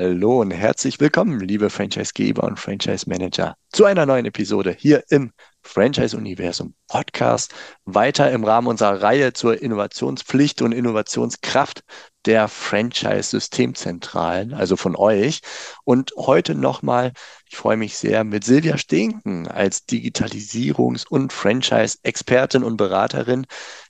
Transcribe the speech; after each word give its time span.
Hallo 0.00 0.42
und 0.42 0.52
herzlich 0.52 1.00
willkommen, 1.00 1.40
liebe 1.40 1.70
Franchisegeber 1.70 2.44
und 2.44 2.56
Franchise 2.56 3.10
Manager, 3.10 3.56
zu 3.72 3.84
einer 3.84 4.06
neuen 4.06 4.26
Episode 4.26 4.76
hier 4.78 5.02
im 5.08 5.32
Franchise 5.62 6.16
Universum 6.16 6.76
Podcast. 6.86 7.52
Weiter 7.84 8.30
im 8.30 8.44
Rahmen 8.44 8.68
unserer 8.68 9.02
Reihe 9.02 9.32
zur 9.32 9.60
Innovationspflicht 9.60 10.62
und 10.62 10.70
Innovationskraft 10.70 11.82
der 12.26 12.46
Franchise-Systemzentralen, 12.46 14.54
also 14.54 14.76
von 14.76 14.94
euch. 14.94 15.40
Und 15.82 16.12
heute 16.16 16.54
nochmal, 16.54 17.10
ich 17.50 17.56
freue 17.56 17.76
mich 17.76 17.98
sehr, 17.98 18.22
mit 18.22 18.44
Silvia 18.44 18.78
Stinken 18.78 19.48
als 19.48 19.88
Digitalisierungs- 19.88 21.08
und 21.08 21.32
Franchise-Expertin 21.32 22.62
und 22.62 22.76
Beraterin 22.76 23.46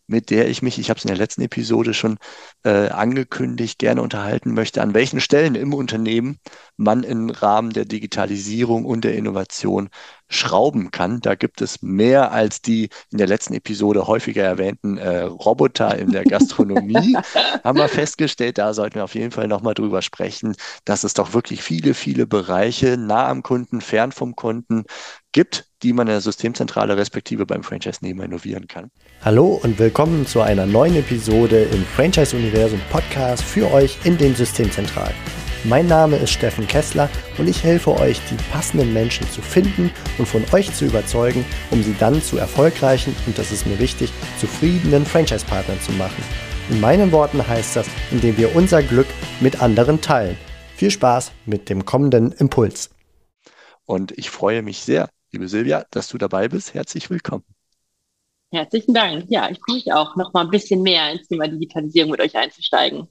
mit 0.09 0.31
der 0.31 0.49
ich 0.49 0.63
mich, 0.63 0.79
ich 0.79 0.91
habe 0.91 0.99
es 0.99 1.05
in 1.05 1.09
der 1.09 1.17
letzten 1.17 1.43
Episode 1.43 1.95
schon 1.95 2.19
äh, 2.65 2.89
angekündigt, 2.89 3.79
gerne 3.79 4.03
unterhalten 4.03 4.55
möchte, 4.55 4.83
an 4.83 4.95
welchen 4.95 5.21
Stellen 5.21 5.55
im 5.55 5.75
Unternehmen 5.75 6.39
man 6.77 7.05
im 7.05 7.31
Rahmen 7.31 7.71
der 7.71 7.85
Digitalisierung 7.85 8.85
und 8.85 9.05
der 9.05 9.15
Innovation 9.17 9.91
schrauben 10.29 10.91
kann. 10.91 11.21
Da 11.21 11.35
gibt 11.35 11.61
es 11.61 11.83
mehr 11.83 12.33
als 12.33 12.61
die 12.61 12.91
in 13.11 13.19
der 13.19 13.27
letzten 13.27 13.55
Episode 13.55 14.07
häufiger 14.07 14.45
erwähnten 14.45 14.99
äh, 14.99 15.23
Roboter 15.23 15.99
in 15.99 16.11
der 16.13 16.25
Gastronomie. 16.25 17.17
haben 17.65 17.79
wir 17.79 17.89
festgestellt, 17.89 18.59
da 18.59 18.75
sollten 18.75 18.97
wir 18.97 19.05
auf 19.05 19.15
jeden 19.15 19.31
Fall 19.31 19.49
nochmal 19.49 19.75
drüber 19.75 20.03
sprechen, 20.03 20.55
dass 20.85 21.05
es 21.05 21.15
doch 21.15 21.33
wirklich 21.33 21.63
viele, 21.63 21.95
viele 21.95 22.27
Bereiche 22.27 22.97
nah 22.97 23.29
am 23.29 23.43
Kunden, 23.43 23.81
fern 23.81 24.13
vom 24.13 24.37
Kunden 24.37 24.85
gibt, 25.33 25.67
die 25.83 25.93
man 25.93 26.07
in 26.07 26.13
der 26.13 26.21
Systemzentrale 26.21 26.97
respektive 26.97 27.47
beim 27.47 27.63
Franchise-Nehmer 27.63 28.25
innovieren 28.25 28.67
kann. 28.67 28.91
Hallo 29.25 29.61
und 29.63 29.79
willkommen 29.79 30.27
zu 30.27 30.41
einer 30.41 30.67
neuen 30.67 30.97
Episode 30.97 31.63
im 31.63 31.85
Franchise-Universum 31.85 32.81
Podcast 32.91 33.43
für 33.43 33.71
euch 33.73 33.99
in 34.05 34.19
den 34.19 34.35
Systemzentralen. 34.35 35.15
Mein 35.65 35.89
Name 35.89 36.17
ist 36.17 36.31
Steffen 36.31 36.69
Kessler 36.69 37.11
und 37.37 37.49
ich 37.49 37.65
helfe 37.65 37.91
euch, 37.99 38.21
die 38.31 38.37
passenden 38.53 38.93
Menschen 38.93 39.29
zu 39.29 39.43
finden 39.43 39.91
und 40.17 40.27
von 40.27 40.45
euch 40.53 40.73
zu 40.73 40.85
überzeugen, 40.85 41.45
um 41.73 41.83
sie 41.83 41.97
dann 41.99 42.23
zu 42.23 42.39
erfolgreichen 42.39 43.15
und 43.27 43.37
das 43.37 43.51
ist 43.51 43.67
mir 43.67 43.79
wichtig, 43.81 44.13
zufriedenen 44.39 45.05
Franchise-Partnern 45.05 45.81
zu 45.81 45.91
machen. 45.93 46.23
In 46.71 46.81
meinen 46.81 47.11
Worten 47.11 47.45
heißt 47.47 47.75
das, 47.75 47.89
indem 48.13 48.37
wir 48.37 48.55
unser 48.55 48.85
Glück 48.85 49.09
mit 49.41 49.61
anderen 49.61 50.01
teilen. 50.01 50.39
Viel 50.77 50.93
Spaß 50.93 51.33
mit 51.45 51.69
dem 51.69 51.85
kommenden 51.85 52.31
Impuls. 52.31 52.91
Und 53.85 54.17
ich 54.17 54.31
freue 54.31 54.63
mich 54.63 54.79
sehr, 54.79 55.11
liebe 55.33 55.49
Silvia, 55.49 55.85
dass 55.91 56.09
du 56.09 56.19
dabei 56.19 56.49
bist. 56.49 56.75
Herzlich 56.75 57.11
willkommen. 57.11 57.45
Herzlichen 58.53 58.95
Dank. 58.95 59.25
Ja, 59.29 59.51
ich 59.51 59.59
freue 59.59 59.77
mich 59.77 59.93
auch, 59.93 60.15
noch 60.15 60.33
mal 60.33 60.45
ein 60.45 60.51
bisschen 60.51 60.83
mehr 60.83 61.11
ins 61.11 61.27
Thema 61.27 61.49
Digitalisierung 61.49 62.13
mit 62.13 62.21
euch 62.21 62.37
einzusteigen. 62.37 63.09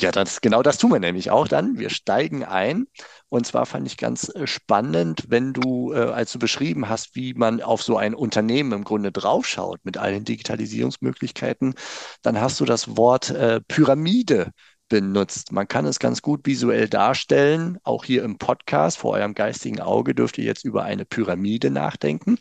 Ja, 0.00 0.12
das, 0.12 0.40
genau 0.40 0.62
das 0.62 0.78
tun 0.78 0.92
wir 0.92 0.98
nämlich 1.00 1.30
auch 1.30 1.46
dann. 1.46 1.78
Wir 1.78 1.90
steigen 1.90 2.42
ein. 2.44 2.86
Und 3.28 3.46
zwar 3.46 3.66
fand 3.66 3.86
ich 3.86 3.98
ganz 3.98 4.30
äh, 4.34 4.46
spannend, 4.46 5.24
wenn 5.28 5.52
du, 5.52 5.92
äh, 5.92 5.98
als 5.98 6.32
du 6.32 6.38
beschrieben 6.38 6.88
hast, 6.88 7.14
wie 7.16 7.34
man 7.34 7.60
auf 7.60 7.82
so 7.82 7.98
ein 7.98 8.14
Unternehmen 8.14 8.72
im 8.72 8.84
Grunde 8.84 9.12
draufschaut 9.12 9.80
mit 9.84 9.98
allen 9.98 10.24
Digitalisierungsmöglichkeiten, 10.24 11.74
dann 12.22 12.40
hast 12.40 12.58
du 12.60 12.64
das 12.64 12.96
Wort 12.96 13.30
äh, 13.30 13.60
Pyramide 13.68 14.52
benutzt. 14.90 15.52
Man 15.52 15.66
kann 15.66 15.86
es 15.86 15.98
ganz 15.98 16.20
gut 16.20 16.44
visuell 16.44 16.88
darstellen. 16.88 17.78
Auch 17.84 18.04
hier 18.04 18.22
im 18.22 18.36
Podcast 18.36 18.98
vor 18.98 19.12
eurem 19.14 19.32
geistigen 19.32 19.80
Auge 19.80 20.14
dürft 20.14 20.36
ihr 20.36 20.44
jetzt 20.44 20.64
über 20.64 20.82
eine 20.82 21.06
Pyramide 21.06 21.70
nachdenken. 21.70 22.36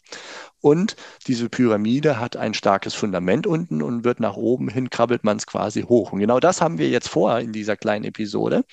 Und 0.60 0.98
diese 1.28 1.48
Pyramide 1.48 2.20
hat 2.20 2.36
ein 2.36 2.54
starkes 2.54 2.94
Fundament 2.96 3.48
unten 3.48 3.82
und 3.82 4.04
wird 4.04 4.20
nach 4.20 4.36
oben 4.36 4.68
hin, 4.68 4.90
krabbelt 4.90 5.24
man 5.24 5.38
es 5.38 5.46
quasi 5.46 5.84
hoch. 5.84 6.12
Und 6.12 6.20
genau 6.20 6.42
das 6.42 6.60
haben 6.60 6.78
wir 6.80 6.90
jetzt 6.90 7.08
vor 7.08 7.40
in 7.40 7.54
dieser 7.54 7.78
kleinen 7.78 8.04
Episode, 8.04 8.66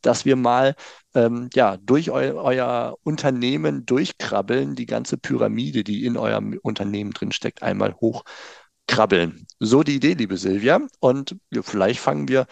dass 0.00 0.24
wir 0.24 0.36
mal 0.36 0.74
ähm, 1.14 1.50
ja, 1.52 1.76
durch 1.76 2.10
eu 2.10 2.40
euer 2.40 2.96
Unternehmen 3.02 3.84
durchkrabbeln, 3.84 4.76
die 4.76 4.86
ganze 4.86 5.18
Pyramide, 5.18 5.84
die 5.84 6.06
in 6.06 6.16
eurem 6.16 6.58
Unternehmen 6.62 7.10
drin 7.10 7.32
steckt, 7.32 7.62
einmal 7.62 7.94
hochkrabbeln. 7.94 9.46
So 9.58 9.82
die 9.82 9.96
Idee, 9.96 10.14
liebe 10.14 10.36
Silvia. 10.36 10.80
Und 11.00 11.36
vielleicht 11.62 12.00
fangen 12.00 12.28
wir 12.28 12.46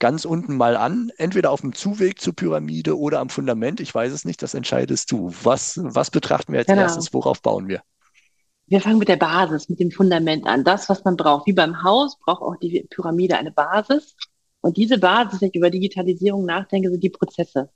ganz 0.00 0.24
unten 0.24 0.56
mal 0.56 0.76
an, 0.76 1.12
entweder 1.16 1.52
auf 1.52 1.60
dem 1.60 1.72
Zuweg 1.72 2.20
zur 2.20 2.34
Pyramide 2.34 2.98
oder 2.98 3.20
am 3.20 3.28
Fundament. 3.28 3.78
Ich 3.80 3.94
weiß 3.94 4.12
es 4.12 4.24
nicht, 4.24 4.42
das 4.42 4.54
entscheidest 4.54 5.12
du. 5.12 5.32
Was, 5.44 5.78
was 5.80 6.10
betrachten 6.10 6.52
wir 6.52 6.60
als 6.60 6.66
genau. 6.66 6.82
erstes? 6.82 7.14
Worauf 7.14 7.40
bauen 7.40 7.68
wir? 7.68 7.82
Wir 8.66 8.80
fangen 8.80 8.98
mit 8.98 9.08
der 9.08 9.16
Basis, 9.16 9.68
mit 9.68 9.78
dem 9.78 9.90
Fundament 9.90 10.46
an. 10.46 10.64
Das, 10.64 10.88
was 10.88 11.04
man 11.04 11.16
braucht. 11.16 11.46
Wie 11.46 11.52
beim 11.52 11.82
Haus 11.82 12.18
braucht 12.18 12.42
auch 12.42 12.56
die 12.56 12.86
Pyramide 12.90 13.36
eine 13.36 13.52
Basis. 13.52 14.16
Und 14.60 14.76
diese 14.76 14.98
Basis, 14.98 15.40
wenn 15.40 15.48
ich 15.48 15.56
über 15.56 15.70
Digitalisierung 15.70 16.44
nachdenke, 16.44 16.90
sind 16.90 17.02
die 17.02 17.10
Prozesse. 17.10 17.70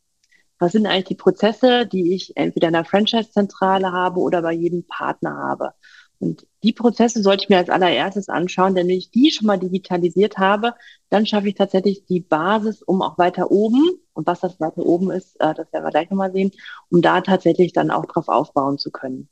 Was 0.58 0.72
sind 0.72 0.86
eigentlich 0.86 1.04
die 1.04 1.14
Prozesse, 1.16 1.86
die 1.86 2.14
ich 2.14 2.36
entweder 2.36 2.68
in 2.68 2.74
der 2.74 2.84
Franchise-Zentrale 2.84 3.90
habe 3.92 4.20
oder 4.20 4.40
bei 4.42 4.52
jedem 4.52 4.84
Partner 4.86 5.36
habe? 5.36 5.72
Und 6.20 6.46
die 6.64 6.72
Prozesse 6.72 7.22
sollte 7.22 7.44
ich 7.44 7.48
mir 7.50 7.58
als 7.58 7.68
allererstes 7.68 8.30
anschauen, 8.30 8.74
denn 8.74 8.88
wenn 8.88 8.96
ich 8.96 9.10
die 9.10 9.30
schon 9.30 9.46
mal 9.46 9.58
digitalisiert 9.58 10.38
habe, 10.38 10.74
dann 11.10 11.26
schaffe 11.26 11.48
ich 11.48 11.54
tatsächlich 11.54 12.06
die 12.06 12.20
Basis, 12.20 12.82
um 12.82 13.02
auch 13.02 13.18
weiter 13.18 13.50
oben, 13.50 14.00
und 14.14 14.26
was 14.26 14.40
das 14.40 14.58
weiter 14.60 14.84
oben 14.84 15.10
ist, 15.10 15.38
äh, 15.40 15.54
das 15.54 15.70
werden 15.72 15.84
wir 15.84 15.90
gleich 15.90 16.08
nochmal 16.08 16.32
sehen, 16.32 16.52
um 16.90 17.02
da 17.02 17.20
tatsächlich 17.20 17.72
dann 17.74 17.90
auch 17.90 18.06
drauf 18.06 18.28
aufbauen 18.28 18.78
zu 18.78 18.90
können. 18.90 19.28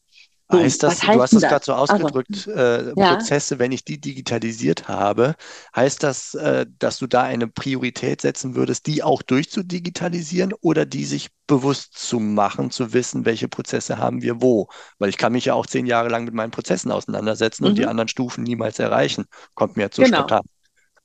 So, 0.53 0.59
heißt 0.59 0.83
das, 0.83 1.01
du 1.01 1.21
hast 1.21 1.33
es 1.33 1.43
gerade 1.43 1.65
so 1.65 1.73
ausgedrückt, 1.73 2.47
also, 2.49 2.51
äh, 2.51 2.93
ja. 2.97 3.15
Prozesse, 3.15 3.59
wenn 3.59 3.73
ich 3.73 3.85
die 3.85 4.01
digitalisiert 4.01 4.87
habe, 4.87 5.35
heißt 5.75 6.03
das, 6.03 6.35
äh, 6.35 6.67
dass 6.79 6.99
du 6.99 7.07
da 7.07 7.23
eine 7.23 7.49
Priorität 7.49 8.21
setzen 8.21 8.55
würdest, 8.55 8.87
die 8.87 9.03
auch 9.03 9.23
durchzudigitalisieren 9.23 10.53
oder 10.61 10.85
die 10.85 11.07
sich 11.07 11.31
bewusst 11.47 11.99
zu 11.99 12.21
machen, 12.21 12.71
zu 12.71 12.93
wissen, 12.93 13.25
welche 13.25 13.49
Prozesse 13.49 13.97
haben 13.97 14.21
wir 14.21 14.43
wo? 14.43 14.69
Weil 14.99 15.09
ich 15.09 15.17
kann 15.17 15.33
mich 15.33 15.47
ja 15.47 15.55
auch 15.55 15.67
zehn 15.67 15.87
Jahre 15.87 16.11
lang 16.11 16.25
mit 16.25 16.35
meinen 16.35 16.51
Prozessen 16.51 16.93
auseinandersetzen 16.93 17.65
mhm. 17.65 17.69
und 17.71 17.79
die 17.79 17.83
mhm. 17.83 17.89
anderen 17.89 18.09
Stufen 18.09 18.45
niemals 18.45 18.79
erreichen. 18.79 19.25
Kommt 19.55 19.77
mir 19.77 19.91
zu 19.91 20.03
genau. 20.03 20.19
spontan. 20.19 20.43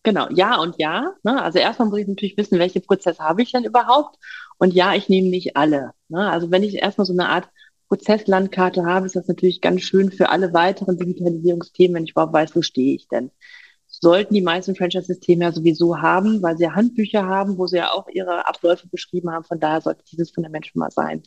Genau, 0.03 0.27
ja 0.29 0.57
und 0.57 0.75
ja. 0.77 1.13
Ne? 1.23 1.41
Also 1.41 1.59
erstmal 1.59 1.89
muss 1.89 1.99
ich 1.99 2.07
natürlich 2.07 2.37
wissen, 2.37 2.59
welche 2.59 2.81
Prozesse 2.81 3.23
habe 3.23 3.41
ich 3.41 3.51
denn 3.51 3.63
überhaupt? 3.63 4.17
Und 4.57 4.73
ja, 4.73 4.93
ich 4.93 5.09
nehme 5.09 5.29
nicht 5.29 5.57
alle. 5.57 5.91
Ne? 6.09 6.29
Also 6.29 6.51
wenn 6.51 6.63
ich 6.63 6.75
erstmal 6.75 7.05
so 7.05 7.13
eine 7.13 7.29
Art 7.29 7.49
Prozesslandkarte 7.87 8.85
habe, 8.85 9.05
ist 9.05 9.15
das 9.15 9.27
natürlich 9.27 9.61
ganz 9.61 9.81
schön 9.81 10.11
für 10.11 10.29
alle 10.29 10.53
weiteren 10.53 10.97
Digitalisierungsthemen, 10.97 11.95
wenn 11.95 12.03
ich 12.03 12.11
überhaupt 12.11 12.33
weiß, 12.33 12.55
wo 12.55 12.61
stehe 12.61 12.95
ich 12.95 13.07
denn. 13.07 13.31
Sollten 13.87 14.33
die 14.33 14.41
meisten 14.41 14.75
Franchise-Systeme 14.75 15.45
ja 15.45 15.51
sowieso 15.51 16.01
haben, 16.01 16.41
weil 16.41 16.57
sie 16.57 16.65
ja 16.65 16.75
Handbücher 16.75 17.25
haben, 17.25 17.57
wo 17.57 17.67
sie 17.67 17.77
ja 17.77 17.91
auch 17.91 18.07
ihre 18.09 18.45
Abläufe 18.45 18.87
beschrieben 18.87 19.31
haben. 19.31 19.45
Von 19.45 19.59
daher 19.59 19.81
sollte 19.81 20.03
dieses 20.11 20.31
Fundament 20.31 20.67
schon 20.67 20.79
mal 20.79 20.91
sein. 20.91 21.23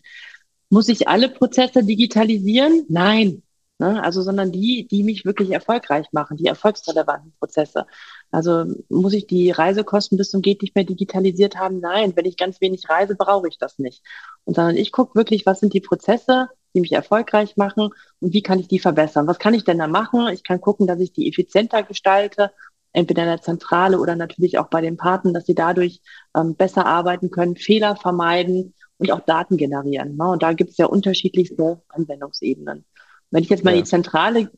Muss 0.68 0.88
ich 0.88 1.08
alle 1.08 1.28
Prozesse 1.28 1.82
digitalisieren? 1.82 2.84
Nein. 2.88 3.42
Ne? 3.80 4.02
Also, 4.04 4.20
sondern 4.20 4.52
die, 4.52 4.86
die 4.86 5.02
mich 5.02 5.24
wirklich 5.24 5.52
erfolgreich 5.52 6.06
machen, 6.12 6.36
die 6.36 6.44
erfolgsrelevanten 6.44 7.32
Prozesse. 7.38 7.86
Also 8.30 8.66
muss 8.90 9.14
ich 9.14 9.26
die 9.26 9.50
Reisekosten 9.50 10.18
bis 10.18 10.30
zum 10.30 10.42
geht 10.42 10.60
nicht 10.60 10.74
mehr 10.74 10.84
digitalisiert 10.84 11.56
haben? 11.56 11.80
Nein, 11.80 12.12
wenn 12.14 12.26
ich 12.26 12.36
ganz 12.36 12.60
wenig 12.60 12.90
reise, 12.90 13.14
brauche 13.16 13.48
ich 13.48 13.56
das 13.56 13.78
nicht. 13.78 14.02
Und 14.44 14.54
sondern 14.54 14.76
ich 14.76 14.92
gucke 14.92 15.14
wirklich, 15.14 15.46
was 15.46 15.60
sind 15.60 15.72
die 15.72 15.80
Prozesse, 15.80 16.50
die 16.74 16.82
mich 16.82 16.92
erfolgreich 16.92 17.56
machen 17.56 17.88
und 18.20 18.34
wie 18.34 18.42
kann 18.42 18.60
ich 18.60 18.68
die 18.68 18.78
verbessern? 18.78 19.26
Was 19.26 19.38
kann 19.38 19.54
ich 19.54 19.64
denn 19.64 19.78
da 19.78 19.86
machen? 19.86 20.28
Ich 20.28 20.44
kann 20.44 20.60
gucken, 20.60 20.86
dass 20.86 21.00
ich 21.00 21.14
die 21.14 21.26
effizienter 21.26 21.82
gestalte, 21.82 22.52
entweder 22.92 23.22
in 23.22 23.30
der 23.30 23.40
Zentrale 23.40 23.98
oder 23.98 24.14
natürlich 24.14 24.58
auch 24.58 24.68
bei 24.68 24.82
den 24.82 24.98
Partnern, 24.98 25.32
dass 25.32 25.46
sie 25.46 25.54
dadurch 25.54 26.02
ähm, 26.36 26.54
besser 26.54 26.84
arbeiten 26.84 27.30
können, 27.30 27.56
Fehler 27.56 27.96
vermeiden 27.96 28.74
und 28.98 29.10
auch 29.10 29.20
Daten 29.20 29.56
generieren. 29.56 30.16
Ne? 30.16 30.28
Und 30.28 30.42
da 30.42 30.52
gibt 30.52 30.72
es 30.72 30.76
ja 30.76 30.84
unterschiedlichste 30.84 31.80
Anwendungsebenen. 31.88 32.84
Wenn 33.30 33.42
ich 33.42 33.48
jetzt 33.48 33.64
mal 33.64 33.74
ja. 33.74 33.78
die 33.78 33.88
Zentrale 33.88 34.50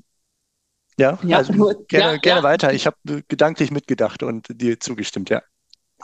ja, 0.98 1.18
ja 1.22 1.38
also 1.38 1.52
nur, 1.52 1.86
gerne, 1.86 2.12
ja, 2.12 2.16
gerne 2.18 2.42
weiter. 2.42 2.72
Ich 2.72 2.86
habe 2.86 2.96
gedanklich 3.28 3.70
mitgedacht 3.70 4.22
und 4.22 4.48
dir 4.60 4.78
zugestimmt, 4.78 5.30
ja. 5.30 5.42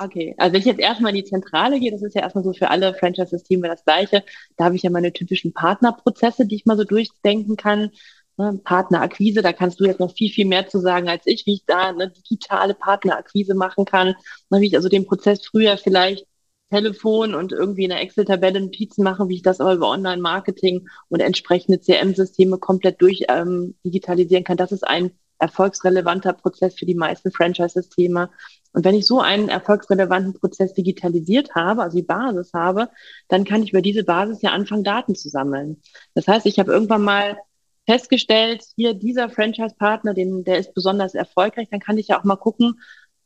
Okay, 0.00 0.34
also 0.38 0.52
wenn 0.52 0.60
ich 0.60 0.66
jetzt 0.66 0.78
erstmal 0.78 1.10
in 1.10 1.22
die 1.22 1.28
Zentrale 1.28 1.80
gehe, 1.80 1.90
das 1.90 2.02
ist 2.02 2.14
ja 2.14 2.22
erstmal 2.22 2.44
so 2.44 2.52
für 2.52 2.70
alle 2.70 2.94
Franchise-Systeme 2.94 3.66
das 3.66 3.84
gleiche. 3.84 4.22
Da 4.56 4.66
habe 4.66 4.76
ich 4.76 4.82
ja 4.82 4.90
meine 4.90 5.12
typischen 5.12 5.52
Partnerprozesse, 5.52 6.46
die 6.46 6.54
ich 6.54 6.66
mal 6.66 6.76
so 6.76 6.84
durchdenken 6.84 7.56
kann. 7.56 7.90
Ne, 8.36 8.60
Partnerakquise, 8.62 9.42
da 9.42 9.52
kannst 9.52 9.80
du 9.80 9.84
jetzt 9.84 9.98
noch 9.98 10.14
viel, 10.14 10.30
viel 10.30 10.46
mehr 10.46 10.68
zu 10.68 10.78
sagen 10.78 11.08
als 11.08 11.26
ich, 11.26 11.44
wie 11.46 11.54
ich 11.54 11.64
da 11.66 11.88
eine 11.88 12.10
digitale 12.10 12.74
Partnerakquise 12.74 13.56
machen 13.56 13.84
kann. 13.84 14.14
Ne, 14.50 14.60
wie 14.60 14.68
ich 14.68 14.76
also 14.76 14.88
den 14.88 15.06
Prozess 15.06 15.44
früher 15.44 15.76
vielleicht 15.76 16.27
Telefon 16.70 17.34
und 17.34 17.52
irgendwie 17.52 17.84
in 17.84 17.90
der 17.90 18.00
Excel-Tabelle 18.00 18.60
Notizen 18.60 19.02
machen, 19.02 19.28
wie 19.28 19.36
ich 19.36 19.42
das 19.42 19.60
aber 19.60 19.74
über 19.74 19.88
Online-Marketing 19.88 20.88
und 21.08 21.20
entsprechende 21.20 21.80
CM-Systeme 21.80 22.58
komplett 22.58 23.00
durch 23.00 23.24
ähm, 23.28 23.74
digitalisieren 23.84 24.44
kann. 24.44 24.56
Das 24.56 24.72
ist 24.72 24.86
ein 24.86 25.12
erfolgsrelevanter 25.38 26.32
Prozess 26.32 26.74
für 26.74 26.86
die 26.86 26.94
meisten 26.94 27.30
Franchise-Systeme. 27.30 28.30
Und 28.72 28.84
wenn 28.84 28.94
ich 28.94 29.06
so 29.06 29.20
einen 29.20 29.48
erfolgsrelevanten 29.48 30.34
Prozess 30.34 30.74
digitalisiert 30.74 31.54
habe, 31.54 31.82
also 31.82 31.96
die 31.96 32.02
Basis 32.02 32.52
habe, 32.52 32.90
dann 33.28 33.44
kann 33.44 33.62
ich 33.62 33.70
über 33.70 33.82
diese 33.82 34.04
Basis 34.04 34.42
ja 34.42 34.50
anfangen, 34.50 34.84
Daten 34.84 35.14
zu 35.14 35.28
sammeln. 35.28 35.80
Das 36.14 36.26
heißt, 36.28 36.46
ich 36.46 36.58
habe 36.58 36.72
irgendwann 36.72 37.02
mal 37.02 37.38
festgestellt, 37.86 38.64
hier 38.76 38.92
dieser 38.92 39.30
Franchise-Partner, 39.30 40.12
der 40.14 40.58
ist 40.58 40.74
besonders 40.74 41.14
erfolgreich, 41.14 41.68
dann 41.70 41.80
kann 41.80 41.96
ich 41.96 42.08
ja 42.08 42.20
auch 42.20 42.24
mal 42.24 42.36
gucken, 42.36 42.80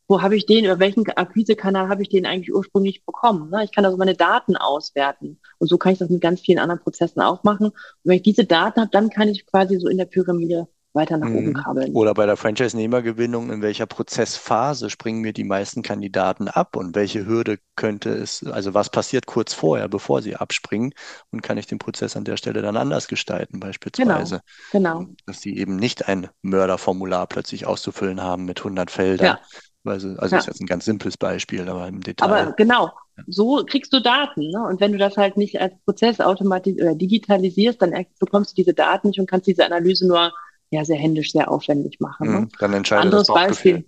wo 0.09 0.21
habe 0.21 0.37
ich 0.37 0.47
den, 0.47 0.65
über 0.65 0.79
welchen 0.79 1.09
Akquisekanal 1.09 1.89
habe 1.89 2.03
ich 2.03 2.09
den 2.09 2.27
eigentlich 2.27 2.55
ursprünglich 2.55 3.05
bekommen. 3.05 3.51
Ne? 3.51 3.65
Ich 3.65 3.73
kann 3.73 3.85
also 3.85 3.97
meine 3.97 4.15
Daten 4.15 4.57
auswerten. 4.57 5.39
Und 5.59 5.69
so 5.69 5.79
kann 5.79 5.93
ich 5.93 5.99
das 5.99 6.11
mit 6.11 6.21
ganz 6.21 6.41
vielen 6.41 6.59
anderen 6.59 6.81
Prozessen 6.81 7.23
auch 7.23 7.45
machen. 7.45 7.67
Und 7.67 7.75
wenn 8.05 8.17
ich 8.17 8.23
diese 8.23 8.45
Daten 8.45 8.81
habe, 8.81 8.91
dann 8.91 9.11
kann 9.11 9.29
ich 9.29 9.47
quasi 9.47 9.79
so 9.79 9.89
in 9.89 9.99
der 9.99 10.05
Pyramide 10.07 10.69
weiter 10.95 11.17
nach 11.17 11.29
oben 11.29 11.47
mhm. 11.49 11.55
kabeln. 11.55 11.95
Oder 11.95 12.15
bei 12.15 12.27
der 12.27 12.37
Franchise-Nehmergewinnung, 12.37 13.51
in 13.51 13.63
welcher 13.63 13.87
Prozessphase 13.87 14.91
springen 14.91 15.21
mir 15.21 15.33
die 15.33 15.45
meisten 15.45 15.83
Kandidaten 15.83 16.49
ab 16.49 16.77
und 16.77 16.95
welche 16.95 17.27
Hürde 17.27 17.59
könnte 17.77 18.11
es, 18.11 18.45
also 18.45 18.75
was 18.75 18.91
passiert 18.91 19.27
kurz 19.27 19.55
vorher, 19.55 19.89
bevor 19.89 20.23
sie 20.23 20.37
abspringen 20.37 20.93
und 21.31 21.43
kann 21.43 21.57
ich 21.57 21.67
den 21.67 21.79
Prozess 21.79 22.17
an 22.17 22.25
der 22.25 22.37
Stelle 22.37 22.63
dann 22.63 22.77
anders 22.77 23.09
gestalten, 23.09 23.61
beispielsweise. 23.61 24.43
Genau, 24.71 24.99
genau. 24.99 25.13
Dass 25.27 25.41
sie 25.41 25.57
eben 25.57 25.77
nicht 25.77 26.09
ein 26.09 26.29
Mörderformular 26.43 27.27
plötzlich 27.27 27.67
auszufüllen 27.67 28.23
haben 28.23 28.45
mit 28.45 28.59
100 28.59 28.91
Feldern. 28.91 29.27
Ja. 29.27 29.41
Also, 29.85 30.11
also 30.17 30.35
ja. 30.35 30.41
ist 30.41 30.47
jetzt 30.47 30.61
ein 30.61 30.67
ganz 30.67 30.85
simples 30.85 31.17
Beispiel, 31.17 31.69
aber 31.69 31.89
im 31.89 32.01
Detail. 32.01 32.27
Aber 32.27 32.53
genau, 32.53 32.93
so 33.27 33.65
kriegst 33.67 33.93
du 33.93 34.01
Daten. 34.01 34.49
Ne? 34.49 34.65
Und 34.69 34.81
wenn 34.81 34.93
du 34.93 34.99
das 34.99 35.17
halt 35.17 35.37
nicht 35.37 35.61
als 35.61 35.75
Prozess 35.85 36.21
automatisch 36.21 36.75
oder 36.75 36.95
digitalisierst, 36.95 37.83
dann 37.83 38.07
bekommst 38.21 38.53
du 38.53 38.55
diese 38.55 38.75
Daten 38.75 39.09
nicht 39.09 39.19
und 39.19 39.29
kannst 39.29 39.47
diese 39.47 39.65
Analyse 39.65 40.07
nur 40.07 40.33
ja 40.71 40.85
sehr 40.85 40.97
händisch, 40.97 41.33
sehr 41.33 41.51
aufwendig 41.51 42.01
machen. 42.01 42.33
Ne? 42.33 42.41
Mhm, 42.41 42.49
dann 42.59 42.73
entscheidet 42.73 43.05
Anderes 43.05 43.27
das 43.27 43.35
Beispiel. 43.35 43.85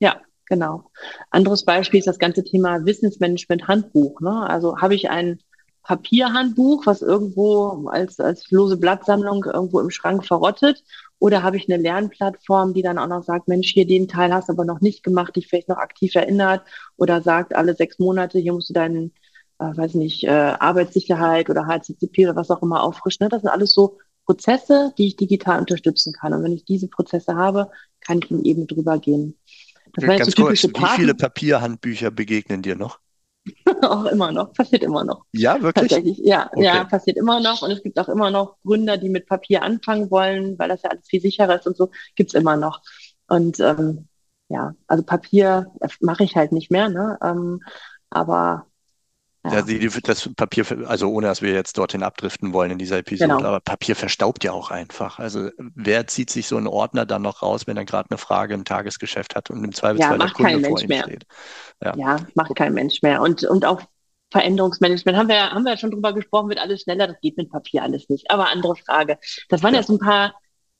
Ja, 0.00 0.20
genau. 0.46 0.90
Anderes 1.30 1.64
Beispiel 1.64 1.98
ist 1.98 2.08
das 2.08 2.18
ganze 2.18 2.42
Thema 2.42 2.84
Wissensmanagement-Handbuch. 2.84 4.20
Ne? 4.20 4.48
Also 4.48 4.78
habe 4.78 4.94
ich 4.94 5.10
ein 5.10 5.38
Papierhandbuch, 5.88 6.84
was 6.84 7.00
irgendwo 7.00 7.88
als, 7.88 8.20
als 8.20 8.50
lose 8.50 8.76
Blattsammlung 8.76 9.46
irgendwo 9.46 9.80
im 9.80 9.88
Schrank 9.88 10.26
verrottet? 10.26 10.84
Oder 11.18 11.42
habe 11.42 11.56
ich 11.56 11.66
eine 11.66 11.82
Lernplattform, 11.82 12.74
die 12.74 12.82
dann 12.82 12.98
auch 12.98 13.06
noch 13.06 13.24
sagt, 13.24 13.48
Mensch, 13.48 13.72
hier 13.72 13.86
den 13.86 14.06
Teil 14.06 14.34
hast 14.34 14.50
du 14.50 14.52
aber 14.52 14.66
noch 14.66 14.82
nicht 14.82 15.02
gemacht, 15.02 15.34
dich 15.34 15.48
vielleicht 15.48 15.70
noch 15.70 15.78
aktiv 15.78 16.14
erinnert 16.14 16.62
oder 16.98 17.22
sagt, 17.22 17.56
alle 17.56 17.74
sechs 17.74 17.98
Monate, 17.98 18.38
hier 18.38 18.52
musst 18.52 18.68
du 18.68 18.74
deinen, 18.74 19.14
äh, 19.60 19.74
weiß 19.74 19.94
nicht, 19.94 20.24
äh, 20.24 20.28
Arbeitssicherheit 20.28 21.48
oder 21.48 21.66
HCCP 21.66 22.26
oder 22.26 22.36
was 22.36 22.50
auch 22.50 22.60
immer 22.60 22.82
auffrischen. 22.82 23.24
Ne? 23.24 23.30
Das 23.30 23.40
sind 23.40 23.50
alles 23.50 23.72
so 23.72 23.96
Prozesse, 24.26 24.92
die 24.98 25.06
ich 25.06 25.16
digital 25.16 25.58
unterstützen 25.58 26.12
kann. 26.12 26.34
Und 26.34 26.42
wenn 26.42 26.52
ich 26.52 26.66
diese 26.66 26.88
Prozesse 26.88 27.34
habe, 27.34 27.70
kann 28.00 28.20
ich 28.22 28.30
in 28.30 28.44
Ebene 28.44 28.66
drüber 28.66 28.98
gehen. 28.98 29.38
Das 29.94 30.04
Ganz 30.04 30.36
so 30.36 30.42
kurz, 30.42 30.62
wie 30.62 30.96
viele 30.96 31.14
Papierhandbücher 31.14 32.10
begegnen 32.10 32.60
dir 32.60 32.76
noch? 32.76 33.00
auch 33.82 34.04
immer 34.06 34.32
noch, 34.32 34.52
passiert 34.52 34.82
immer 34.82 35.04
noch. 35.04 35.24
Ja, 35.32 35.60
wirklich? 35.62 35.90
Tatsächlich, 35.90 36.18
ja, 36.18 36.48
okay. 36.52 36.64
ja, 36.64 36.84
passiert 36.84 37.16
immer 37.16 37.40
noch. 37.40 37.62
Und 37.62 37.70
es 37.70 37.82
gibt 37.82 37.98
auch 37.98 38.08
immer 38.08 38.30
noch 38.30 38.56
Gründer, 38.64 38.96
die 38.96 39.08
mit 39.08 39.26
Papier 39.26 39.62
anfangen 39.62 40.10
wollen, 40.10 40.58
weil 40.58 40.68
das 40.68 40.82
ja 40.82 40.90
alles 40.90 41.06
viel 41.08 41.20
sicherer 41.20 41.56
ist 41.56 41.66
und 41.66 41.76
so, 41.76 41.90
gibt's 42.14 42.34
immer 42.34 42.56
noch. 42.56 42.82
Und 43.28 43.60
ähm, 43.60 44.08
ja, 44.48 44.74
also 44.86 45.02
Papier 45.02 45.66
mache 46.00 46.24
ich 46.24 46.36
halt 46.36 46.52
nicht 46.52 46.70
mehr, 46.70 46.88
ne? 46.88 47.18
Ähm, 47.22 47.60
aber 48.10 48.67
ja, 49.52 49.62
die, 49.62 49.78
die, 49.78 49.88
das 50.02 50.28
Papier, 50.34 50.64
also 50.86 51.10
ohne 51.10 51.26
dass 51.26 51.42
wir 51.42 51.52
jetzt 51.52 51.78
dorthin 51.78 52.02
abdriften 52.02 52.52
wollen 52.52 52.70
in 52.70 52.78
dieser 52.78 52.98
Episode, 52.98 53.36
genau. 53.36 53.48
aber 53.48 53.60
Papier 53.60 53.96
verstaubt 53.96 54.44
ja 54.44 54.52
auch 54.52 54.70
einfach. 54.70 55.18
Also 55.18 55.50
wer 55.58 56.06
zieht 56.06 56.30
sich 56.30 56.46
so 56.48 56.56
einen 56.56 56.66
Ordner 56.66 57.06
dann 57.06 57.22
noch 57.22 57.42
raus, 57.42 57.66
wenn 57.66 57.76
er 57.76 57.84
gerade 57.84 58.10
eine 58.10 58.18
Frage 58.18 58.54
im 58.54 58.64
Tagesgeschäft 58.64 59.36
hat 59.36 59.50
und 59.50 59.64
im 59.64 59.72
Zweifelsfall 59.72 60.18
ja, 60.18 60.26
der 60.26 60.34
Kunde 60.34 60.68
vor 60.68 60.80
ihm 60.80 60.88
mehr. 60.88 61.02
steht? 61.04 61.26
Ja. 61.82 61.96
ja, 61.96 62.16
macht 62.34 62.54
kein 62.56 62.74
Mensch 62.74 63.02
mehr. 63.02 63.22
Und, 63.22 63.44
und 63.44 63.64
auch 63.64 63.82
Veränderungsmanagement 64.30 65.16
haben 65.16 65.28
wir, 65.28 65.50
haben 65.50 65.64
wir 65.64 65.72
ja 65.72 65.78
schon 65.78 65.90
drüber 65.90 66.12
gesprochen, 66.12 66.48
wird 66.48 66.58
alles 66.58 66.82
schneller, 66.82 67.06
das 67.06 67.20
geht 67.20 67.36
mit 67.36 67.50
Papier 67.50 67.82
alles 67.82 68.08
nicht. 68.08 68.30
Aber 68.30 68.50
andere 68.50 68.76
Frage. 68.76 69.18
Das 69.48 69.62
waren 69.62 69.74
ja 69.74 69.82
so 69.82 69.94
ein 69.94 69.98
paar 69.98 70.34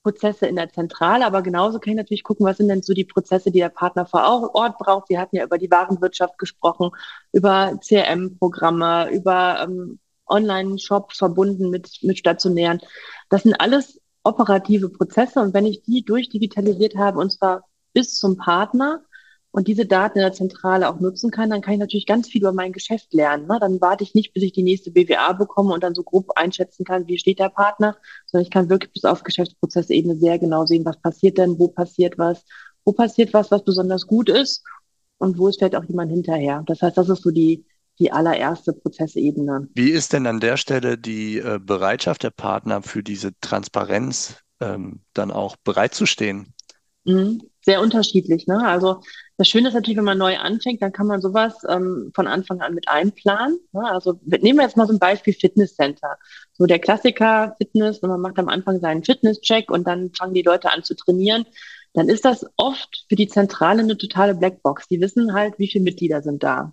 Prozesse 0.08 0.46
in 0.46 0.56
der 0.56 0.70
Zentrale, 0.70 1.26
aber 1.26 1.43
genauso 1.43 1.78
kann 1.78 1.90
ich 1.90 1.96
natürlich 1.99 2.22
gucken, 2.22 2.46
was 2.46 2.56
sind 2.56 2.69
denn 2.69 2.81
so 2.82 2.94
die 2.94 3.05
Prozesse, 3.05 3.50
die 3.50 3.58
der 3.58 3.69
Partner 3.69 4.06
vor 4.06 4.50
Ort 4.55 4.78
braucht. 4.78 5.10
Wir 5.10 5.20
hatten 5.20 5.37
ja 5.37 5.44
über 5.44 5.58
die 5.58 5.70
Warenwirtschaft 5.70 6.38
gesprochen, 6.38 6.90
über 7.32 7.78
CRM-Programme, 7.87 9.10
über 9.10 9.60
ähm, 9.62 9.99
Online-Shops 10.26 11.19
verbunden 11.19 11.69
mit, 11.69 11.99
mit 12.02 12.19
stationären. 12.19 12.81
Das 13.28 13.43
sind 13.43 13.60
alles 13.60 14.00
operative 14.22 14.88
Prozesse 14.88 15.40
und 15.40 15.52
wenn 15.52 15.66
ich 15.66 15.82
die 15.82 16.02
durchdigitalisiert 16.02 16.96
habe, 16.96 17.19
und 17.19 17.31
zwar 17.31 17.64
bis 17.93 18.16
zum 18.16 18.38
Partner, 18.38 19.02
und 19.50 19.67
diese 19.67 19.87
Daten 19.87 20.19
in 20.19 20.23
der 20.23 20.33
Zentrale 20.33 20.89
auch 20.89 21.00
nutzen 21.00 21.31
kann, 21.31 21.50
dann 21.50 21.62
kann 21.62 21.75
ich 21.75 21.81
natürlich 21.81 22.06
ganz 22.06 22.29
viel 22.29 22.43
über 22.43 22.53
mein 22.53 22.73
Geschäft 22.73 23.15
lernen. 23.15 23.47
Ne? 23.47 23.59
Dann 23.61 23.81
warte 23.81 24.05
ich 24.05 24.15
nicht, 24.15 24.35
bis 24.35 24.43
ich 24.43 24.53
die 24.53 24.62
nächste 24.62 24.91
BWA 24.91 25.33
bekomme 25.33 25.73
und 25.73 25.83
dann 25.83 25.95
so 25.95 26.03
grob 26.03 26.31
einschätzen 26.37 26.85
kann, 26.85 27.06
wie 27.06 27.19
steht 27.19 27.39
der 27.39 27.49
Partner, 27.49 27.97
sondern 28.27 28.45
ich 28.45 28.50
kann 28.50 28.69
wirklich 28.69 28.93
bis 28.93 29.05
auf 29.05 29.23
Geschäftsprozessebene 29.23 30.17
sehr 30.17 30.39
genau 30.39 30.67
sehen, 30.67 30.85
was 30.85 31.00
passiert 31.00 31.39
denn, 31.39 31.59
wo 31.59 31.69
passiert 31.69 32.19
was, 32.19 32.45
wo 32.85 32.93
passiert 32.93 33.33
was, 33.33 33.50
was 33.50 33.65
besonders 33.65 34.06
gut 34.06 34.29
ist 34.29 34.62
und 35.17 35.39
wo 35.39 35.49
ist 35.49 35.59
vielleicht 35.59 35.77
auch 35.77 35.85
jemand 35.85 36.11
hinterher. 36.11 36.62
Das 36.67 36.83
heißt, 36.83 36.99
das 36.99 37.09
ist 37.09 37.23
so 37.23 37.31
die, 37.31 37.65
die 37.99 38.12
allererste 38.12 38.73
Prozessebene. 38.73 39.69
Wie 39.75 39.91
ist 39.91 40.12
denn 40.12 40.27
an 40.27 40.41
der 40.41 40.56
Stelle 40.56 40.99
die 40.99 41.39
äh, 41.39 41.59
Bereitschaft 41.61 42.23
der 42.23 42.31
Partner 42.31 42.83
für 42.83 43.03
diese 43.03 43.33
Transparenz 43.41 44.37
ähm, 44.61 45.00
dann 45.15 45.31
auch 45.31 45.56
bereitzustehen? 45.56 46.55
Mhm 47.08 47.40
sehr 47.69 47.82
unterschiedlich. 47.82 48.46
Ne? 48.46 48.66
Also 48.66 49.02
das 49.37 49.46
Schöne 49.46 49.69
ist 49.69 49.75
natürlich, 49.75 49.99
wenn 49.99 50.05
man 50.05 50.16
neu 50.16 50.38
anfängt, 50.38 50.81
dann 50.81 50.90
kann 50.90 51.06
man 51.06 51.20
sowas 51.20 51.55
ähm, 51.69 52.10
von 52.14 52.26
Anfang 52.26 52.62
an 52.62 52.75
mit 52.75 52.88
einplanen. 52.88 53.60
Ne? 53.72 53.82
Also 53.84 54.19
nehmen 54.25 54.58
wir 54.58 54.62
jetzt 54.62 54.78
mal 54.78 54.87
so 54.87 54.94
ein 54.94 54.99
Beispiel 54.99 55.34
Fitnesscenter. 55.34 56.16
So 56.55 56.64
der 56.64 56.78
Klassiker 56.78 57.55
Fitness, 57.58 58.00
man 58.00 58.22
macht 58.22 58.38
am 58.38 58.49
Anfang 58.49 58.81
seinen 58.81 59.05
Fitnesscheck 59.05 59.70
und 59.70 59.87
dann 59.87 60.14
fangen 60.14 60.32
die 60.32 60.40
Leute 60.40 60.72
an 60.72 60.82
zu 60.82 60.94
trainieren. 60.96 61.44
Dann 61.93 62.08
ist 62.08 62.25
das 62.25 62.46
oft 62.56 63.05
für 63.11 63.16
die 63.16 63.28
Zentrale 63.28 63.82
eine 63.82 63.99
totale 63.99 64.34
Blackbox. 64.34 64.88
Die 64.88 65.00
wissen 65.02 65.34
halt, 65.34 65.58
wie 65.58 65.69
viele 65.69 65.84
Mitglieder 65.84 66.22
sind 66.22 66.43
da. 66.43 66.72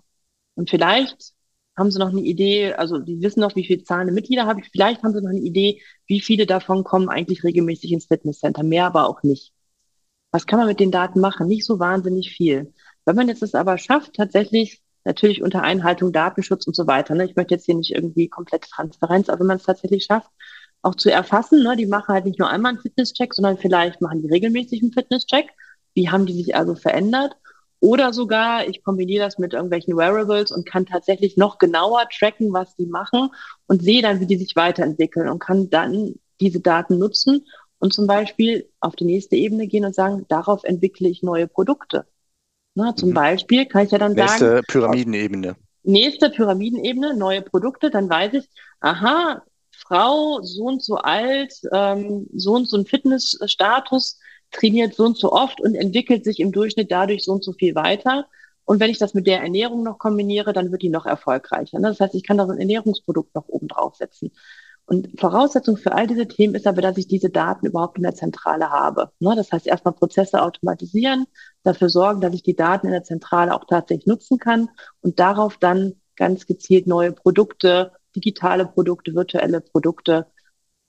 Und 0.54 0.70
vielleicht 0.70 1.34
haben 1.76 1.90
sie 1.90 1.98
noch 1.98 2.08
eine 2.08 2.22
Idee, 2.22 2.72
also 2.72 2.98
die 2.98 3.20
wissen 3.20 3.40
noch, 3.40 3.54
wie 3.54 3.66
viele 3.66 3.84
zahlende 3.84 4.14
Mitglieder 4.14 4.46
habe 4.46 4.60
ich. 4.60 4.70
Vielleicht 4.72 5.02
haben 5.02 5.12
sie 5.12 5.20
noch 5.20 5.28
eine 5.28 5.40
Idee, 5.40 5.82
wie 6.06 6.20
viele 6.20 6.46
davon 6.46 6.84
kommen 6.84 7.10
eigentlich 7.10 7.44
regelmäßig 7.44 7.92
ins 7.92 8.06
Fitnesscenter. 8.06 8.62
Mehr 8.62 8.86
aber 8.86 9.08
auch 9.10 9.22
nicht. 9.22 9.52
Was 10.36 10.46
kann 10.46 10.58
man 10.58 10.68
mit 10.68 10.80
den 10.80 10.90
Daten 10.90 11.20
machen? 11.20 11.46
Nicht 11.46 11.64
so 11.64 11.78
wahnsinnig 11.78 12.30
viel. 12.30 12.74
Wenn 13.06 13.16
man 13.16 13.26
jetzt 13.26 13.42
es 13.42 13.54
aber 13.54 13.78
schafft, 13.78 14.16
tatsächlich 14.16 14.82
natürlich 15.02 15.40
unter 15.40 15.62
Einhaltung 15.62 16.12
Datenschutz 16.12 16.66
und 16.66 16.76
so 16.76 16.86
weiter. 16.86 17.14
Ne? 17.14 17.24
Ich 17.24 17.36
möchte 17.36 17.54
jetzt 17.54 17.64
hier 17.64 17.74
nicht 17.74 17.94
irgendwie 17.94 18.28
komplette 18.28 18.68
Transparenz, 18.68 19.30
aber 19.30 19.40
wenn 19.40 19.46
man 19.46 19.56
es 19.56 19.62
tatsächlich 19.62 20.04
schafft, 20.04 20.28
auch 20.82 20.94
zu 20.94 21.10
erfassen, 21.10 21.62
ne? 21.62 21.74
die 21.74 21.86
machen 21.86 22.12
halt 22.12 22.26
nicht 22.26 22.38
nur 22.38 22.50
einmal 22.50 22.72
einen 22.72 22.82
Fitnesscheck, 22.82 23.32
sondern 23.32 23.56
vielleicht 23.56 24.02
machen 24.02 24.20
die 24.20 24.28
regelmäßig 24.28 24.82
einen 24.82 24.92
Fitnesscheck. 24.92 25.48
Wie 25.94 26.10
haben 26.10 26.26
die 26.26 26.34
sich 26.34 26.54
also 26.54 26.74
verändert? 26.74 27.34
Oder 27.80 28.12
sogar, 28.12 28.68
ich 28.68 28.84
kombiniere 28.84 29.24
das 29.24 29.38
mit 29.38 29.54
irgendwelchen 29.54 29.96
Wearables 29.96 30.52
und 30.52 30.66
kann 30.66 30.84
tatsächlich 30.84 31.38
noch 31.38 31.56
genauer 31.56 32.10
tracken, 32.10 32.52
was 32.52 32.76
die 32.76 32.84
machen 32.84 33.30
und 33.68 33.82
sehe 33.82 34.02
dann, 34.02 34.20
wie 34.20 34.26
die 34.26 34.36
sich 34.36 34.54
weiterentwickeln 34.54 35.30
und 35.30 35.38
kann 35.38 35.70
dann 35.70 36.16
diese 36.42 36.60
Daten 36.60 36.98
nutzen, 36.98 37.46
und 37.78 37.92
zum 37.92 38.06
Beispiel 38.06 38.68
auf 38.80 38.96
die 38.96 39.04
nächste 39.04 39.36
Ebene 39.36 39.66
gehen 39.66 39.84
und 39.84 39.94
sagen, 39.94 40.24
darauf 40.28 40.64
entwickle 40.64 41.08
ich 41.08 41.22
neue 41.22 41.46
Produkte. 41.46 42.06
Na, 42.74 42.94
zum 42.94 43.10
mhm. 43.10 43.14
Beispiel 43.14 43.66
kann 43.66 43.86
ich 43.86 43.90
ja 43.90 43.98
dann 43.98 44.12
nächste 44.12 44.38
sagen. 44.38 44.54
Nächste 44.54 44.72
Pyramidenebene. 44.72 45.56
Nächste 45.82 46.30
Pyramidenebene, 46.30 47.16
neue 47.16 47.42
Produkte, 47.42 47.90
dann 47.90 48.08
weiß 48.08 48.34
ich, 48.34 48.48
aha, 48.80 49.42
Frau, 49.70 50.40
so 50.42 50.64
und 50.64 50.82
so 50.82 50.96
alt, 50.96 51.54
ähm, 51.72 52.26
so 52.34 52.52
und 52.52 52.68
so 52.68 52.76
ein 52.76 52.86
Fitnessstatus, 52.86 54.18
trainiert 54.50 54.94
so 54.94 55.04
und 55.04 55.16
so 55.16 55.32
oft 55.32 55.60
und 55.60 55.74
entwickelt 55.74 56.24
sich 56.24 56.40
im 56.40 56.52
Durchschnitt 56.52 56.90
dadurch 56.90 57.24
so 57.24 57.32
und 57.32 57.44
so 57.44 57.52
viel 57.52 57.74
weiter. 57.74 58.26
Und 58.64 58.80
wenn 58.80 58.90
ich 58.90 58.98
das 58.98 59.14
mit 59.14 59.26
der 59.26 59.40
Ernährung 59.42 59.82
noch 59.82 59.98
kombiniere, 59.98 60.52
dann 60.52 60.72
wird 60.72 60.82
die 60.82 60.88
noch 60.88 61.06
erfolgreicher. 61.06 61.78
Ne? 61.78 61.88
Das 61.88 62.00
heißt, 62.00 62.14
ich 62.14 62.24
kann 62.24 62.36
da 62.36 62.46
so 62.46 62.52
ein 62.52 62.58
Ernährungsprodukt 62.58 63.34
noch 63.34 63.48
oben 63.48 63.68
draufsetzen. 63.68 64.32
Und 64.86 65.18
Voraussetzung 65.18 65.76
für 65.76 65.92
all 65.92 66.06
diese 66.06 66.28
Themen 66.28 66.54
ist 66.54 66.66
aber, 66.66 66.80
dass 66.80 66.96
ich 66.96 67.08
diese 67.08 67.28
Daten 67.28 67.66
überhaupt 67.66 67.96
in 67.96 68.04
der 68.04 68.14
Zentrale 68.14 68.70
habe. 68.70 69.10
Ne? 69.18 69.34
Das 69.34 69.50
heißt, 69.50 69.66
erstmal 69.66 69.94
Prozesse 69.94 70.40
automatisieren, 70.40 71.26
dafür 71.64 71.88
sorgen, 71.88 72.20
dass 72.20 72.34
ich 72.34 72.44
die 72.44 72.54
Daten 72.54 72.86
in 72.86 72.92
der 72.92 73.02
Zentrale 73.02 73.52
auch 73.52 73.64
tatsächlich 73.64 74.06
nutzen 74.06 74.38
kann 74.38 74.68
und 75.00 75.18
darauf 75.18 75.56
dann 75.58 75.94
ganz 76.14 76.46
gezielt 76.46 76.86
neue 76.86 77.12
Produkte, 77.12 77.92
digitale 78.14 78.64
Produkte, 78.64 79.14
virtuelle 79.14 79.60
Produkte 79.60 80.26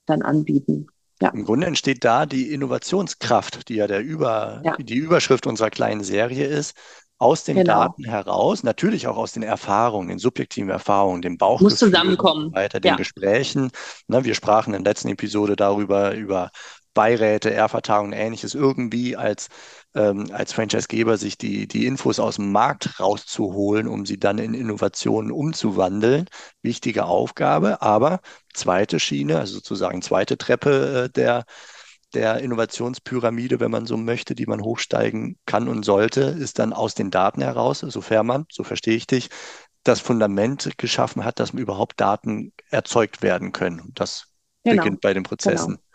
dann 0.06 0.22
anbieten. 0.22 0.86
Ja. 1.20 1.30
Im 1.30 1.44
Grunde 1.44 1.66
entsteht 1.66 2.04
da 2.04 2.26
die 2.26 2.52
Innovationskraft, 2.52 3.68
die 3.68 3.74
ja, 3.74 3.88
der 3.88 4.00
Über, 4.00 4.62
ja. 4.64 4.76
die 4.76 4.96
Überschrift 4.96 5.48
unserer 5.48 5.70
kleinen 5.70 6.04
Serie 6.04 6.46
ist, 6.46 6.76
aus 7.18 7.44
den 7.44 7.56
genau. 7.56 7.74
Daten 7.82 8.04
heraus, 8.04 8.62
natürlich 8.62 9.08
auch 9.08 9.16
aus 9.16 9.32
den 9.32 9.42
Erfahrungen, 9.42 10.08
den 10.08 10.18
subjektiven 10.18 10.70
Erfahrungen, 10.70 11.20
dem 11.20 11.36
Bauchgefühl 11.36 11.70
Muss 11.70 11.78
zusammenkommen. 11.78 12.52
weiter, 12.54 12.80
den 12.80 12.90
ja. 12.90 12.96
Gesprächen. 12.96 13.70
Ne, 14.06 14.24
wir 14.24 14.34
sprachen 14.34 14.72
in 14.72 14.84
der 14.84 14.92
letzten 14.92 15.08
Episode 15.08 15.56
darüber, 15.56 16.14
über 16.14 16.50
Beiräte, 16.94 17.50
Ehrvertagungen, 17.50 18.12
ähnliches, 18.12 18.54
irgendwie 18.54 19.16
als, 19.16 19.48
ähm, 19.94 20.30
als 20.32 20.52
Franchisegeber 20.52 21.16
sich 21.16 21.38
die, 21.38 21.68
die 21.68 21.86
Infos 21.86 22.18
aus 22.18 22.36
dem 22.36 22.50
Markt 22.50 22.98
rauszuholen, 22.98 23.86
um 23.86 24.04
sie 24.04 24.18
dann 24.18 24.38
in 24.38 24.54
Innovationen 24.54 25.30
umzuwandeln. 25.30 26.26
Wichtige 26.62 27.04
Aufgabe, 27.04 27.82
aber 27.82 28.20
zweite 28.52 28.98
Schiene, 28.98 29.38
also 29.38 29.54
sozusagen 29.54 30.02
zweite 30.02 30.38
Treppe 30.38 31.04
äh, 31.04 31.10
der 31.10 31.44
der 32.14 32.38
Innovationspyramide, 32.38 33.60
wenn 33.60 33.70
man 33.70 33.86
so 33.86 33.96
möchte, 33.96 34.34
die 34.34 34.46
man 34.46 34.62
hochsteigen 34.62 35.38
kann 35.46 35.68
und 35.68 35.84
sollte, 35.84 36.22
ist 36.22 36.58
dann 36.58 36.72
aus 36.72 36.94
den 36.94 37.10
Daten 37.10 37.42
heraus, 37.42 37.80
sofern 37.80 38.26
man, 38.26 38.46
so 38.50 38.64
verstehe 38.64 38.96
ich 38.96 39.06
dich, 39.06 39.28
das 39.84 40.00
Fundament 40.00 40.70
geschaffen 40.78 41.24
hat, 41.24 41.40
dass 41.40 41.50
überhaupt 41.50 42.00
Daten 42.00 42.52
erzeugt 42.70 43.22
werden 43.22 43.52
können. 43.52 43.92
Das 43.94 44.26
genau. 44.64 44.82
beginnt 44.82 45.00
bei 45.00 45.14
den 45.14 45.22
Prozessen. 45.22 45.76
Genau. 45.76 45.87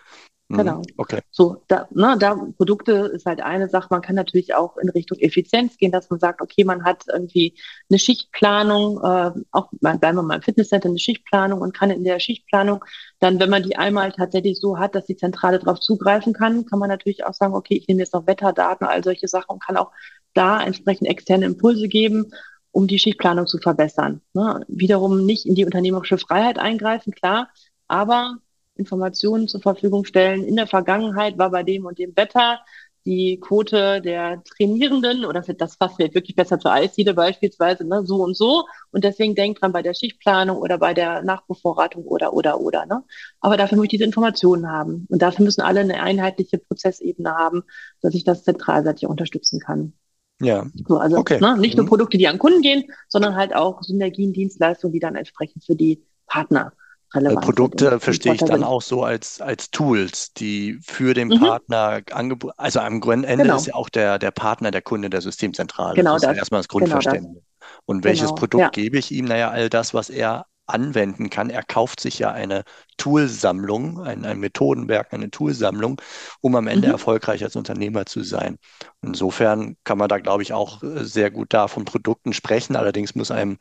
Mhm. 0.49 0.57
Genau. 0.57 0.81
Okay. 0.97 1.19
So, 1.31 1.63
da, 1.67 1.87
ne, 1.91 2.15
da 2.19 2.35
Produkte 2.57 2.91
ist 3.13 3.25
halt 3.25 3.41
eine 3.41 3.69
Sache. 3.69 3.87
Man 3.89 4.01
kann 4.01 4.15
natürlich 4.15 4.53
auch 4.53 4.77
in 4.77 4.89
Richtung 4.89 5.17
Effizienz 5.19 5.77
gehen, 5.77 5.91
dass 5.91 6.09
man 6.09 6.19
sagt, 6.19 6.41
okay, 6.41 6.63
man 6.63 6.83
hat 6.83 7.05
irgendwie 7.11 7.57
eine 7.89 7.97
Schichtplanung, 7.99 8.97
äh, 9.03 9.31
auch 9.51 9.69
bleiben 9.71 10.17
wir 10.17 10.23
mal 10.23 10.35
im 10.35 10.41
Fitnesscenter, 10.41 10.89
eine 10.89 10.99
Schichtplanung 10.99 11.61
und 11.61 11.73
kann 11.73 11.89
in 11.89 12.03
der 12.03 12.19
Schichtplanung 12.19 12.83
dann, 13.19 13.39
wenn 13.39 13.49
man 13.49 13.63
die 13.63 13.77
einmal 13.77 14.11
tatsächlich 14.11 14.59
so 14.59 14.77
hat, 14.77 14.95
dass 14.95 15.05
die 15.05 15.15
Zentrale 15.15 15.59
darauf 15.59 15.79
zugreifen 15.79 16.33
kann, 16.33 16.65
kann 16.65 16.79
man 16.79 16.89
natürlich 16.89 17.25
auch 17.25 17.33
sagen, 17.33 17.55
okay, 17.55 17.75
ich 17.75 17.87
nehme 17.87 18.01
jetzt 18.01 18.13
noch 18.13 18.27
Wetterdaten, 18.27 18.85
all 18.85 19.03
solche 19.03 19.27
Sachen 19.27 19.51
und 19.51 19.63
kann 19.63 19.77
auch 19.77 19.91
da 20.33 20.61
entsprechend 20.61 21.07
externe 21.07 21.45
Impulse 21.45 21.87
geben 21.87 22.31
um 22.75 22.87
die 22.87 22.97
Schichtplanung 22.97 23.45
zu 23.45 23.59
verbessern. 23.59 24.21
Ne? 24.33 24.65
Wiederum 24.67 25.27
nicht 25.27 25.45
in 25.45 25.53
die 25.53 25.63
unternehmerische 25.63 26.17
Freiheit 26.17 26.57
eingreifen, 26.57 27.13
klar, 27.13 27.49
aber 27.87 28.39
Informationen 28.75 29.47
zur 29.47 29.61
Verfügung 29.61 30.05
stellen. 30.05 30.43
In 30.43 30.55
der 30.55 30.67
Vergangenheit 30.67 31.37
war 31.37 31.51
bei 31.51 31.63
dem 31.63 31.85
und 31.85 31.99
dem 31.99 32.15
Wetter 32.15 32.59
die 33.05 33.37
Quote 33.39 34.01
der 34.01 34.41
Trainierenden 34.43 35.25
oder 35.25 35.41
das 35.41 35.75
Fass 35.75 35.95
fällt 35.95 36.15
wirklich 36.15 36.35
besser 36.35 36.57
zur 36.59 36.71
Eisdiele 36.71 37.13
beispielsweise, 37.13 37.85
ne, 37.85 38.05
so 38.05 38.23
und 38.23 38.35
so. 38.35 38.65
Und 38.91 39.03
deswegen 39.03 39.35
denkt 39.35 39.61
dran 39.61 39.73
bei 39.73 39.81
der 39.81 39.93
Schichtplanung 39.93 40.57
oder 40.57 40.77
bei 40.77 40.93
der 40.93 41.21
Nachbevorratung 41.21 42.05
oder, 42.05 42.33
oder, 42.33 42.61
oder. 42.61 42.85
Ne? 42.85 43.03
Aber 43.41 43.57
dafür 43.57 43.75
muss 43.75 43.85
ich 43.85 43.91
diese 43.91 44.05
Informationen 44.05 44.69
haben. 44.69 45.05
Und 45.09 45.21
dafür 45.21 45.43
müssen 45.43 45.61
alle 45.61 45.81
eine 45.81 46.01
einheitliche 46.01 46.57
Prozessebene 46.57 47.35
haben, 47.35 47.63
dass 48.01 48.13
ich 48.13 48.23
das 48.23 48.43
zentralseitig 48.43 49.07
unterstützen 49.07 49.59
kann. 49.59 49.93
Ja. 50.41 50.65
So, 50.87 50.97
also 50.97 51.17
okay. 51.17 51.39
ne, 51.41 51.57
nicht 51.57 51.75
nur 51.75 51.85
mhm. 51.85 51.89
Produkte, 51.89 52.17
die 52.17 52.27
an 52.27 52.39
Kunden 52.39 52.61
gehen, 52.61 52.85
sondern 53.09 53.35
halt 53.35 53.53
auch 53.53 53.83
Synergien, 53.83 54.31
Dienstleistungen, 54.31 54.93
die 54.93 54.99
dann 54.99 55.15
entsprechend 55.15 55.65
für 55.65 55.75
die 55.75 56.05
Partner 56.25 56.71
relevant 57.13 57.41
Produkte 57.41 57.89
sind. 57.89 58.03
verstehe 58.03 58.33
ich 58.33 58.43
dann 58.43 58.63
auch 58.63 58.81
so 58.81 59.03
als, 59.03 59.41
als 59.41 59.71
Tools, 59.71 60.33
die 60.33 60.79
für 60.83 61.13
den 61.13 61.29
mhm. 61.29 61.39
Partner 61.39 62.01
angeboten, 62.11 62.53
also 62.57 62.79
am 62.79 63.01
Ende 63.01 63.37
genau. 63.37 63.55
ist 63.55 63.67
ja 63.67 63.75
auch 63.75 63.89
der, 63.89 64.19
der 64.19 64.31
Partner 64.31 64.71
der 64.71 64.81
Kunde 64.81 65.09
der 65.09 65.21
Systemzentrale. 65.21 65.95
Genau 65.95 66.13
das 66.13 66.23
ist 66.23 66.29
ja 66.29 66.33
erstmal 66.33 66.59
das 66.59 66.67
Grundverständnis. 66.67 67.23
Genau 67.23 67.41
das. 67.59 67.69
Und 67.85 68.03
welches 68.03 68.27
genau. 68.27 68.35
Produkt 68.35 68.61
ja. 68.61 68.69
gebe 68.69 68.97
ich 68.97 69.11
ihm? 69.11 69.25
Naja, 69.25 69.49
all 69.49 69.69
das, 69.69 69.93
was 69.93 70.09
er 70.09 70.45
anwenden 70.65 71.29
kann. 71.29 71.49
Er 71.49 71.63
kauft 71.63 71.99
sich 71.99 72.19
ja 72.19 72.31
eine 72.31 72.63
Toolsammlung, 72.97 74.01
ein, 74.01 74.25
ein 74.25 74.39
Methodenwerk, 74.39 75.13
eine 75.13 75.29
Toolsammlung, 75.29 76.01
um 76.41 76.55
am 76.55 76.67
Ende 76.67 76.87
mhm. 76.87 76.93
erfolgreich 76.93 77.43
als 77.43 77.55
Unternehmer 77.55 78.05
zu 78.05 78.23
sein. 78.23 78.57
Insofern 79.01 79.75
kann 79.83 79.97
man 79.97 80.07
da, 80.07 80.19
glaube 80.19 80.43
ich, 80.43 80.53
auch 80.53 80.81
äh, 80.83 81.03
sehr 81.03 81.31
gut 81.31 81.53
da 81.53 81.67
von 81.67 81.85
Produkten 81.85 82.33
sprechen. 82.33 82.75
Allerdings 82.75 83.15
muss 83.15 83.31
einem 83.31 83.57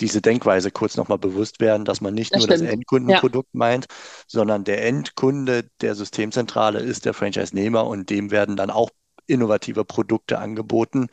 diese 0.00 0.20
Denkweise 0.22 0.70
kurz 0.70 0.96
nochmal 0.96 1.18
bewusst 1.18 1.60
werden, 1.60 1.84
dass 1.84 2.00
man 2.00 2.14
nicht 2.14 2.32
das 2.34 2.40
nur 2.40 2.48
stimmt. 2.48 2.62
das 2.62 2.72
Endkundenprodukt 2.72 3.50
ja. 3.52 3.58
meint, 3.58 3.86
sondern 4.26 4.64
der 4.64 4.84
Endkunde 4.86 5.68
der 5.80 5.94
Systemzentrale 5.94 6.80
ist 6.80 7.04
der 7.04 7.14
Franchise-Nehmer 7.14 7.86
und 7.86 8.10
dem 8.10 8.30
werden 8.30 8.56
dann 8.56 8.70
auch 8.70 8.90
innovative 9.26 9.84
Produkte 9.84 10.38
angeboten, 10.38 11.08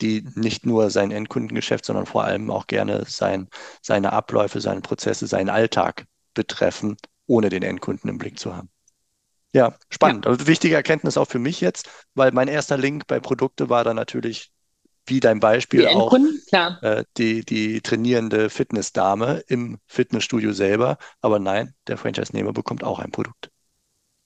die 0.00 0.26
nicht 0.34 0.64
nur 0.64 0.90
sein 0.90 1.10
Endkundengeschäft, 1.10 1.84
sondern 1.84 2.06
vor 2.06 2.24
allem 2.24 2.50
auch 2.50 2.66
gerne 2.66 3.04
sein, 3.06 3.48
seine 3.82 4.12
Abläufe, 4.12 4.60
seine 4.60 4.80
Prozesse, 4.80 5.26
seinen 5.26 5.50
Alltag 5.50 6.06
betreffen, 6.34 6.96
ohne 7.26 7.50
den 7.50 7.62
Endkunden 7.62 8.08
im 8.08 8.18
Blick 8.18 8.38
zu 8.38 8.56
haben. 8.56 8.70
Ja, 9.52 9.74
spannend. 9.90 10.24
Ja. 10.24 10.30
Also 10.30 10.46
wichtige 10.46 10.76
Erkenntnis 10.76 11.18
auch 11.18 11.26
für 11.26 11.38
mich 11.38 11.60
jetzt, 11.60 11.88
weil 12.14 12.32
mein 12.32 12.48
erster 12.48 12.78
Link 12.78 13.06
bei 13.06 13.20
Produkte 13.20 13.68
war 13.68 13.84
dann 13.84 13.96
natürlich 13.96 14.52
wie 15.06 15.20
dein 15.20 15.40
Beispiel 15.40 15.86
auch 15.88 16.14
äh, 16.82 17.04
die, 17.16 17.44
die 17.44 17.80
trainierende 17.80 18.50
Fitnessdame 18.50 19.42
im 19.48 19.78
Fitnessstudio 19.86 20.52
selber. 20.52 20.98
Aber 21.20 21.38
nein, 21.38 21.74
der 21.86 21.96
Franchise-Nehmer 21.96 22.52
bekommt 22.52 22.84
auch 22.84 22.98
ein 22.98 23.10
Produkt. 23.10 23.50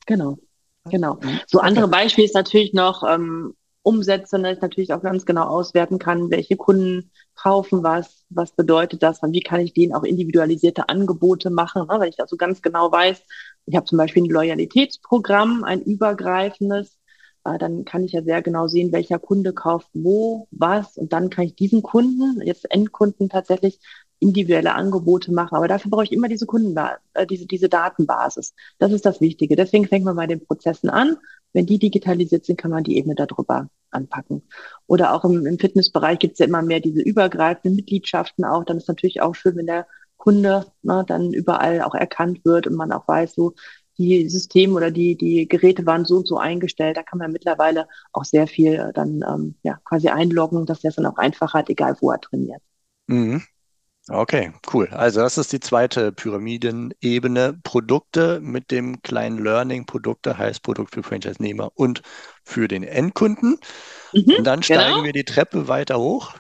Genau, 0.07 0.39
genau. 0.85 1.15
Mhm. 1.23 1.41
So 1.47 1.61
andere 1.61 1.89
Beispiele 1.89 2.27
ist 2.27 2.35
natürlich 2.35 2.75
noch 2.75 3.03
ähm, 3.09 3.55
Umsätze, 3.83 4.41
dass 4.41 4.57
ich 4.57 4.63
natürlich 4.63 4.93
auch 4.93 5.03
ganz 5.03 5.27
genau 5.27 5.45
auswerten 5.45 5.99
kann, 5.99 6.31
welche 6.31 6.57
Kunden 6.57 7.11
kaufen 7.35 7.83
was, 7.83 8.25
was 8.31 8.53
bedeutet 8.53 9.03
das, 9.03 9.21
und 9.21 9.33
wie 9.33 9.43
kann 9.43 9.61
ich 9.61 9.75
denen 9.75 9.95
auch 9.95 10.05
individualisierte 10.05 10.89
Angebote 10.89 11.51
machen, 11.51 11.83
ne, 11.83 12.01
weil 12.01 12.09
ich 12.09 12.19
also 12.19 12.37
ganz 12.37 12.63
genau 12.63 12.91
weiß, 12.91 13.23
ich 13.67 13.77
habe 13.77 13.87
zum 13.87 13.99
Beispiel 13.99 14.23
ein 14.23 14.31
Loyalitätsprogramm, 14.31 15.65
ein 15.65 15.83
übergreifendes, 15.83 16.99
dann 17.45 17.85
kann 17.85 18.05
ich 18.05 18.13
ja 18.13 18.23
sehr 18.23 18.43
genau 18.43 18.69
sehen, 18.69 18.93
welcher 18.93 19.19
Kunde 19.19 19.53
kauft 19.53 19.89
wo, 19.93 20.49
was 20.51 20.97
und 20.97 21.13
dann 21.13 21.31
kann 21.31 21.45
ich 21.45 21.55
diesen 21.55 21.83
Kunden, 21.83 22.41
jetzt 22.43 22.71
Endkunden 22.71 23.29
tatsächlich 23.29 23.79
individuelle 24.19 24.75
Angebote 24.75 25.33
machen. 25.33 25.55
Aber 25.57 25.69
dafür 25.69 25.91
brauche 25.91 26.05
ich 26.05 26.13
immer 26.13 26.29
diese 26.29 26.47
Kunden, 26.47 26.77
äh, 27.15 27.27
diese, 27.27 27.47
diese 27.47 27.69
Datenbasis. 27.69 28.55
Das 28.79 28.93
ist 28.93 29.05
das 29.05 29.21
Wichtige. 29.21 29.57
Deswegen 29.57 29.87
fängt 29.87 30.05
man 30.05 30.17
bei 30.17 30.27
den 30.27 30.45
Prozessen 30.45 30.89
an. 30.89 31.17
Wenn 31.53 31.67
die 31.67 31.79
digitalisiert 31.79 32.45
sind, 32.47 32.57
kann 32.57 32.71
man 32.71 32.85
die 32.85 32.97
Ebene 32.97 33.15
darüber 33.15 33.69
anpacken. 33.91 34.43
Oder 34.87 35.15
auch 35.15 35.25
im, 35.25 35.47
im 35.47 35.59
Fitnessbereich 35.59 36.19
gibt 36.19 36.35
es 36.35 36.39
ja 36.39 36.47
immer 36.47 36.63
mehr 36.63 36.81
diese 36.81 37.03
übergreifenden 37.03 37.77
Mitgliedschaften 37.77 38.45
auch. 38.45 38.65
Dann 38.65 38.79
ist 38.79 38.89
natürlich 38.89 39.21
auch 39.21 39.35
schön, 39.35 39.57
wenn 39.57 39.67
der 39.67 39.87
Kunde 40.17 40.67
ne, 40.83 41.05
dann 41.07 41.33
überall 41.33 41.83
auch 41.83 41.95
erkannt 41.95 42.45
wird 42.45 42.67
und 42.67 42.75
man 42.75 42.93
auch 42.93 43.07
weiß, 43.07 43.35
so 43.35 43.55
die 43.99 44.29
Systeme 44.29 44.75
oder 44.75 44.91
die, 44.91 45.17
die 45.17 45.49
Geräte 45.49 45.87
waren 45.87 46.05
so 46.05 46.17
und 46.17 46.29
so 46.29 46.39
eingestellt. 46.39 46.97
Da 46.97 47.03
kann 47.03 47.19
man 47.19 47.33
mittlerweile 47.33 47.89
auch 48.13 48.25
sehr 48.25 48.47
viel 48.47 48.91
dann 48.95 49.25
ähm, 49.29 49.55
ja, 49.63 49.79
quasi 49.85 50.09
einloggen, 50.09 50.67
dass 50.67 50.81
der 50.81 50.91
es 50.91 50.97
dann 50.97 51.07
auch 51.07 51.17
einfacher 51.17 51.59
hat, 51.59 51.71
egal 51.71 51.97
wo 52.01 52.11
er 52.11 52.21
trainiert. 52.21 52.63
Mhm. 53.07 53.43
Okay, 54.09 54.53
cool. 54.73 54.89
Also 54.89 55.21
das 55.21 55.39
ist 55.39 55.53
die 55.53 55.61
zweite 55.61 56.13
Pyramidenebene. 56.13 57.59
Produkte 57.63 58.39
mit 58.41 58.71
dem 58.71 59.01
kleinen 59.01 59.43
Learning. 59.43 59.87
Produkte 59.87 60.37
heißt 60.37 60.63
Produkt 60.63 60.95
für 60.95 61.03
Franchise-Nehmer 61.03 61.73
und 61.75 62.03
für 62.45 62.69
den 62.69 62.83
Endkunden. 62.83 63.59
Mhm, 64.13 64.35
und 64.39 64.45
dann 64.45 64.63
steigen 64.63 64.97
genau. 64.97 65.05
wir 65.05 65.13
die 65.15 65.25
Treppe 65.25 65.69
weiter 65.69 65.99
hoch. 65.99 66.35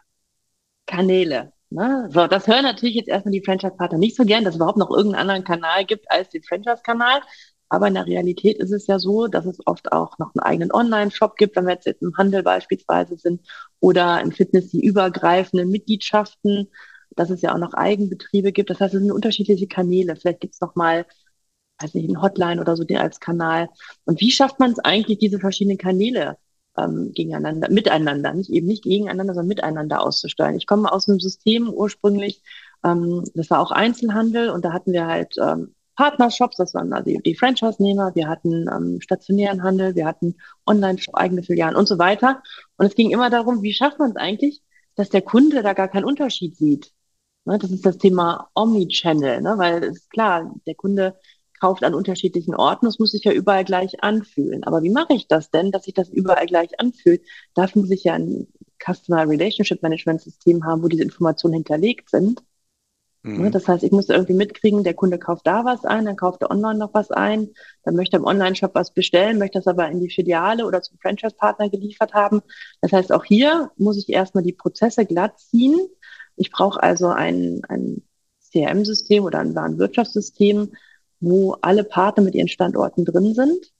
Kanäle. 0.87 1.53
Ne? 1.75 2.09
So, 2.13 2.29
das 2.29 2.47
hören 2.47 2.63
natürlich 2.63 2.95
jetzt 2.95 3.09
erstmal 3.09 3.33
die 3.33 3.43
Franchise-Partner 3.45 3.99
nicht 3.99 4.17
so 4.17 4.25
gern, 4.25 4.45
dass 4.45 4.55
es 4.55 4.59
überhaupt 4.59 4.79
noch 4.79 4.91
irgendeinen 4.91 5.23
anderen 5.23 5.45
Kanal 5.45 5.85
gibt 5.85 6.09
als 6.09 6.29
den 6.29 6.45
Franchise-Kanal. 6.45 7.21
Aber 7.69 7.89
in 7.89 7.95
der 7.95 8.07
Realität 8.07 8.59
ist 8.59 8.71
es 8.71 8.87
ja 8.87 9.01
so, 9.01 9.27
dass 9.27 9.45
es 9.45 9.59
oft 9.67 9.91
auch 9.91 10.17
noch 10.19 10.33
einen 10.35 10.45
eigenen 10.45 10.73
Online-Shop 10.73 11.35
gibt, 11.37 11.57
wenn 11.57 11.67
wir 11.67 11.75
jetzt 11.75 11.89
im 12.01 12.17
Handel 12.17 12.45
beispielsweise 12.45 13.17
sind 13.17 13.41
oder 13.81 14.21
im 14.21 14.31
Fitness 14.31 14.69
die 14.71 14.85
übergreifenden 14.87 15.69
Mitgliedschaften, 15.69 16.71
dass 17.17 17.31
es 17.31 17.43
ja 17.43 17.53
auch 17.53 17.59
noch 17.59 17.75
Eigenbetriebe 17.75 18.53
gibt. 18.53 18.71
Das 18.71 18.79
heißt, 18.79 18.95
es 18.95 19.01
sind 19.01 19.11
unterschiedliche 19.11 19.67
Kanäle. 19.67 20.15
Vielleicht 20.15 20.41
gibt 20.41 20.55
es 20.55 20.61
noch 20.61 20.77
mal, 20.77 21.07
weiß 21.81 21.95
nicht, 21.95 22.09
ein 22.09 22.23
Hotline 22.23 22.61
oder 22.61 22.77
so 22.77 22.85
als 22.97 23.19
Kanal. 23.19 23.69
Und 24.05 24.21
wie 24.21 24.31
schafft 24.31 24.61
man 24.61 24.71
es 24.71 24.79
eigentlich, 24.79 25.19
diese 25.19 25.41
verschiedenen 25.41 25.79
Kanäle 25.79 26.37
ähm, 26.77 27.13
gegeneinander, 27.15 27.71
miteinander, 27.71 28.35
nicht 28.35 28.51
eben 28.51 28.67
nicht 28.67 28.85
gegeneinander, 28.85 29.35
sondern 29.35 29.49
miteinander 29.49 30.03
auszusteuern. 30.03 30.57
Ich 30.57 30.67
komme 30.67 30.93
aus 30.93 31.09
einem 31.09 31.21
System 31.21 31.69
ursprünglich, 31.69 32.43
ähm, 32.85 33.25
das 33.35 33.51
war 33.51 33.61
auch 33.61 33.71
Einzelhandel 33.71 34.51
und 34.51 34.65
da 34.65 34.73
hatten 34.73 34.93
wir 34.93 35.07
halt 35.07 35.35
ähm, 35.41 35.75
Partnershops, 35.97 36.57
das 36.57 36.75
waren 36.75 36.93
also 36.93 37.11
die 37.25 37.35
Franchise-Nehmer, 37.37 38.15
wir 38.15 38.29
hatten 38.29 38.67
ähm, 38.69 39.01
stationären 39.01 39.63
Handel, 39.63 39.95
wir 39.95 40.07
hatten 40.07 40.37
Online-Shop, 40.67 41.15
eigene 41.15 41.43
Filialen 41.43 41.77
und 41.77 41.87
so 41.87 41.99
weiter. 41.99 42.43
Und 42.77 42.87
es 42.87 42.95
ging 42.95 43.11
immer 43.11 43.31
darum, 43.31 43.63
wie 43.63 43.73
schafft 43.73 43.99
man 43.99 44.11
es 44.11 44.17
eigentlich, 44.17 44.63
dass 44.97 45.11
der 45.11 45.23
Kunde 45.23 45.63
da 45.63 45.73
gar 45.73 45.89
keinen 45.89 46.05
Unterschied 46.05 46.57
sieht. 46.57 46.93
Ne, 47.45 47.59
das 47.59 47.71
ist 47.71 47.85
das 47.85 47.99
Thema 47.99 48.49
Omnichannel, 48.55 49.43
ne, 49.43 49.55
weil 49.59 49.85
es 49.85 49.99
ist 49.99 50.11
klar, 50.11 50.55
der 50.67 50.75
Kunde 50.75 51.17
kauft 51.61 51.85
an 51.85 51.95
unterschiedlichen 51.95 52.55
Orten. 52.55 52.87
Es 52.87 52.99
muss 52.99 53.13
sich 53.13 53.25
ja 53.25 53.33
überall 53.33 53.65
gleich 53.65 54.03
anfühlen. 54.03 54.65
Aber 54.65 54.83
wie 54.83 54.91
mache 54.91 55.15
ich 55.15 55.29
das 55.29 55.51
denn, 55.51 55.71
dass 55.71 55.85
sich 55.85 55.95
das 55.95 56.09
überall 56.09 56.47
gleich 56.47 56.81
anfühlt? 56.81 57.23
Dafür 57.55 57.83
muss 57.83 57.91
ich 57.91 58.05
ja 58.05 58.15
ein 58.15 58.47
Customer 58.85 59.29
Relationship 59.29 59.83
Management 59.83 60.21
System 60.21 60.65
haben, 60.65 60.83
wo 60.83 60.89
diese 60.89 61.03
Informationen 61.03 61.55
hinterlegt 61.55 62.11
sind. 62.11 62.43
Mhm. 63.25 63.51
Das 63.53 63.67
heißt, 63.67 63.83
ich 63.83 63.91
muss 63.91 64.11
irgendwie 64.11 64.35
mitkriegen, 64.35 64.85
der 64.85 64.93
Kunde 64.93 65.19
kauft 65.19 65.47
da 65.47 65.65
was 65.65 65.87
ein, 65.87 66.05
dann 66.05 66.17
kauft 66.17 66.43
er 66.43 66.51
online 66.51 66.79
noch 66.79 66.93
was 66.93 67.11
ein, 67.11 67.49
dann 67.83 67.97
möchte 67.97 68.17
er 68.17 68.21
im 68.21 68.27
Online-Shop 68.27 68.75
was 68.75 68.93
bestellen, 68.93 69.39
möchte 69.39 69.59
das 69.59 69.67
aber 69.67 69.89
in 69.89 70.01
die 70.01 70.11
Filiale 70.11 70.67
oder 70.67 70.83
zum 70.83 70.99
Franchise-Partner 70.99 71.71
geliefert 71.71 72.13
haben. 72.13 72.43
Das 72.83 72.93
heißt, 72.93 73.13
auch 73.13 73.25
hier 73.25 73.71
muss 73.79 73.97
ich 73.97 74.11
erstmal 74.11 74.45
die 74.45 74.53
Prozesse 74.53 75.07
glatt 75.07 75.41
ziehen. 75.41 75.81
Ich 76.37 76.51
brauche 76.51 76.83
also 76.83 77.09
ein, 77.09 77.63
ein 77.67 78.03
CRM-System 78.53 79.25
oder 79.25 79.39
ein 79.39 79.55
Warenwirtschaftssystem, 79.55 80.73
wo 81.21 81.57
alle 81.61 81.85
Partner 81.85 82.23
mit 82.23 82.35
ihren 82.35 82.49
Standorten 82.49 83.05
drin 83.05 83.35
sind 83.35 83.73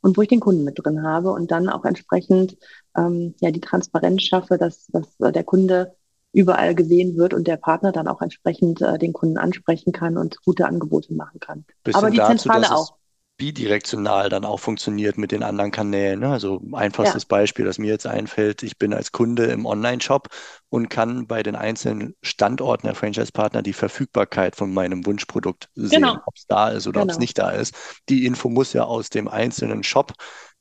und 0.00 0.16
wo 0.16 0.22
ich 0.22 0.28
den 0.28 0.40
Kunden 0.40 0.64
mit 0.64 0.78
drin 0.78 1.02
habe 1.02 1.30
und 1.32 1.50
dann 1.50 1.68
auch 1.68 1.84
entsprechend 1.84 2.56
ähm, 2.96 3.34
ja 3.40 3.50
die 3.50 3.60
Transparenz 3.60 4.22
schaffe, 4.22 4.58
dass, 4.58 4.86
dass 4.88 5.16
der 5.18 5.44
Kunde 5.44 5.94
überall 6.32 6.74
gesehen 6.74 7.16
wird 7.16 7.34
und 7.34 7.46
der 7.46 7.56
Partner 7.56 7.92
dann 7.92 8.08
auch 8.08 8.22
entsprechend 8.22 8.80
äh, 8.80 8.98
den 8.98 9.12
Kunden 9.12 9.38
ansprechen 9.38 9.92
kann 9.92 10.16
und 10.16 10.42
gute 10.44 10.66
Angebote 10.66 11.12
machen 11.12 11.40
kann. 11.40 11.64
Bisschen 11.84 11.98
Aber 11.98 12.10
die 12.10 12.16
dazu, 12.16 12.36
Zentrale 12.36 12.74
auch. 12.74 12.96
Bidirektional 13.36 14.28
dann 14.28 14.44
auch 14.44 14.60
funktioniert 14.60 15.18
mit 15.18 15.32
den 15.32 15.42
anderen 15.42 15.70
Kanälen. 15.70 16.20
Ne? 16.20 16.28
Also 16.28 16.62
einfachstes 16.72 17.24
ja. 17.24 17.26
Beispiel, 17.28 17.64
das 17.64 17.78
mir 17.78 17.88
jetzt 17.88 18.06
einfällt, 18.06 18.62
ich 18.62 18.78
bin 18.78 18.94
als 18.94 19.12
Kunde 19.12 19.46
im 19.46 19.66
Online-Shop 19.66 20.28
und 20.68 20.88
kann 20.88 21.26
bei 21.26 21.42
den 21.42 21.56
einzelnen 21.56 22.14
Standorten 22.22 22.86
der 22.86 22.94
Franchise-Partner 22.94 23.62
die 23.62 23.72
Verfügbarkeit 23.72 24.56
von 24.56 24.72
meinem 24.72 25.04
Wunschprodukt 25.06 25.68
sehen, 25.74 26.02
genau. 26.02 26.18
ob 26.24 26.36
es 26.36 26.46
da 26.46 26.68
ist 26.68 26.86
oder 26.86 27.00
genau. 27.00 27.10
ob 27.10 27.10
es 27.10 27.18
nicht 27.18 27.38
da 27.38 27.50
ist. 27.50 27.74
Die 28.08 28.26
Info 28.26 28.48
muss 28.48 28.72
ja 28.72 28.84
aus 28.84 29.10
dem 29.10 29.28
einzelnen 29.28 29.82
Shop 29.82 30.12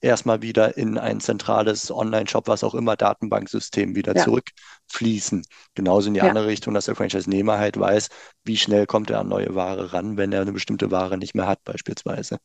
erstmal 0.01 0.41
wieder 0.41 0.77
in 0.77 0.97
ein 0.97 1.19
zentrales 1.19 1.91
Online-Shop, 1.91 2.47
was 2.47 2.63
auch 2.63 2.75
immer, 2.75 2.95
Datenbanksystem 2.95 3.95
wieder 3.95 4.15
ja. 4.15 4.23
zurückfließen. 4.23 5.43
Genauso 5.75 6.07
in 6.07 6.15
die 6.15 6.19
ja. 6.19 6.27
andere 6.27 6.47
Richtung, 6.47 6.73
dass 6.73 6.85
der 6.85 6.95
Franchise-Nehmer 6.95 7.59
halt 7.59 7.79
weiß, 7.79 8.09
wie 8.43 8.57
schnell 8.57 8.87
kommt 8.87 9.09
er 9.11 9.19
an 9.19 9.29
neue 9.29 9.55
Ware 9.55 9.93
ran, 9.93 10.17
wenn 10.17 10.33
er 10.33 10.41
eine 10.41 10.51
bestimmte 10.51 10.91
Ware 10.91 11.17
nicht 11.17 11.35
mehr 11.35 11.47
hat, 11.47 11.63
beispielsweise. 11.63 12.39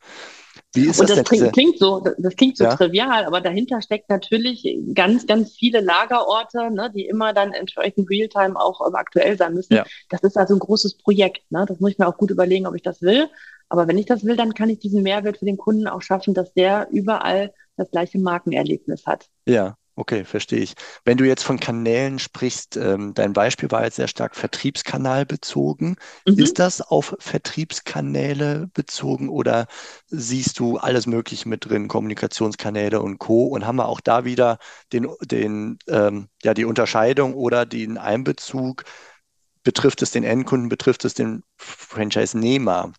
Wie 0.74 0.86
ist 0.86 1.00
Und 1.00 1.08
das, 1.08 1.16
das 1.16 1.28
klingt, 1.28 1.52
klingt, 1.52 1.78
so, 1.78 2.04
das 2.18 2.36
klingt 2.36 2.56
so 2.56 2.64
ja? 2.64 2.76
trivial, 2.76 3.24
aber 3.24 3.40
dahinter 3.40 3.80
steckt 3.80 4.10
natürlich 4.10 4.78
ganz, 4.94 5.26
ganz 5.26 5.54
viele 5.56 5.80
Lagerorte, 5.80 6.70
ne, 6.70 6.90
die 6.94 7.06
immer 7.06 7.32
dann 7.32 7.52
entsprechend 7.52 8.10
Realtime 8.10 8.56
auch 8.56 8.80
aktuell 8.92 9.38
sein 9.38 9.54
müssen. 9.54 9.80
Das 10.10 10.22
ist 10.22 10.36
also 10.36 10.54
ein 10.54 10.60
großes 10.60 10.98
Projekt. 10.98 11.50
Ne? 11.50 11.64
Das 11.66 11.80
muss 11.80 11.92
ich 11.92 11.98
mir 11.98 12.06
auch 12.06 12.16
gut 12.16 12.30
überlegen, 12.30 12.66
ob 12.66 12.74
ich 12.74 12.82
das 12.82 13.00
will. 13.00 13.28
Aber 13.68 13.88
wenn 13.88 13.98
ich 13.98 14.06
das 14.06 14.24
will, 14.24 14.36
dann 14.36 14.54
kann 14.54 14.70
ich 14.70 14.78
diesen 14.78 15.02
Mehrwert 15.02 15.38
für 15.38 15.44
den 15.44 15.56
Kunden 15.56 15.88
auch 15.88 16.02
schaffen, 16.02 16.34
dass 16.34 16.52
der 16.54 16.88
überall 16.90 17.52
das 17.76 17.90
gleiche 17.90 18.18
Markenerlebnis 18.18 19.06
hat. 19.06 19.28
Ja, 19.46 19.76
okay, 19.96 20.24
verstehe 20.24 20.60
ich. 20.60 20.74
Wenn 21.04 21.18
du 21.18 21.24
jetzt 21.24 21.42
von 21.42 21.58
Kanälen 21.58 22.18
sprichst, 22.18 22.76
ähm, 22.76 23.12
dein 23.14 23.32
Beispiel 23.32 23.70
war 23.70 23.84
jetzt 23.84 23.96
sehr 23.96 24.08
stark 24.08 24.36
Vertriebskanal 24.36 25.26
bezogen. 25.26 25.96
Mhm. 26.26 26.38
Ist 26.38 26.58
das 26.58 26.80
auf 26.80 27.16
Vertriebskanäle 27.18 28.68
bezogen 28.72 29.28
oder 29.28 29.66
siehst 30.06 30.58
du 30.58 30.78
alles 30.78 31.06
Mögliche 31.06 31.48
mit 31.48 31.68
drin, 31.68 31.88
Kommunikationskanäle 31.88 33.00
und 33.00 33.18
Co. 33.18 33.46
Und 33.46 33.66
haben 33.66 33.76
wir 33.76 33.88
auch 33.88 34.00
da 34.00 34.24
wieder 34.24 34.58
den, 34.92 35.08
den, 35.22 35.78
ähm, 35.88 36.28
ja, 36.42 36.54
die 36.54 36.64
Unterscheidung 36.64 37.34
oder 37.34 37.66
den 37.66 37.98
Einbezug? 37.98 38.84
Betrifft 39.64 40.00
es 40.02 40.12
den 40.12 40.22
Endkunden, 40.22 40.68
betrifft 40.68 41.04
es 41.04 41.14
den 41.14 41.42
Franchise-Nehmer? 41.56 42.92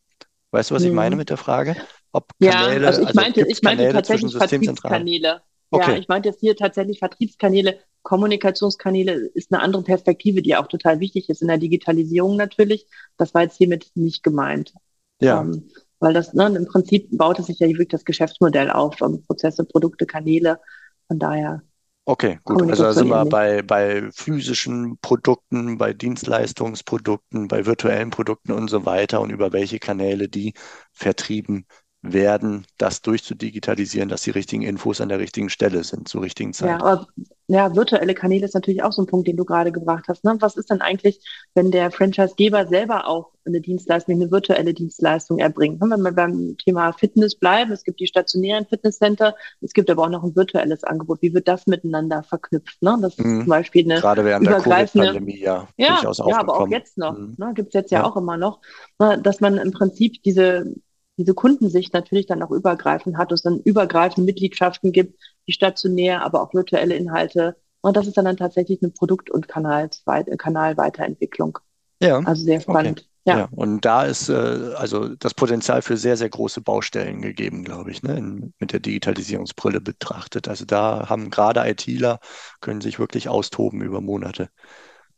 Weißt 0.52 0.72
du, 0.72 0.76
was 0.76 0.84
ich 0.84 0.94
meine 0.94 1.14
hm. 1.14 1.18
mit 1.18 1.30
der 1.30 1.38
Frage? 1.38 1.76
Ob 2.12 2.32
Kanäle, 2.40 2.82
ja, 2.82 2.88
also 2.88 3.02
ich 3.02 3.08
also 3.08 3.20
meinte, 3.20 3.46
ich 3.48 3.62
meinte 3.62 3.90
tatsächlich 3.90 4.36
Vertriebskanäle. 4.36 5.42
Okay. 5.70 5.92
Ja, 5.92 5.98
ich 5.98 6.08
meinte 6.08 6.30
jetzt 6.30 6.40
hier 6.40 6.56
tatsächlich 6.56 7.00
Vertriebskanäle, 7.00 7.80
Kommunikationskanäle 8.04 9.14
ist 9.34 9.52
eine 9.52 9.62
andere 9.62 9.84
Perspektive, 9.84 10.42
die 10.42 10.56
auch 10.56 10.68
total 10.68 11.02
wichtig 11.02 11.30
ist 11.30 11.42
in 11.42 11.50
der 11.50 11.58
Digitalisierung 11.58 12.38
natürlich. 12.38 12.88
Das 13.18 13.34
war 13.34 13.42
jetzt 13.42 13.58
hiermit 13.58 13.92
nicht 13.96 14.24
gemeint. 14.24 14.74
Ja. 15.20 15.42
Ähm, 15.42 15.70
weil 16.00 16.14
das, 16.14 16.34
ne, 16.34 16.46
im 16.46 16.68
Prinzip 16.68 17.10
baut 17.12 17.40
es 17.40 17.48
sich 17.48 17.60
ja 17.60 17.68
wirklich 17.68 17.90
das 17.90 18.06
Geschäftsmodell 18.06 18.70
auf, 18.70 19.02
um 19.02 19.24
Prozesse, 19.24 19.66
Produkte, 19.66 20.06
Kanäle. 20.06 20.60
Von 21.08 21.20
daher 21.20 21.64
Okay, 22.10 22.40
gut. 22.46 22.62
Also 22.70 22.84
da 22.84 22.94
sind 22.94 23.10
wir 23.10 23.26
bei, 23.26 23.62
bei 23.62 24.10
physischen 24.14 24.98
Produkten, 25.02 25.78
bei 25.78 25.92
Dienstleistungsprodukten, 25.94 27.50
bei 27.50 27.66
virtuellen 27.66 28.12
Produkten 28.12 28.54
und 28.54 28.70
so 28.70 28.86
weiter 28.86 29.20
und 29.20 29.30
über 29.30 29.52
welche 29.52 29.78
Kanäle 29.78 30.30
die 30.30 30.54
vertrieben 30.94 31.66
werden, 32.02 32.66
das 32.78 33.02
durchzudigitalisieren, 33.02 34.10
dass 34.10 34.22
die 34.22 34.32
richtigen 34.32 34.62
Infos 34.62 35.02
an 35.02 35.10
der 35.10 35.20
richtigen 35.20 35.50
Stelle 35.50 35.84
sind, 35.84 36.08
zur 36.08 36.22
richtigen 36.22 36.54
Zeit. 36.54 36.70
Ja, 36.70 36.86
aber 36.86 37.08
ja, 37.50 37.74
virtuelle 37.74 38.14
Kanäle 38.14 38.46
ist 38.46 38.56
natürlich 38.56 38.84
auch 38.84 38.92
so 38.92 39.02
ein 39.02 39.08
Punkt, 39.08 39.28
den 39.28 39.38
du 39.38 39.46
gerade 39.46 39.72
gebracht 39.72 40.06
hast. 40.10 40.26
Ne? 40.26 40.36
Was 40.40 40.58
ist 40.58 40.70
denn 40.70 40.82
eigentlich, 40.82 41.22
wenn 41.56 41.72
der 41.72 41.92
Franchisegeber 41.92 42.68
selber 42.68 43.08
auch 43.08 43.32
eine 43.46 43.62
Dienstleistung, 43.62 44.16
eine 44.16 44.30
virtuelle 44.32 44.74
Dienstleistung 44.74 45.40
erbringt? 45.40 45.80
Ne? 45.82 45.90
Wenn 45.90 46.02
wir 46.02 46.12
beim 46.12 46.58
Thema 46.58 46.92
Fitness 46.92 47.36
bleiben, 47.36 47.72
es 47.72 47.86
gibt 47.86 48.02
die 48.02 48.08
stationären 48.08 48.66
Fitnesscenter, 48.66 49.34
es 49.62 49.72
gibt 49.72 49.90
aber 49.90 50.04
auch 50.04 50.10
noch 50.10 50.26
ein 50.26 50.36
virtuelles 50.36 50.84
Angebot. 50.84 51.22
Wie 51.22 51.34
wird 51.34 51.48
das 51.48 51.68
miteinander 51.68 52.22
verknüpft? 52.22 52.82
Ne? 52.84 52.98
Das 53.02 53.18
ist 53.18 53.26
mhm. 53.26 53.40
zum 53.40 53.50
Beispiel 53.50 53.90
eine 53.90 54.02
Gerade 54.02 54.26
während 54.26 54.46
der 54.46 54.60
Covid-Pandemie, 54.60 55.40
ja. 55.40 55.70
Ja, 55.78 56.02
ja, 56.04 56.38
aber 56.38 56.60
auch 56.60 56.68
jetzt 56.68 56.98
noch. 56.98 57.18
Mhm. 57.18 57.36
Ne? 57.38 57.54
Gibt 57.56 57.70
es 57.70 57.74
jetzt 57.76 57.92
ja, 57.92 58.00
ja, 58.00 58.06
auch 58.06 58.18
immer 58.18 58.36
noch, 58.36 58.60
ne? 59.00 59.20
dass 59.22 59.40
man 59.40 59.58
im 59.58 59.72
Prinzip 59.72 60.22
diese 60.24 60.76
diese 61.18 61.34
Kundensicht 61.34 61.94
natürlich 61.94 62.28
dann 62.28 62.44
auch 62.44 62.52
übergreifend 62.52 63.18
hat, 63.18 63.32
es 63.32 63.42
dann 63.42 63.60
übergreifende 63.60 64.26
Mitgliedschaften 64.26 64.92
gibt, 64.92 65.20
die 65.48 65.52
stationär, 65.52 66.24
aber 66.24 66.42
auch 66.42 66.54
virtuelle 66.54 66.96
Inhalte. 66.96 67.56
Und 67.82 67.98
das 67.98 68.08
ist 68.08 68.18
dann, 68.18 68.26
dann 68.26 68.38
tatsächlich 68.38 68.82
eine 68.82 68.92
Produkt- 68.92 69.32
und 69.32 69.48
Kanalweiterentwicklung. 69.48 71.60
Ja. 72.02 72.20
Also 72.20 72.44
sehr 72.44 72.62
spannend. 72.62 73.00
Okay. 73.00 73.08
Ja. 73.26 73.40
ja. 73.40 73.50
und 73.52 73.84
da 73.84 74.06
ist 74.06 74.30
äh, 74.30 74.74
also 74.78 75.10
das 75.10 75.34
Potenzial 75.34 75.82
für 75.82 75.98
sehr, 75.98 76.16
sehr 76.16 76.30
große 76.30 76.62
Baustellen 76.62 77.22
gegeben, 77.22 77.66
glaube 77.66 77.92
ich, 77.92 78.02
ne, 78.02 78.18
in, 78.18 78.54
mit 78.58 78.72
der 78.72 78.80
Digitalisierungsbrille 78.80 79.82
betrachtet. 79.82 80.48
Also 80.48 80.64
da 80.64 81.10
haben 81.10 81.30
gerade 81.30 81.68
ITler, 81.68 82.20
können 82.62 82.80
sich 82.80 83.00
wirklich 83.00 83.28
austoben 83.28 83.82
über 83.82 84.00
Monate. 84.00 84.50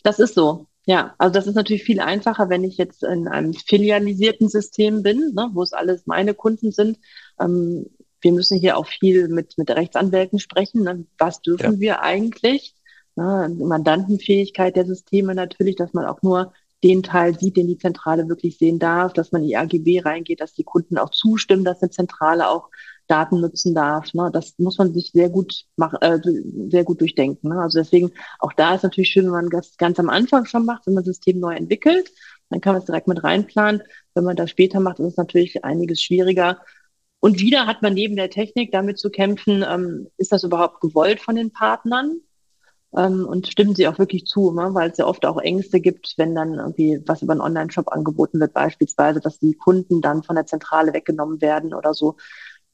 Das 0.01 0.17
ist 0.17 0.33
so. 0.33 0.68
Ja, 0.89 1.13
also 1.19 1.31
das 1.31 1.45
ist 1.45 1.53
natürlich 1.53 1.83
viel 1.83 1.99
einfacher, 1.99 2.49
wenn 2.49 2.63
ich 2.63 2.77
jetzt 2.77 3.03
in 3.03 3.27
einem 3.27 3.53
filialisierten 3.53 4.49
System 4.49 5.03
bin, 5.03 5.35
ne, 5.35 5.51
wo 5.53 5.61
es 5.61 5.71
alles 5.71 6.07
meine 6.07 6.33
Kunden 6.33 6.71
sind. 6.71 6.97
Ähm, 7.39 7.85
wir 8.21 8.31
müssen 8.31 8.57
hier 8.57 8.75
auch 8.75 8.87
viel 8.87 9.27
mit, 9.27 9.55
mit 9.59 9.69
Rechtsanwälten 9.69 10.39
sprechen. 10.39 10.81
Ne? 10.81 11.05
Was 11.19 11.43
dürfen 11.43 11.73
ja. 11.73 11.79
wir 11.79 12.01
eigentlich? 12.01 12.73
Ne? 13.15 13.55
Mandantenfähigkeit 13.59 14.75
der 14.75 14.87
Systeme 14.87 15.35
natürlich, 15.35 15.75
dass 15.75 15.93
man 15.93 16.05
auch 16.05 16.23
nur 16.23 16.53
den 16.83 17.03
Teil 17.03 17.37
sieht, 17.37 17.57
den 17.57 17.67
die 17.67 17.77
Zentrale 17.77 18.27
wirklich 18.27 18.57
sehen 18.57 18.79
darf, 18.79 19.13
dass 19.13 19.31
man 19.31 19.43
in 19.43 19.49
die 19.49 19.57
AGB 19.57 19.99
reingeht, 20.03 20.41
dass 20.41 20.55
die 20.55 20.63
Kunden 20.63 20.97
auch 20.97 21.11
zustimmen, 21.11 21.65
dass 21.65 21.83
eine 21.83 21.91
Zentrale 21.91 22.49
auch 22.49 22.69
Daten 23.09 23.41
nutzen 23.41 23.73
darf. 23.73 24.13
Ne? 24.13 24.29
Das 24.31 24.53
muss 24.57 24.77
man 24.77 24.93
sich 24.93 25.11
sehr 25.11 25.29
gut 25.29 25.65
machen, 25.75 25.97
äh, 26.01 26.19
sehr 26.69 26.83
gut 26.83 27.01
durchdenken. 27.01 27.49
Ne? 27.49 27.61
Also 27.61 27.79
deswegen, 27.79 28.11
auch 28.39 28.53
da 28.53 28.75
ist 28.75 28.83
natürlich 28.83 29.09
schön, 29.09 29.25
wenn 29.25 29.31
man 29.31 29.49
das 29.49 29.77
ganz 29.77 29.99
am 29.99 30.09
Anfang 30.09 30.45
schon 30.45 30.65
macht, 30.65 30.85
wenn 30.85 30.93
man 30.93 31.03
das 31.03 31.15
System 31.15 31.39
neu 31.39 31.55
entwickelt, 31.55 32.11
dann 32.49 32.61
kann 32.61 32.73
man 32.73 32.81
es 32.81 32.85
direkt 32.85 33.07
mit 33.07 33.23
reinplanen. 33.23 33.81
Wenn 34.13 34.23
man 34.23 34.35
das 34.35 34.49
später 34.49 34.79
macht, 34.79 34.99
ist 34.99 35.07
es 35.07 35.17
natürlich 35.17 35.63
einiges 35.63 36.01
schwieriger. 36.01 36.59
Und 37.19 37.39
wieder 37.39 37.67
hat 37.67 37.81
man 37.81 37.93
neben 37.93 38.15
der 38.15 38.29
Technik 38.29 38.71
damit 38.71 38.97
zu 38.97 39.09
kämpfen, 39.09 39.65
ähm, 39.67 40.07
ist 40.17 40.31
das 40.31 40.43
überhaupt 40.43 40.79
gewollt 40.79 41.19
von 41.19 41.35
den 41.35 41.51
Partnern? 41.51 42.21
Ähm, 42.95 43.27
und 43.27 43.47
stimmen 43.47 43.75
sie 43.75 43.87
auch 43.87 43.99
wirklich 43.99 44.25
zu, 44.25 44.51
ne? 44.51 44.69
weil 44.73 44.89
es 44.89 44.97
ja 44.97 45.05
oft 45.05 45.25
auch 45.25 45.37
Ängste 45.37 45.79
gibt, 45.79 46.15
wenn 46.17 46.33
dann 46.33 46.55
irgendwie 46.55 47.01
was 47.05 47.21
über 47.21 47.33
einen 47.33 47.41
Online-Shop 47.41 47.91
angeboten 47.91 48.39
wird, 48.39 48.53
beispielsweise, 48.53 49.19
dass 49.19 49.37
die 49.39 49.53
Kunden 49.53 50.01
dann 50.01 50.23
von 50.23 50.35
der 50.35 50.47
Zentrale 50.47 50.93
weggenommen 50.93 51.41
werden 51.41 51.73
oder 51.73 51.93
so. 51.93 52.15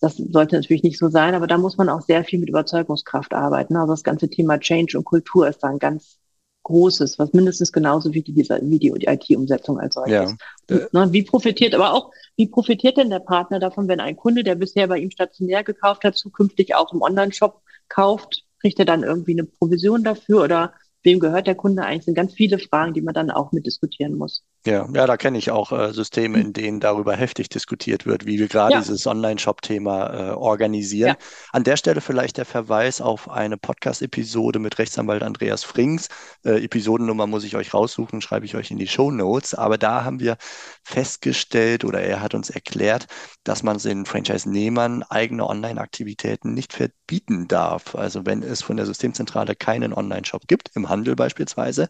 Das 0.01 0.17
sollte 0.17 0.55
natürlich 0.55 0.83
nicht 0.83 0.99
so 0.99 1.09
sein, 1.09 1.35
aber 1.35 1.47
da 1.47 1.57
muss 1.57 1.77
man 1.77 1.89
auch 1.89 2.01
sehr 2.01 2.23
viel 2.23 2.39
mit 2.39 2.49
Überzeugungskraft 2.49 3.33
arbeiten. 3.33 3.75
Also 3.75 3.93
das 3.93 4.03
ganze 4.03 4.29
Thema 4.29 4.59
Change 4.59 4.97
und 4.97 5.05
Kultur 5.05 5.47
ist 5.47 5.63
da 5.63 5.69
ein 5.69 5.79
ganz 5.79 6.19
großes, 6.63 7.17
was 7.19 7.31
mindestens 7.31 7.71
genauso 7.71 8.13
wie 8.13 8.21
die, 8.21 8.35
wie 8.35 8.79
die 8.79 8.89
IT-Umsetzung 8.89 9.79
als 9.79 9.93
solches. 9.93 10.35
Ja. 10.69 10.87
Ne, 10.91 11.13
wie 11.13 11.23
profitiert, 11.23 11.75
aber 11.75 11.93
auch, 11.93 12.11
wie 12.35 12.47
profitiert 12.47 12.97
denn 12.97 13.11
der 13.11 13.19
Partner 13.19 13.59
davon, 13.59 13.87
wenn 13.87 13.99
ein 13.99 14.15
Kunde, 14.15 14.43
der 14.43 14.55
bisher 14.55 14.87
bei 14.87 14.97
ihm 14.97 15.11
stationär 15.11 15.63
gekauft 15.63 16.03
hat, 16.03 16.17
zukünftig 16.17 16.75
auch 16.75 16.91
im 16.91 17.01
Online-Shop 17.01 17.61
kauft? 17.87 18.45
Kriegt 18.59 18.79
er 18.79 18.85
dann 18.85 19.03
irgendwie 19.03 19.33
eine 19.33 19.43
Provision 19.43 20.03
dafür 20.03 20.43
oder 20.43 20.73
wem 21.03 21.19
gehört 21.19 21.45
der 21.45 21.55
Kunde 21.55 21.83
eigentlich? 21.83 21.99
Das 21.99 22.05
sind 22.05 22.15
ganz 22.15 22.33
viele 22.33 22.57
Fragen, 22.57 22.93
die 22.93 23.01
man 23.01 23.13
dann 23.13 23.29
auch 23.29 23.51
mit 23.51 23.67
diskutieren 23.67 24.15
muss. 24.15 24.43
Ja, 24.65 24.87
ja, 24.91 25.05
da 25.05 25.15
kenne 25.15 25.37
ich 25.37 25.51
auch 25.51 25.71
äh, 25.71 25.93
Systeme, 25.93 26.39
in 26.39 26.51
denen 26.51 26.79
darüber 26.79 27.15
heftig 27.15 27.49
diskutiert 27.49 28.07
wird, 28.07 28.25
wie 28.25 28.39
wir 28.39 28.47
gerade 28.47 28.73
ja. 28.73 28.79
dieses 28.79 29.05
Online-Shop-Thema 29.05 30.31
äh, 30.31 30.31
organisieren. 30.31 31.09
Ja. 31.09 31.17
An 31.51 31.63
der 31.63 31.77
Stelle 31.77 32.01
vielleicht 32.01 32.37
der 32.37 32.45
Verweis 32.45 32.99
auf 32.99 33.29
eine 33.29 33.57
Podcast-Episode 33.57 34.57
mit 34.57 34.79
Rechtsanwalt 34.79 35.21
Andreas 35.21 35.63
Frings. 35.63 36.09
Äh, 36.43 36.63
Episodennummer 36.63 37.27
muss 37.27 37.43
ich 37.43 37.55
euch 37.55 37.75
raussuchen, 37.75 38.21
schreibe 38.21 38.47
ich 38.47 38.55
euch 38.55 38.71
in 38.71 38.79
die 38.79 38.87
Show 38.87 39.11
Notes. 39.11 39.53
Aber 39.53 39.77
da 39.77 40.03
haben 40.03 40.19
wir 40.19 40.35
festgestellt 40.83 41.85
oder 41.85 42.01
er 42.01 42.21
hat 42.21 42.33
uns 42.33 42.49
erklärt, 42.49 43.05
dass 43.43 43.61
man 43.61 43.77
den 43.77 44.07
Franchise-Nehmern 44.07 45.03
eigene 45.03 45.47
Online-Aktivitäten 45.47 46.55
nicht 46.55 46.73
verbieten 46.73 47.47
darf. 47.47 47.93
Also 47.93 48.25
wenn 48.25 48.41
es 48.41 48.63
von 48.63 48.77
der 48.77 48.87
Systemzentrale 48.87 49.55
keinen 49.55 49.93
Online-Shop 49.93 50.47
gibt, 50.47 50.71
im 50.73 50.89
Handel 50.89 51.15
beispielsweise, 51.15 51.87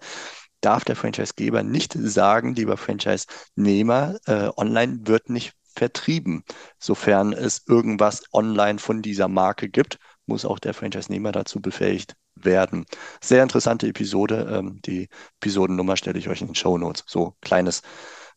darf 0.61 0.85
der 0.85 0.95
Franchisegeber 0.95 1.63
nicht 1.63 1.93
sagen, 1.93 2.55
lieber 2.55 2.77
Franchise-Nehmer, 2.77 4.17
äh, 4.25 4.49
online 4.57 4.99
wird 5.03 5.29
nicht 5.29 5.53
vertrieben. 5.75 6.43
Sofern 6.79 7.33
es 7.33 7.63
irgendwas 7.67 8.23
online 8.33 8.79
von 8.79 9.01
dieser 9.01 9.27
Marke 9.27 9.69
gibt, 9.69 9.99
muss 10.25 10.45
auch 10.45 10.59
der 10.59 10.73
Franchise-Nehmer 10.73 11.31
dazu 11.31 11.61
befähigt 11.61 12.15
werden. 12.35 12.85
Sehr 13.21 13.43
interessante 13.43 13.87
Episode. 13.87 14.47
Ähm, 14.51 14.79
die 14.85 15.07
Episodennummer 15.41 15.97
stelle 15.97 16.19
ich 16.19 16.29
euch 16.29 16.41
in 16.41 16.47
den 16.47 16.55
Show 16.55 16.77
Notes. 16.77 17.03
So 17.07 17.35
kleines, 17.41 17.81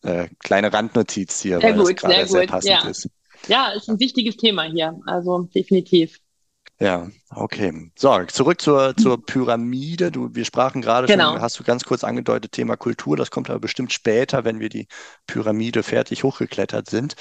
äh, 0.02 0.28
kleine 0.40 0.72
Randnotiz 0.72 1.40
hier, 1.40 1.60
sehr 1.60 1.70
weil 1.70 1.78
gut, 1.78 1.90
es 1.90 1.96
gerade 1.96 2.14
sehr, 2.14 2.26
sehr, 2.26 2.46
passend 2.46 2.70
ja. 2.70 2.88
ist. 2.88 3.08
Ja, 3.46 3.68
ist 3.70 3.88
ein 3.88 4.00
wichtiges 4.00 4.36
Thema 4.36 4.64
hier. 4.64 4.98
Also 5.06 5.48
definitiv. 5.54 6.18
Ja, 6.80 7.08
okay. 7.30 7.90
So, 7.96 8.24
zurück 8.26 8.60
zur, 8.60 8.96
zur 8.96 9.20
Pyramide. 9.24 10.12
Du, 10.12 10.32
wir 10.32 10.44
sprachen 10.44 10.80
gerade 10.80 11.08
Genau. 11.08 11.32
schon, 11.32 11.40
hast 11.40 11.58
du 11.58 11.64
ganz 11.64 11.84
kurz 11.84 12.04
angedeutet, 12.04 12.52
Thema 12.52 12.76
Kultur. 12.76 13.16
Das 13.16 13.32
kommt 13.32 13.50
aber 13.50 13.58
bestimmt 13.58 13.92
später, 13.92 14.44
wenn 14.44 14.60
wir 14.60 14.68
die 14.68 14.86
Pyramide 15.26 15.82
fertig 15.82 16.22
hochgeklettert 16.22 16.88
sind. 16.88 17.16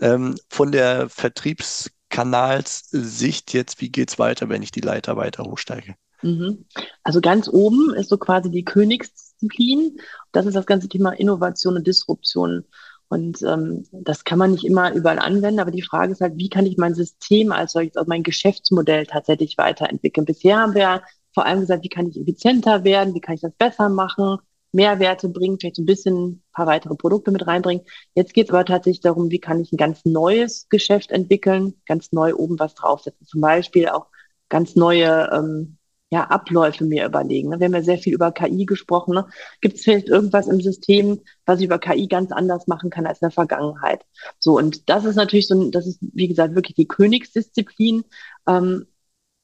Ähm, 0.00 0.34
von 0.48 0.72
der 0.72 1.08
Vertriebskanalssicht 1.08 3.52
jetzt, 3.52 3.80
wie 3.80 3.90
geht's 3.90 4.18
weiter, 4.18 4.48
wenn 4.48 4.62
ich 4.62 4.72
die 4.72 4.80
Leiter 4.80 5.16
weiter 5.16 5.44
hochsteige? 5.44 5.94
Mhm. 6.22 6.64
Also 7.04 7.20
ganz 7.20 7.48
oben 7.48 7.94
ist 7.94 8.08
so 8.08 8.18
quasi 8.18 8.50
die 8.50 8.64
Königsdisziplin. 8.64 10.00
Das 10.32 10.46
ist 10.46 10.54
das 10.54 10.66
ganze 10.66 10.88
Thema 10.88 11.12
Innovation 11.12 11.76
und 11.76 11.86
Disruption. 11.86 12.64
Und 13.08 13.40
ähm, 13.42 13.84
das 13.92 14.24
kann 14.24 14.38
man 14.38 14.52
nicht 14.52 14.64
immer 14.64 14.92
überall 14.92 15.18
anwenden, 15.18 15.60
aber 15.60 15.70
die 15.70 15.82
Frage 15.82 16.12
ist 16.12 16.20
halt, 16.20 16.36
wie 16.36 16.48
kann 16.48 16.66
ich 16.66 16.76
mein 16.76 16.94
System 16.94 17.52
als 17.52 17.72
solches, 17.72 17.96
also 17.96 18.08
mein 18.08 18.24
Geschäftsmodell 18.24 19.06
tatsächlich 19.06 19.56
weiterentwickeln? 19.58 20.24
Bisher 20.24 20.58
haben 20.58 20.74
wir 20.74 21.02
vor 21.32 21.46
allem 21.46 21.60
gesagt, 21.60 21.84
wie 21.84 21.88
kann 21.88 22.08
ich 22.08 22.20
effizienter 22.20 22.82
werden, 22.82 23.14
wie 23.14 23.20
kann 23.20 23.36
ich 23.36 23.42
das 23.42 23.52
besser 23.52 23.88
machen, 23.88 24.38
Mehrwerte 24.72 25.28
bringen, 25.28 25.58
vielleicht 25.58 25.78
ein 25.78 25.86
bisschen 25.86 26.16
ein 26.16 26.42
paar 26.52 26.66
weitere 26.66 26.94
Produkte 26.94 27.30
mit 27.30 27.46
reinbringen. 27.46 27.84
Jetzt 28.14 28.34
geht 28.34 28.48
es 28.48 28.50
aber 28.54 28.64
tatsächlich 28.64 29.00
darum, 29.00 29.30
wie 29.30 29.38
kann 29.38 29.60
ich 29.60 29.72
ein 29.72 29.76
ganz 29.76 30.04
neues 30.04 30.68
Geschäft 30.68 31.12
entwickeln, 31.12 31.74
ganz 31.86 32.12
neu 32.12 32.34
oben 32.34 32.58
was 32.58 32.74
draufsetzen. 32.74 33.26
Zum 33.26 33.40
Beispiel 33.40 33.88
auch 33.88 34.06
ganz 34.48 34.76
neue 34.76 35.30
ähm, 35.32 35.75
ja, 36.10 36.24
Abläufe 36.24 36.84
mir 36.84 37.04
überlegen. 37.06 37.48
Ne? 37.48 37.58
Wir 37.58 37.66
haben 37.66 37.74
ja 37.74 37.82
sehr 37.82 37.98
viel 37.98 38.14
über 38.14 38.30
KI 38.30 38.64
gesprochen. 38.64 39.14
Ne? 39.14 39.26
Gibt 39.60 39.76
es 39.76 39.82
vielleicht 39.82 40.08
irgendwas 40.08 40.46
im 40.46 40.60
System, 40.60 41.20
was 41.46 41.58
ich 41.58 41.66
über 41.66 41.78
KI 41.78 42.06
ganz 42.06 42.30
anders 42.30 42.66
machen 42.68 42.90
kann 42.90 43.06
als 43.06 43.20
in 43.20 43.26
der 43.26 43.32
Vergangenheit? 43.32 44.04
So, 44.38 44.56
und 44.56 44.88
das 44.88 45.04
ist 45.04 45.16
natürlich 45.16 45.48
so, 45.48 45.60
ein, 45.60 45.72
das 45.72 45.86
ist, 45.86 45.98
wie 46.00 46.28
gesagt, 46.28 46.54
wirklich 46.54 46.76
die 46.76 46.86
Königsdisziplin. 46.86 48.04
Ähm, 48.46 48.86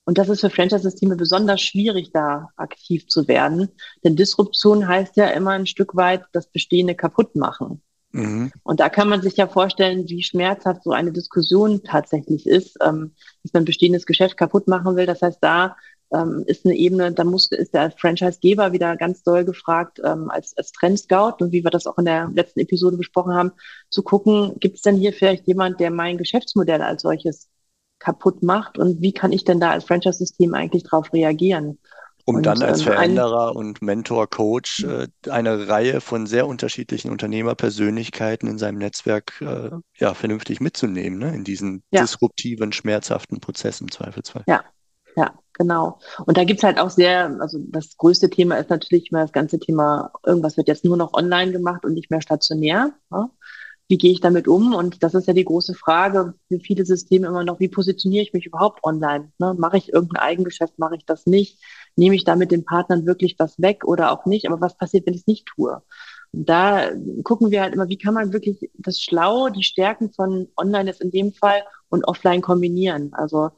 und 0.04 0.18
das 0.18 0.28
ist 0.28 0.40
für 0.40 0.50
Franchise-Systeme 0.50 1.16
besonders 1.16 1.60
schwierig, 1.60 2.10
da 2.12 2.48
aktiv 2.56 3.06
zu 3.08 3.28
werden. 3.28 3.68
Denn 4.04 4.16
Disruption 4.16 4.86
heißt 4.86 5.16
ja 5.16 5.28
immer 5.28 5.52
ein 5.52 5.66
Stück 5.66 5.96
weit 5.96 6.24
das 6.32 6.48
Bestehende 6.48 6.94
kaputt 6.94 7.36
machen. 7.36 7.82
Mhm. 8.12 8.52
Und 8.62 8.80
da 8.80 8.88
kann 8.88 9.08
man 9.08 9.22
sich 9.22 9.36
ja 9.36 9.48
vorstellen, 9.48 10.08
wie 10.08 10.22
schmerzhaft 10.22 10.84
so 10.84 10.90
eine 10.90 11.12
Diskussion 11.12 11.82
tatsächlich 11.82 12.46
ist, 12.46 12.76
ähm, 12.82 13.14
dass 13.42 13.52
man 13.52 13.64
bestehendes 13.64 14.06
Geschäft 14.06 14.36
kaputt 14.36 14.68
machen 14.68 14.96
will. 14.96 15.06
Das 15.06 15.22
heißt, 15.22 15.38
da 15.40 15.76
ähm, 16.14 16.44
ist 16.46 16.66
eine 16.66 16.74
Ebene, 16.74 17.12
da 17.12 17.24
muss, 17.24 17.50
ist 17.50 17.74
der 17.74 17.90
Franchisegeber 17.90 18.72
wieder 18.72 18.96
ganz 18.96 19.22
doll 19.22 19.44
gefragt, 19.44 20.00
ähm, 20.04 20.30
als, 20.30 20.56
als 20.56 20.72
Trendscout 20.72 21.36
und 21.40 21.52
wie 21.52 21.64
wir 21.64 21.70
das 21.70 21.86
auch 21.86 21.98
in 21.98 22.04
der 22.04 22.30
letzten 22.34 22.60
Episode 22.60 22.96
besprochen 22.96 23.34
haben, 23.34 23.52
zu 23.90 24.02
gucken, 24.02 24.58
gibt 24.60 24.76
es 24.76 24.82
denn 24.82 24.96
hier 24.96 25.12
vielleicht 25.12 25.46
jemand, 25.46 25.80
der 25.80 25.90
mein 25.90 26.18
Geschäftsmodell 26.18 26.82
als 26.82 27.02
solches 27.02 27.48
kaputt 27.98 28.42
macht 28.42 28.78
und 28.78 29.00
wie 29.00 29.12
kann 29.12 29.32
ich 29.32 29.44
denn 29.44 29.60
da 29.60 29.70
als 29.70 29.84
Franchise-System 29.84 30.54
eigentlich 30.54 30.82
darauf 30.84 31.12
reagieren? 31.12 31.78
Um 32.24 32.36
und, 32.36 32.46
dann 32.46 32.62
als 32.62 32.80
ähm, 32.80 32.92
Veränderer 32.92 33.50
ein- 33.50 33.56
und 33.56 33.82
Mentor, 33.82 34.28
Coach 34.28 34.84
äh, 34.84 35.08
eine 35.28 35.66
Reihe 35.68 36.00
von 36.00 36.26
sehr 36.26 36.46
unterschiedlichen 36.46 37.10
Unternehmerpersönlichkeiten 37.10 38.48
in 38.48 38.58
seinem 38.58 38.78
Netzwerk 38.78 39.40
äh, 39.40 39.70
ja, 39.96 40.14
vernünftig 40.14 40.60
mitzunehmen, 40.60 41.18
ne? 41.18 41.34
in 41.34 41.42
diesen 41.42 41.82
Ja. 41.90 42.02
disruptiven, 42.02 42.72
schmerzhaften 42.72 43.40
Prozess 43.40 43.80
im 43.80 43.90
Zweifelsfall. 43.90 44.44
Ja, 44.46 44.62
ja, 45.16 45.34
genau. 45.54 45.98
Und 46.26 46.36
da 46.36 46.44
gibt's 46.44 46.62
halt 46.62 46.78
auch 46.78 46.90
sehr, 46.90 47.36
also 47.40 47.58
das 47.60 47.96
größte 47.96 48.30
Thema 48.30 48.56
ist 48.56 48.70
natürlich 48.70 49.10
immer 49.10 49.22
das 49.22 49.32
ganze 49.32 49.58
Thema, 49.58 50.12
irgendwas 50.24 50.56
wird 50.56 50.68
jetzt 50.68 50.84
nur 50.84 50.96
noch 50.96 51.14
online 51.14 51.52
gemacht 51.52 51.84
und 51.84 51.94
nicht 51.94 52.10
mehr 52.10 52.20
stationär. 52.20 52.92
Ne? 53.10 53.30
Wie 53.88 53.98
gehe 53.98 54.12
ich 54.12 54.20
damit 54.20 54.48
um? 54.48 54.74
Und 54.74 55.02
das 55.02 55.14
ist 55.14 55.26
ja 55.26 55.34
die 55.34 55.44
große 55.44 55.74
Frage 55.74 56.34
für 56.48 56.60
viele 56.60 56.86
Systeme 56.86 57.26
immer 57.26 57.44
noch, 57.44 57.60
wie 57.60 57.68
positioniere 57.68 58.22
ich 58.22 58.32
mich 58.32 58.46
überhaupt 58.46 58.82
online? 58.84 59.32
Ne? 59.38 59.54
Mache 59.58 59.76
ich 59.76 59.92
irgendein 59.92 60.22
Eigengeschäft, 60.22 60.78
mache 60.78 60.96
ich 60.96 61.04
das 61.04 61.26
nicht? 61.26 61.58
Nehme 61.96 62.14
ich 62.14 62.24
da 62.24 62.36
mit 62.36 62.52
den 62.52 62.64
Partnern 62.64 63.06
wirklich 63.06 63.36
was 63.38 63.60
weg 63.60 63.84
oder 63.84 64.12
auch 64.12 64.24
nicht? 64.24 64.46
Aber 64.46 64.60
was 64.60 64.76
passiert, 64.76 65.06
wenn 65.06 65.14
ich 65.14 65.20
es 65.20 65.26
nicht 65.26 65.46
tue? 65.46 65.82
Und 66.32 66.48
da 66.48 66.90
gucken 67.22 67.50
wir 67.50 67.60
halt 67.60 67.74
immer, 67.74 67.88
wie 67.88 67.98
kann 67.98 68.14
man 68.14 68.32
wirklich 68.32 68.70
das 68.78 68.98
Schlau, 68.98 69.50
die 69.50 69.62
Stärken 69.62 70.10
von 70.12 70.48
Online 70.56 70.90
ist 70.90 71.02
in 71.02 71.10
dem 71.10 71.32
Fall 71.32 71.62
und 71.90 72.08
Offline 72.08 72.40
kombinieren. 72.40 73.12
Also 73.12 73.50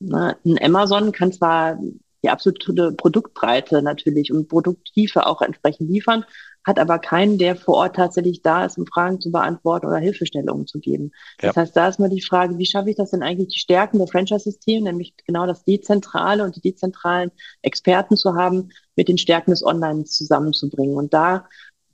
Ne, 0.00 0.36
ein 0.44 0.58
Amazon 0.62 1.12
kann 1.12 1.32
zwar 1.32 1.78
die 2.22 2.30
absolute 2.30 2.92
Produktbreite 2.92 3.82
natürlich 3.82 4.32
und 4.32 4.48
Produkttiefe 4.48 5.26
auch 5.26 5.40
entsprechend 5.40 5.88
liefern, 5.88 6.24
hat 6.64 6.78
aber 6.78 6.98
keinen, 6.98 7.38
der 7.38 7.56
vor 7.56 7.76
Ort 7.76 7.96
tatsächlich 7.96 8.42
da 8.42 8.64
ist, 8.64 8.76
um 8.76 8.86
Fragen 8.86 9.20
zu 9.20 9.30
beantworten 9.30 9.86
oder 9.86 9.98
Hilfestellungen 9.98 10.66
zu 10.66 10.80
geben. 10.80 11.12
Ja. 11.40 11.48
Das 11.48 11.56
heißt, 11.56 11.76
da 11.76 11.88
ist 11.88 11.98
mal 11.98 12.10
die 12.10 12.20
Frage, 12.20 12.58
wie 12.58 12.66
schaffe 12.66 12.90
ich 12.90 12.96
das 12.96 13.10
denn 13.10 13.22
eigentlich, 13.22 13.48
die 13.48 13.60
Stärken 13.60 13.98
der 13.98 14.08
Franchise-Systeme, 14.08 14.84
nämlich 14.84 15.14
genau 15.26 15.46
das 15.46 15.64
Dezentrale 15.64 16.44
und 16.44 16.56
die 16.56 16.60
dezentralen 16.60 17.30
Experten 17.62 18.16
zu 18.16 18.34
haben, 18.34 18.70
mit 18.96 19.08
den 19.08 19.18
Stärken 19.18 19.52
des 19.52 19.64
Online 19.64 20.04
zusammenzubringen. 20.04 20.96
Und 20.96 21.14
da 21.14 21.46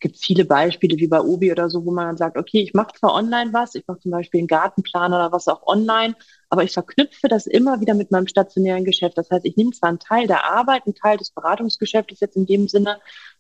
gibt 0.05 0.19
viele 0.19 0.45
Beispiele 0.45 0.99
wie 0.99 1.07
bei 1.07 1.19
Obi 1.19 1.51
oder 1.51 1.71
so, 1.71 1.87
wo 1.87 1.91
man 1.91 2.09
dann 2.09 2.19
sagt, 2.19 2.37
okay, 2.37 2.61
ich 2.61 2.75
mache 2.75 2.93
zwar 2.95 3.15
online 3.15 3.55
was, 3.55 3.75
ich 3.75 3.87
mache 3.87 4.01
zum 4.01 4.11
Beispiel 4.11 4.41
einen 4.41 4.49
Gartenplan 4.49 5.15
oder 5.15 5.33
was 5.33 5.49
auch 5.49 5.67
online, 5.67 6.15
aber 6.51 6.63
ich 6.63 6.73
verknüpfe 6.75 7.27
das 7.27 7.47
immer 7.47 7.81
wieder 7.81 7.95
mit 7.95 8.11
meinem 8.11 8.29
stationären 8.29 8.85
Geschäft. 8.85 9.17
Das 9.17 9.31
heißt, 9.31 9.47
ich 9.47 9.57
nehme 9.57 9.71
zwar 9.71 9.89
einen 9.89 9.99
Teil 9.99 10.27
der 10.27 10.45
Arbeit, 10.45 10.83
einen 10.85 10.95
Teil 10.95 11.17
des 11.17 11.31
Beratungsgeschäftes 11.31 12.21
jetzt 12.21 12.37
in 12.37 12.45
dem 12.45 12.69
Sinne, 12.69 12.99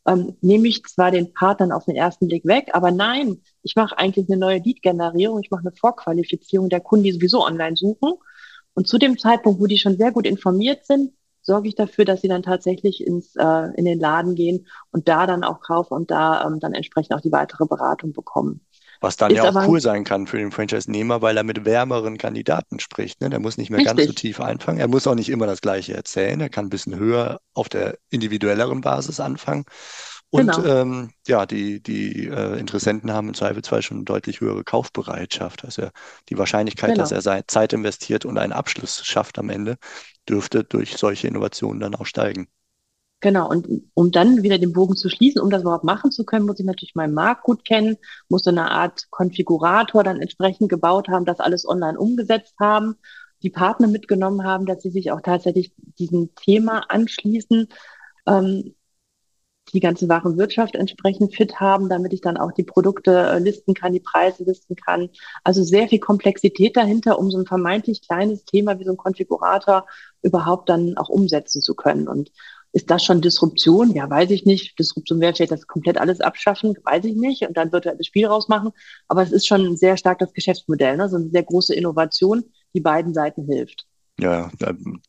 ähm, 0.08 0.38
nehme 0.40 0.66
ich 0.66 0.82
zwar 0.84 1.10
den 1.10 1.34
Partnern 1.34 1.70
auf 1.70 1.84
den 1.84 1.96
ersten 1.96 2.28
Blick 2.28 2.46
weg, 2.46 2.70
aber 2.72 2.90
nein, 2.90 3.42
ich 3.62 3.76
mache 3.76 3.98
eigentlich 3.98 4.26
eine 4.30 4.38
neue 4.38 4.60
Lead-Generierung, 4.60 5.40
ich 5.42 5.50
mache 5.50 5.66
eine 5.66 5.76
Vorqualifizierung 5.76 6.70
der 6.70 6.80
Kunden, 6.80 7.04
die 7.04 7.12
sowieso 7.12 7.44
online 7.44 7.76
suchen. 7.76 8.14
Und 8.72 8.88
zu 8.88 8.96
dem 8.96 9.18
Zeitpunkt, 9.18 9.60
wo 9.60 9.66
die 9.66 9.76
schon 9.76 9.98
sehr 9.98 10.12
gut 10.12 10.26
informiert 10.26 10.86
sind, 10.86 11.12
sorge 11.44 11.68
ich 11.68 11.76
dafür, 11.76 12.04
dass 12.04 12.22
sie 12.22 12.28
dann 12.28 12.42
tatsächlich 12.42 13.06
ins, 13.06 13.36
äh, 13.36 13.68
in 13.76 13.84
den 13.84 14.00
Laden 14.00 14.34
gehen 14.34 14.66
und 14.90 15.08
da 15.08 15.26
dann 15.26 15.44
auch 15.44 15.60
kaufen 15.60 15.94
und 15.94 16.10
da 16.10 16.44
ähm, 16.46 16.58
dann 16.58 16.74
entsprechend 16.74 17.14
auch 17.14 17.20
die 17.20 17.30
weitere 17.32 17.66
Beratung 17.66 18.12
bekommen. 18.12 18.60
Was 19.00 19.16
dann 19.16 19.30
Ist 19.30 19.36
ja 19.36 19.42
auch 19.44 19.48
aber- 19.54 19.68
cool 19.68 19.80
sein 19.82 20.04
kann 20.04 20.26
für 20.26 20.38
den 20.38 20.50
Franchise-Nehmer, 20.50 21.20
weil 21.20 21.36
er 21.36 21.44
mit 21.44 21.66
wärmeren 21.66 22.16
Kandidaten 22.16 22.80
spricht. 22.80 23.20
Ne? 23.20 23.28
Der 23.28 23.38
muss 23.38 23.58
nicht 23.58 23.68
mehr 23.68 23.84
ganz 23.84 24.00
so 24.00 24.06
Richtig. 24.06 24.16
tief 24.16 24.40
einfangen. 24.40 24.80
Er 24.80 24.88
muss 24.88 25.06
auch 25.06 25.14
nicht 25.14 25.28
immer 25.28 25.46
das 25.46 25.60
Gleiche 25.60 25.92
erzählen. 25.94 26.40
Er 26.40 26.48
kann 26.48 26.66
ein 26.66 26.70
bisschen 26.70 26.96
höher 26.98 27.40
auf 27.52 27.68
der 27.68 27.98
individuelleren 28.08 28.80
Basis 28.80 29.20
anfangen. 29.20 29.64
Und 30.34 30.42
Genau. 30.46 30.64
ähm, 30.64 31.12
ja, 31.28 31.46
die, 31.46 31.80
die 31.80 32.26
äh, 32.26 32.58
Interessenten 32.58 33.12
haben 33.12 33.28
im 33.28 33.34
Zweifelsfall 33.34 33.82
schon 33.82 33.98
eine 33.98 34.04
deutlich 34.04 34.40
höhere 34.40 34.64
Kaufbereitschaft. 34.64 35.64
Also 35.64 35.88
die 36.28 36.36
Wahrscheinlichkeit, 36.38 36.88
Genau. 36.92 37.04
dass 37.04 37.12
er 37.12 37.22
seine 37.22 37.46
Zeit 37.46 37.72
investiert 37.72 38.24
und 38.24 38.36
einen 38.38 38.52
Abschluss 38.52 39.04
schafft 39.06 39.38
am 39.38 39.48
Ende, 39.48 39.76
dürfte 40.28 40.64
durch 40.64 40.96
solche 40.96 41.28
Innovationen 41.28 41.78
dann 41.80 41.94
auch 41.94 42.06
steigen. 42.06 42.48
Genau, 43.20 43.48
und 43.48 43.66
um 43.94 44.10
dann 44.10 44.42
wieder 44.42 44.58
den 44.58 44.74
Bogen 44.74 44.96
zu 44.96 45.08
schließen, 45.08 45.40
um 45.40 45.48
das 45.48 45.62
überhaupt 45.62 45.84
machen 45.84 46.10
zu 46.12 46.24
können, 46.24 46.44
muss 46.44 46.60
ich 46.60 46.66
natürlich 46.66 46.94
meinen 46.94 47.14
Markt 47.14 47.42
gut 47.44 47.64
kennen, 47.64 47.96
muss 48.28 48.42
so 48.44 48.50
eine 48.50 48.70
Art 48.70 49.06
Konfigurator 49.10 50.04
dann 50.04 50.20
entsprechend 50.20 50.68
gebaut 50.68 51.08
haben, 51.08 51.24
das 51.24 51.40
alles 51.40 51.66
online 51.66 51.98
umgesetzt 51.98 52.54
haben, 52.60 52.96
die 53.42 53.48
Partner 53.48 53.86
mitgenommen 53.86 54.44
haben, 54.44 54.66
dass 54.66 54.82
sie 54.82 54.90
sich 54.90 55.10
auch 55.10 55.22
tatsächlich 55.22 55.72
diesem 55.98 56.34
Thema 56.34 56.80
anschließen, 56.90 57.68
ähm, 58.26 58.74
die 59.72 59.80
ganze 59.80 60.08
Warenwirtschaft 60.08 60.74
entsprechend 60.74 61.34
fit 61.34 61.58
haben, 61.60 61.88
damit 61.88 62.12
ich 62.12 62.20
dann 62.20 62.36
auch 62.36 62.52
die 62.52 62.64
Produkte 62.64 63.10
äh, 63.10 63.38
listen 63.38 63.74
kann, 63.74 63.92
die 63.92 64.00
Preise 64.00 64.44
listen 64.44 64.76
kann. 64.76 65.10
Also 65.42 65.62
sehr 65.62 65.88
viel 65.88 66.00
Komplexität 66.00 66.76
dahinter, 66.76 67.18
um 67.18 67.30
so 67.30 67.38
ein 67.38 67.46
vermeintlich 67.46 68.06
kleines 68.06 68.44
Thema 68.44 68.78
wie 68.78 68.84
so 68.84 68.92
ein 68.92 68.96
Konfigurator 68.96 69.86
überhaupt 70.22 70.68
dann 70.68 70.96
auch 70.96 71.08
umsetzen 71.08 71.62
zu 71.62 71.74
können. 71.74 72.08
Und 72.08 72.30
ist 72.72 72.90
das 72.90 73.04
schon 73.04 73.20
Disruption? 73.20 73.92
Ja, 73.94 74.10
weiß 74.10 74.30
ich 74.30 74.44
nicht. 74.44 74.78
Disruption 74.78 75.20
wäre 75.20 75.32
vielleicht 75.32 75.52
das 75.52 75.66
komplett 75.66 75.96
alles 75.96 76.20
abschaffen, 76.20 76.76
weiß 76.82 77.04
ich 77.04 77.14
nicht. 77.14 77.42
Und 77.46 77.56
dann 77.56 77.72
er 77.72 77.80
das 77.94 78.06
Spiel 78.06 78.26
rausmachen. 78.26 78.72
Aber 79.08 79.22
es 79.22 79.32
ist 79.32 79.46
schon 79.46 79.76
sehr 79.76 79.96
stark 79.96 80.18
das 80.18 80.32
Geschäftsmodell, 80.32 80.96
ne? 80.96 81.08
so 81.08 81.16
eine 81.16 81.30
sehr 81.30 81.44
große 81.44 81.74
Innovation, 81.74 82.44
die 82.74 82.80
beiden 82.80 83.14
Seiten 83.14 83.46
hilft. 83.46 83.86
Ja, 84.20 84.48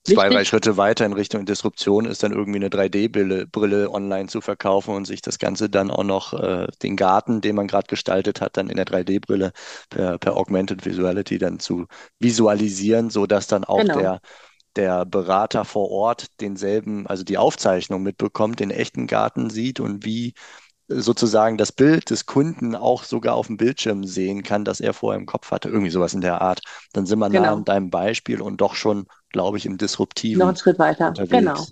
zwei, 0.03 0.29
drei 0.29 0.45
Schritte 0.45 0.77
weiter 0.77 1.05
in 1.05 1.13
Richtung 1.13 1.45
Disruption 1.45 2.05
ist 2.05 2.23
dann 2.23 2.31
irgendwie 2.31 2.57
eine 2.57 2.69
3D-Brille 2.69 3.45
Brille 3.45 3.91
online 3.91 4.27
zu 4.29 4.41
verkaufen 4.41 4.95
und 4.95 5.05
sich 5.05 5.21
das 5.21 5.37
Ganze 5.37 5.69
dann 5.69 5.91
auch 5.91 6.03
noch 6.03 6.33
äh, 6.33 6.67
den 6.81 6.95
Garten, 6.95 7.39
den 7.39 7.55
man 7.55 7.67
gerade 7.67 7.87
gestaltet 7.87 8.41
hat, 8.41 8.57
dann 8.57 8.67
in 8.69 8.77
der 8.77 8.85
3D-Brille 8.85 9.51
per, 9.89 10.17
per 10.17 10.35
Augmented 10.35 10.85
Visuality 10.85 11.37
dann 11.37 11.59
zu 11.59 11.85
visualisieren, 12.19 13.11
so 13.11 13.27
dass 13.27 13.45
dann 13.47 13.63
auch 13.63 13.83
Genau. 13.83 13.89
der 13.89 14.21
der 14.75 15.05
Berater 15.05 15.65
vor 15.65 15.91
Ort 15.91 16.27
denselben, 16.41 17.07
also 17.07 17.23
die 17.23 17.37
Aufzeichnung 17.39 18.03
mitbekommt, 18.03 18.59
den 18.59 18.71
echten 18.71 19.07
Garten 19.07 19.49
sieht 19.49 19.79
und 19.81 20.05
wie 20.05 20.33
sozusagen 20.87 21.57
das 21.57 21.71
Bild 21.71 22.09
des 22.09 22.25
Kunden 22.25 22.75
auch 22.75 23.03
sogar 23.03 23.35
auf 23.35 23.47
dem 23.47 23.57
Bildschirm 23.57 24.03
sehen 24.05 24.43
kann, 24.43 24.65
das 24.65 24.79
er 24.81 24.93
vorher 24.93 25.19
im 25.19 25.25
Kopf 25.25 25.51
hatte. 25.51 25.69
Irgendwie 25.69 25.91
sowas 25.91 26.13
in 26.13 26.21
der 26.21 26.41
Art. 26.41 26.61
Dann 26.93 27.05
sind 27.05 27.19
wir 27.19 27.29
nah 27.29 27.51
Genau. 27.51 27.51
an 27.51 27.65
deinem 27.65 27.89
Beispiel 27.89 28.41
und 28.41 28.57
doch 28.61 28.75
schon, 28.75 29.07
glaube 29.29 29.57
ich, 29.57 29.65
im 29.65 29.77
Disruptiven 29.77 30.43
Noch 30.43 30.47
einen 30.49 30.57
Schritt 30.57 30.79
weiter. 30.79 31.19
unterwegs. 31.19 31.27
Genau. 31.27 31.71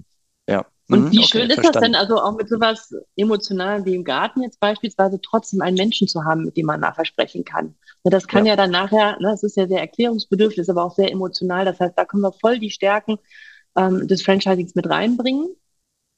Ja, 0.49 0.65
Und 0.89 1.12
mhm, 1.12 1.12
wie 1.12 1.23
okay, 1.23 1.23
schön 1.23 1.49
ist 1.49 1.63
verstanden. 1.63 1.65
das 1.65 1.78
denn, 1.80 1.95
also 1.95 2.17
auch 2.17 2.36
mit 2.38 2.49
sowas 2.49 2.93
Emotionalem 3.15 3.86
wie 3.86 3.95
im 3.95 4.04
Garten 4.04 4.43
jetzt 4.43 4.60
beispielsweise, 4.60 5.19
trotzdem 5.21 5.62
einen 5.62 5.78
Menschen 5.78 6.08
zu 6.08 6.23
haben, 6.26 6.43
mit 6.45 6.58
dem 6.58 6.67
man 6.67 6.82
nachher 6.82 7.06
sprechen 7.06 7.45
kann. 7.45 7.76
Das 8.04 8.28
kann 8.28 8.45
ja, 8.45 8.47
ja 8.47 8.56
dann 8.56 8.71
nachher, 8.71 9.13
ne, 9.19 9.30
das 9.32 9.43
ist 9.43 9.58
ja 9.58 9.67
sehr 9.67 9.82
erklärungsbedürftig, 9.82 10.69
aber 10.69 10.84
auch 10.86 10.95
sehr 10.95 11.12
emotional. 11.12 11.65
Das 11.65 11.80
heißt, 11.80 11.97
da 11.97 12.06
können 12.06 12.23
wir 12.23 12.34
voll 12.34 12.60
die 12.60 12.71
Stärken 12.71 13.17
ähm, 13.78 14.08
des 14.08 14.23
Franchisings 14.23 14.76
mit 14.76 14.89
reinbringen. 14.89 15.56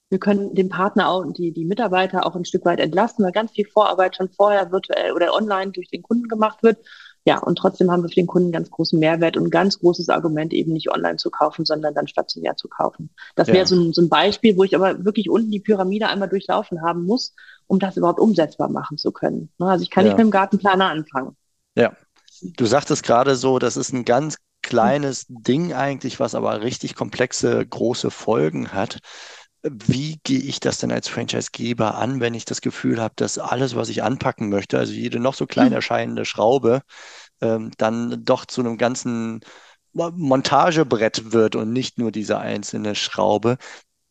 Wir 0.10 0.20
können 0.20 0.54
den 0.54 0.70
Partner 0.70 1.10
auch 1.10 1.22
und 1.22 1.38
die, 1.38 1.52
die 1.52 1.66
Mitarbeiter 1.66 2.26
auch 2.26 2.36
ein 2.36 2.46
Stück 2.46 2.64
weit 2.66 2.80
entlasten, 2.80 3.26
weil 3.26 3.32
ganz 3.32 3.52
viel 3.52 3.66
Vorarbeit 3.66 4.16
schon 4.16 4.30
vorher 4.30 4.72
virtuell 4.72 5.14
oder 5.14 5.34
online 5.34 5.72
durch 5.72 5.90
den 5.90 6.04
Kunden 6.04 6.28
gemacht 6.28 6.62
wird. 6.62 6.78
Ja, 7.28 7.40
und 7.40 7.58
trotzdem 7.58 7.90
haben 7.90 8.04
wir 8.04 8.10
für 8.10 8.16
den 8.16 8.28
Kunden 8.28 8.52
ganz 8.52 8.70
großen 8.70 9.00
Mehrwert 9.00 9.36
und 9.36 9.46
ein 9.46 9.50
ganz 9.50 9.80
großes 9.80 10.10
Argument, 10.10 10.54
eben 10.54 10.74
nicht 10.74 10.92
online 10.92 11.18
zu 11.18 11.32
kaufen, 11.32 11.66
sondern 11.66 11.96
dann 11.96 12.08
stationär 12.08 12.56
zu 12.56 12.68
kaufen. 12.68 13.10
Das 13.36 13.48
wäre 13.48 13.66
so, 13.66 13.76
ein, 13.76 13.94
so 13.94 14.04
ein 14.04 14.10
Beispiel, 14.10 14.56
wo 14.58 14.64
ich 14.64 14.76
aber 14.76 15.04
wirklich 15.04 15.28
unten 15.28 15.50
die 15.50 15.60
Pyramide 15.60 16.08
einmal 16.08 16.30
durchlaufen 16.30 16.84
haben 16.84 17.04
muss, 17.06 17.34
um 17.66 17.80
das 17.80 17.98
überhaupt 17.98 18.20
umsetzbar 18.20 18.70
machen 18.70 19.00
zu 19.00 19.12
können. 19.12 19.50
Ne, 19.58 19.68
also 19.68 19.82
ich 19.82 19.90
kann 19.90 20.06
ja. 20.06 20.12
nicht 20.12 20.18
mit 20.20 20.28
dem 20.28 20.32
Gartenplaner 20.32 20.86
anfangen. 20.86 21.36
Ja, 21.76 21.94
du 22.42 22.66
sagtest 22.68 23.02
gerade 23.02 23.36
so, 23.36 23.58
das 23.58 23.76
ist 23.76 23.92
ein 23.92 24.06
ganz 24.06 24.38
kleines 24.62 25.26
Ding 25.28 25.74
eigentlich, 25.74 26.20
was 26.20 26.36
aber 26.36 26.62
richtig 26.62 26.96
komplexe, 26.96 27.66
große 27.66 28.12
Folgen 28.12 28.72
hat. 28.72 29.00
Wie 29.68 30.20
gehe 30.24 30.40
ich 30.40 30.60
das 30.60 30.78
denn 30.78 30.92
als 30.92 31.08
Franchisegeber 31.08 31.96
an, 31.96 32.20
wenn 32.20 32.36
ich 32.36 32.46
das 32.46 32.62
Gefühl 32.62 33.02
habe, 33.02 33.16
dass 33.18 33.40
alles, 33.40 33.76
was 33.76 33.90
ich 33.90 34.04
anpacken 34.04 34.50
möchte, 34.50 34.78
also 34.78 34.94
jede 34.94 35.20
noch 35.20 35.34
so 35.34 35.48
klein 35.48 35.72
hm. 35.72 35.74
erscheinende 35.74 36.24
Schraube, 36.26 36.82
ähm, 37.42 37.72
dann 37.78 38.24
doch 38.26 38.46
zu 38.46 38.62
einem 38.62 38.78
ganzen 38.78 39.42
Montagebrett 39.94 41.32
wird 41.34 41.56
und 41.56 41.74
nicht 41.74 41.98
nur 41.98 42.12
diese 42.12 42.40
einzelne 42.40 42.96
Schraube. 42.96 43.58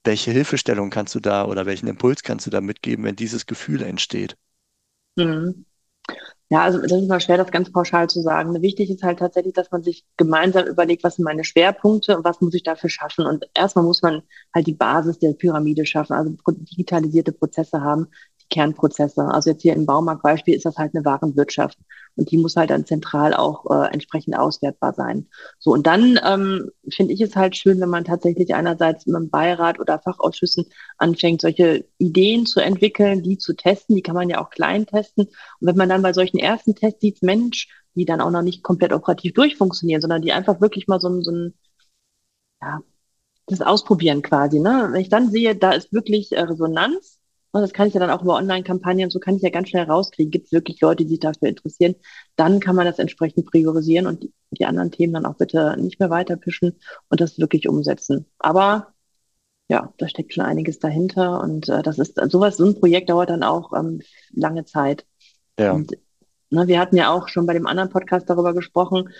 Welche 0.05 0.33
Hilfestellung 0.33 0.91
kannst 0.91 1.15
du 1.15 1.21
da 1.21 1.47
oder 1.47 1.67
welchen 1.67 1.89
Impuls 1.89 2.23
kannst 2.23 2.47
du 2.47 2.51
da 2.51 2.61
mitgeben, 2.61 3.05
wenn 3.05 3.17
dieses 3.17 3.47
Gefühl 3.47 3.83
entsteht? 3.83 4.37
Mhm. 5.17 5.65
Ja, 6.51 6.63
also 6.63 6.81
das 6.81 6.93
ist 6.93 7.09
mal 7.09 7.21
schwer, 7.21 7.39
das 7.39 7.51
ganz 7.51 7.73
pauschal 7.73 8.09
zu 8.09 8.21
sagen. 8.21 8.61
Wichtig 8.63 8.91
ist 8.91 9.03
halt 9.03 9.19
tatsächlich, 9.19 9.55
dass 9.55 9.71
man 9.71 9.83
sich 9.83 10.05
gemeinsam 10.17 10.67
überlegt, 10.67 11.03
was 11.03 11.17
sind 11.17 11.25
meine 11.25 11.43
Schwerpunkte 11.43 12.17
und 12.17 12.25
was 12.25 12.41
muss 12.41 12.55
ich 12.55 12.63
dafür 12.63 12.91
schaffen. 12.91 13.27
Und 13.27 13.45
erstmal 13.55 13.85
muss 13.85 14.03
man 14.03 14.23
halt 14.55 14.67
die 14.67 14.75
Basis 14.75 15.19
der 15.19 15.33
Pyramide 15.33 15.87
schaffen, 15.87 16.13
also 16.13 16.37
digitalisierte 16.47 17.33
Prozesse 17.33 17.81
haben, 17.81 18.09
Kernprozesse. 18.51 19.23
Also 19.25 19.51
jetzt 19.51 19.63
hier 19.63 19.75
im 19.75 19.87
Baumarktbeispiel 19.87 20.55
ist 20.55 20.65
das 20.65 20.77
halt 20.77 20.95
eine 20.95 21.05
Warenwirtschaft 21.05 21.79
und 22.17 22.31
die 22.31 22.39
muss 22.39 22.57
halt 22.57 22.71
dann 22.71 22.87
zentral 22.87 23.35
auch 23.35 23.65
äh, 23.71 23.93
entsprechend 23.93 24.37
auswertbar 24.37 24.95
sein. 24.95 25.29
So 25.59 25.73
und 25.73 25.87
dann 25.87 26.19
ähm, 26.25 26.71
finde 26.89 27.15
ich 27.15 27.21
es 27.21 27.37
halt 27.37 27.57
schön, 27.57 27.81
wenn 27.81 27.89
man 27.89 28.05
tatsächlich 28.05 28.55
einerseits 28.55 29.07
mit 29.07 29.17
dem 29.17 29.31
Beirat 29.31 29.81
oder 29.81 29.99
Fachausschüssen 29.99 30.67
anfängt, 30.99 31.41
solche 31.41 31.85
Ideen 31.99 32.47
zu 32.47 32.61
entwickeln, 32.61 33.23
die 33.23 33.39
zu 33.39 33.55
testen. 33.55 33.97
Die 33.97 34.03
kann 34.03 34.15
man 34.15 34.29
ja 34.29 34.41
auch 34.41 34.51
klein 34.51 34.87
testen. 34.87 35.25
Und 35.27 35.67
wenn 35.67 35.77
man 35.77 35.89
dann 35.89 36.03
bei 36.03 36.13
solchen 36.13 36.39
ersten 36.39 36.75
Tests 36.75 37.01
sieht, 37.01 37.23
Mensch, 37.23 37.69
die 37.95 38.05
dann 38.05 38.21
auch 38.21 38.31
noch 38.31 38.43
nicht 38.43 38.63
komplett 38.63 38.93
operativ 38.93 39.35
durchfunktionieren, 39.35 40.01
sondern 40.01 40.23
die 40.23 40.33
einfach 40.33 40.61
wirklich 40.61 40.87
mal 40.87 41.01
so 41.01 41.09
ein, 41.09 41.23
so 41.23 41.31
ein 41.31 41.55
ja, 42.61 42.81
das 43.47 43.61
Ausprobieren 43.61 44.23
quasi. 44.23 44.59
Ne? 44.61 44.89
Wenn 44.93 45.01
ich 45.01 45.09
dann 45.09 45.31
sehe, 45.31 45.55
da 45.55 45.73
ist 45.73 45.93
wirklich 45.93 46.33
äh, 46.33 46.41
Resonanz, 46.41 47.19
und 47.55 47.61
das 47.61 47.73
kann 47.73 47.87
ich 47.87 47.95
ja 47.95 48.01
dann 48.01 48.11
auch 48.11 48.23
über 48.23 48.35
Online-Kampagnen, 48.35 49.11
so 49.11 49.21
kann 49.21 49.37
ich 49.37 49.43
ja 49.43 49.49
ganz 49.49 49.69
schnell 49.69 49.85
rauskriegen, 49.85 50.33
gibt 50.33 50.47
es 50.47 50.53
wirklich 50.53 50.81
Leute, 50.81 51.05
die 51.05 51.11
sich 51.11 51.21
dafür 51.21 51.49
interessieren. 51.49 51.95
Dann 52.35 52.59
kann 52.59 52.75
man 52.75 52.85
das 52.85 52.99
entsprechend 52.99 53.47
priorisieren 53.47 54.09
und 54.09 54.25
die, 54.25 54.33
die 54.51 54.67
anderen 54.67 54.91
Themen 54.91 55.13
dann 55.13 55.25
auch 55.25 55.37
bitte 55.37 55.77
nicht 55.79 56.01
mehr 56.01 56.11
weiterpischen 56.11 56.81
und 57.11 57.21
das 57.21 57.39
wirklich 57.39 57.69
umsetzen. 57.69 58.27
Aber 58.41 58.89
ja, 59.69 59.95
da 59.99 60.09
steckt 60.09 60.35
schon 60.35 60.45
einiges 60.45 60.81
dahinter 60.81 61.41
und 61.41 61.69
äh, 61.69 61.85
das 61.85 62.01
ist 62.01 62.21
sowas, 62.29 62.57
so 62.57 62.65
ein 62.65 62.75
Projekt 62.75 63.09
dauert 63.09 63.31
dann 63.31 63.45
auch 63.45 63.73
ähm, 63.73 64.03
lange 64.33 64.65
Zeit. 64.65 65.07
Ja. 65.57 65.75
Und, 65.75 65.97
ne, 66.51 66.67
wir 66.67 66.81
hatten 66.81 66.97
ja 66.97 67.13
auch 67.13 67.29
schon 67.29 67.47
bei 67.47 67.53
dem 67.53 67.69
anderen 67.69 67.91
Podcast 67.91 68.29
darüber 68.29 68.53
gesprochen, 68.53 69.11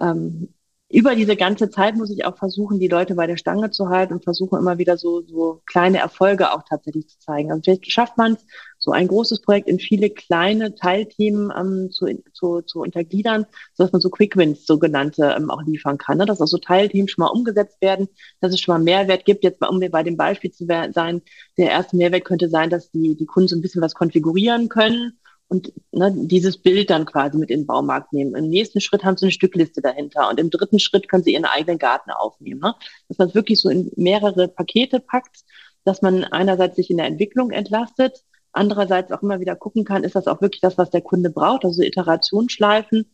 ähm, 0.00 0.54
über 0.94 1.16
diese 1.16 1.34
ganze 1.34 1.70
Zeit 1.70 1.96
muss 1.96 2.10
ich 2.10 2.24
auch 2.24 2.36
versuchen, 2.36 2.78
die 2.78 2.86
Leute 2.86 3.16
bei 3.16 3.26
der 3.26 3.36
Stange 3.36 3.72
zu 3.72 3.88
halten 3.88 4.12
und 4.12 4.22
versuchen 4.22 4.60
immer 4.60 4.78
wieder 4.78 4.96
so, 4.96 5.22
so 5.22 5.60
kleine 5.66 5.98
Erfolge 5.98 6.52
auch 6.52 6.62
tatsächlich 6.68 7.08
zu 7.08 7.18
zeigen. 7.18 7.50
Also 7.50 7.62
vielleicht 7.64 7.90
schafft 7.90 8.16
man 8.16 8.34
es, 8.34 8.46
so 8.78 8.92
ein 8.92 9.08
großes 9.08 9.40
Projekt 9.40 9.66
in 9.66 9.80
viele 9.80 10.08
kleine 10.08 10.76
Teilthemen 10.76 11.52
ähm, 11.58 11.90
zu, 11.90 12.06
zu, 12.32 12.60
zu 12.60 12.80
untergliedern, 12.80 13.44
sodass 13.72 13.90
man 13.90 14.00
so 14.00 14.08
Quick 14.08 14.36
Wins, 14.36 14.66
sogenannte, 14.66 15.34
ähm, 15.36 15.50
auch 15.50 15.62
liefern 15.62 15.98
kann. 15.98 16.18
Ne? 16.18 16.26
Dass 16.26 16.40
auch 16.40 16.46
so 16.46 16.58
Teilthemen 16.58 17.08
schon 17.08 17.24
mal 17.24 17.30
umgesetzt 17.30 17.80
werden, 17.80 18.08
dass 18.40 18.52
es 18.52 18.60
schon 18.60 18.74
mal 18.74 18.84
Mehrwert 18.84 19.24
gibt. 19.24 19.42
Jetzt, 19.42 19.66
um 19.68 19.80
bei 19.90 20.02
dem 20.04 20.16
Beispiel 20.16 20.52
zu 20.52 20.64
sein, 20.64 21.22
der 21.58 21.70
erste 21.70 21.96
Mehrwert 21.96 22.24
könnte 22.24 22.48
sein, 22.48 22.70
dass 22.70 22.92
die, 22.92 23.16
die 23.16 23.26
Kunden 23.26 23.48
so 23.48 23.56
ein 23.56 23.62
bisschen 23.62 23.82
was 23.82 23.94
konfigurieren 23.94 24.68
können 24.68 25.18
und 25.48 25.72
ne, 25.92 26.12
dieses 26.14 26.58
Bild 26.58 26.90
dann 26.90 27.04
quasi 27.04 27.38
mit 27.38 27.50
in 27.50 27.60
den 27.60 27.66
Baumarkt 27.66 28.12
nehmen. 28.12 28.34
Im 28.34 28.48
nächsten 28.48 28.80
Schritt 28.80 29.04
haben 29.04 29.16
sie 29.16 29.26
eine 29.26 29.32
Stückliste 29.32 29.80
dahinter 29.80 30.28
und 30.28 30.40
im 30.40 30.50
dritten 30.50 30.78
Schritt 30.78 31.08
können 31.08 31.22
sie 31.22 31.34
ihren 31.34 31.44
eigenen 31.44 31.78
Garten 31.78 32.10
aufnehmen. 32.10 32.60
Ne? 32.60 32.74
Dass 33.08 33.18
man 33.18 33.28
es 33.28 33.34
wirklich 33.34 33.60
so 33.60 33.68
in 33.68 33.90
mehrere 33.96 34.48
Pakete 34.48 35.00
packt, 35.00 35.44
dass 35.84 36.02
man 36.02 36.24
einerseits 36.24 36.76
sich 36.76 36.90
in 36.90 36.96
der 36.96 37.06
Entwicklung 37.06 37.50
entlastet, 37.50 38.24
andererseits 38.52 39.12
auch 39.12 39.22
immer 39.22 39.40
wieder 39.40 39.56
gucken 39.56 39.84
kann, 39.84 40.04
ist 40.04 40.14
das 40.14 40.26
auch 40.26 40.40
wirklich 40.40 40.60
das, 40.60 40.78
was 40.78 40.90
der 40.90 41.02
Kunde 41.02 41.30
braucht, 41.30 41.64
also 41.64 41.82
Iterationsschleifen. 41.82 43.10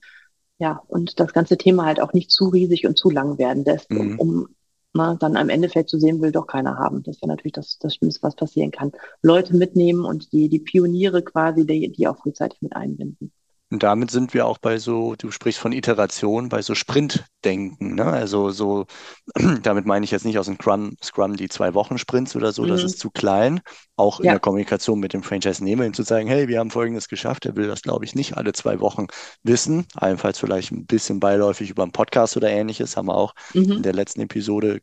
Ja, 0.58 0.82
und 0.88 1.18
das 1.18 1.32
ganze 1.32 1.56
Thema 1.56 1.86
halt 1.86 2.00
auch 2.00 2.12
nicht 2.12 2.30
zu 2.30 2.48
riesig 2.48 2.86
und 2.86 2.98
zu 2.98 3.10
lang 3.10 3.38
werden 3.38 3.64
lässt, 3.64 3.90
mhm. 3.90 4.18
um, 4.18 4.18
um 4.18 4.48
na, 4.92 5.14
dann 5.14 5.36
am 5.36 5.48
Endeffekt 5.48 5.88
zu 5.90 5.98
sehen, 5.98 6.20
will 6.20 6.32
doch 6.32 6.46
keiner 6.46 6.78
haben. 6.78 7.02
Das 7.02 7.20
wäre 7.22 7.28
natürlich 7.28 7.52
das, 7.52 7.78
das 7.78 7.94
Schlimmste, 7.94 8.22
was 8.22 8.34
passieren 8.34 8.70
kann. 8.70 8.92
Leute 9.22 9.56
mitnehmen 9.56 10.04
und 10.04 10.32
die, 10.32 10.48
die 10.48 10.58
Pioniere 10.58 11.22
quasi, 11.22 11.66
die, 11.66 11.92
die 11.92 12.08
auch 12.08 12.18
frühzeitig 12.18 12.60
mit 12.62 12.74
einbinden. 12.74 13.32
Und 13.70 13.84
damit 13.84 14.10
sind 14.10 14.34
wir 14.34 14.46
auch 14.46 14.58
bei 14.58 14.78
so, 14.78 15.14
du 15.16 15.30
sprichst 15.30 15.60
von 15.60 15.70
Iteration, 15.72 16.48
bei 16.48 16.60
so 16.60 16.74
Sprintdenken. 16.74 17.94
Ne? 17.94 18.04
Also 18.04 18.50
so, 18.50 18.86
damit 19.62 19.86
meine 19.86 20.04
ich 20.04 20.10
jetzt 20.10 20.24
nicht 20.24 20.38
aus 20.38 20.46
dem 20.46 20.56
Scrum, 20.56 20.96
Scrum 21.02 21.36
die 21.36 21.48
zwei 21.48 21.72
Wochen 21.74 21.96
Sprints 21.96 22.34
oder 22.34 22.52
so, 22.52 22.64
mhm. 22.64 22.68
das 22.68 22.82
ist 22.82 22.98
zu 22.98 23.10
klein. 23.10 23.60
Auch 23.96 24.18
ja. 24.18 24.24
in 24.24 24.30
der 24.30 24.40
Kommunikation 24.40 24.98
mit 24.98 25.12
dem 25.12 25.22
Franchise-Nehmer, 25.22 25.84
ihm 25.84 25.94
zu 25.94 26.02
sagen, 26.02 26.26
hey, 26.26 26.48
wir 26.48 26.58
haben 26.58 26.70
Folgendes 26.70 27.08
geschafft. 27.08 27.46
Er 27.46 27.54
will 27.54 27.68
das, 27.68 27.82
glaube 27.82 28.04
ich, 28.04 28.16
nicht 28.16 28.36
alle 28.36 28.52
zwei 28.52 28.80
Wochen 28.80 29.06
wissen. 29.44 29.86
Allenfalls 29.94 30.40
vielleicht 30.40 30.72
ein 30.72 30.86
bisschen 30.86 31.20
beiläufig 31.20 31.70
über 31.70 31.84
einen 31.84 31.92
Podcast 31.92 32.36
oder 32.36 32.50
ähnliches, 32.50 32.96
haben 32.96 33.06
wir 33.06 33.16
auch 33.16 33.34
mhm. 33.54 33.72
in 33.72 33.82
der 33.82 33.92
letzten 33.92 34.20
Episode 34.22 34.80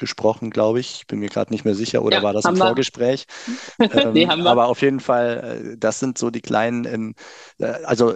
gesprochen, 0.00 0.50
glaube 0.50 0.80
ich. 0.80 0.96
Ich 0.96 1.06
bin 1.06 1.20
mir 1.20 1.28
gerade 1.28 1.52
nicht 1.52 1.64
mehr 1.64 1.76
sicher, 1.76 2.02
oder 2.02 2.16
ja, 2.16 2.22
war 2.24 2.32
das 2.32 2.44
ein 2.44 2.56
Vorgespräch? 2.56 3.26
ähm, 3.78 4.12
nee, 4.12 4.26
aber 4.26 4.66
auf 4.66 4.82
jeden 4.82 4.98
Fall, 4.98 5.72
äh, 5.72 5.76
das 5.78 6.00
sind 6.00 6.18
so 6.18 6.30
die 6.30 6.40
kleinen, 6.40 6.84
ähm, 6.84 7.14
äh, 7.58 7.66
also 7.84 8.14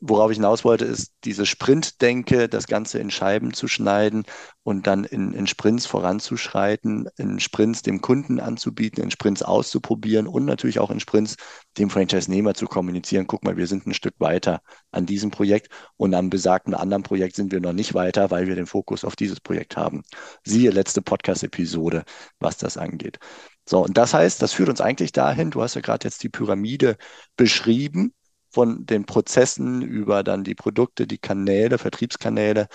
worauf 0.00 0.32
ich 0.32 0.38
hinaus 0.38 0.64
wollte, 0.64 0.84
ist 0.84 1.12
diese 1.24 1.46
Sprintdenke, 1.46 2.48
das 2.48 2.66
Ganze 2.66 2.98
in 2.98 3.10
Scheiben 3.10 3.54
zu 3.54 3.68
schneiden 3.68 4.24
und 4.62 4.86
dann 4.86 5.04
in, 5.04 5.32
in 5.32 5.46
Sprints 5.46 5.86
voranzuschreiten, 5.86 7.08
in 7.16 7.40
Sprints 7.40 7.82
dem 7.82 8.00
Kunden 8.00 8.40
anzubieten, 8.40 9.02
in 9.02 9.10
Sprints 9.10 9.42
auszuprobieren 9.42 10.26
und 10.26 10.44
natürlich 10.44 10.78
auch 10.78 10.90
in 10.90 11.00
Sprints 11.00 11.36
dem 11.78 11.88
Franchise-Nehmer 11.88 12.54
zu 12.54 12.66
kommunizieren. 12.66 13.26
Guck 13.26 13.42
mal, 13.44 13.56
wir 13.56 13.66
sind 13.66 13.86
ein 13.86 13.94
Stück 13.94 14.14
weiter 14.18 14.60
an 14.90 15.06
diesem 15.06 15.30
Projekt 15.30 15.68
und 15.96 16.14
am 16.14 16.28
besagten 16.30 16.74
anderen 16.74 17.02
Projekt 17.02 17.36
sind 17.36 17.52
wir 17.52 17.60
noch 17.60 17.72
nicht 17.72 17.94
weiter, 17.94 18.30
weil 18.30 18.46
wir 18.46 18.54
den 18.54 18.66
Fokus 18.66 19.04
auf 19.04 19.16
dieses 19.16 19.40
Projekt 19.40 19.76
haben. 19.76 20.02
Siehe 20.44 20.70
letzte 20.70 21.00
Podcast-Episode, 21.02 22.04
was 22.38 22.58
das 22.58 22.76
angeht. 22.76 23.18
So, 23.66 23.84
und 23.84 23.96
das 23.96 24.12
heißt, 24.14 24.42
das 24.42 24.52
führt 24.52 24.68
uns 24.68 24.80
eigentlich 24.80 25.12
dahin, 25.12 25.50
du 25.50 25.62
hast 25.62 25.74
ja 25.74 25.80
gerade 25.80 26.06
jetzt 26.06 26.22
die 26.22 26.28
Pyramide 26.28 26.96
beschrieben, 27.36 28.12
von 28.52 28.84
den 28.84 29.06
Prozessen 29.06 29.82
über 29.82 30.22
dann 30.22 30.44
die 30.44 30.54
Produkte, 30.54 31.06
die 31.06 31.18
Kanäle, 31.18 31.78
Vertriebskanäle, 31.78 32.66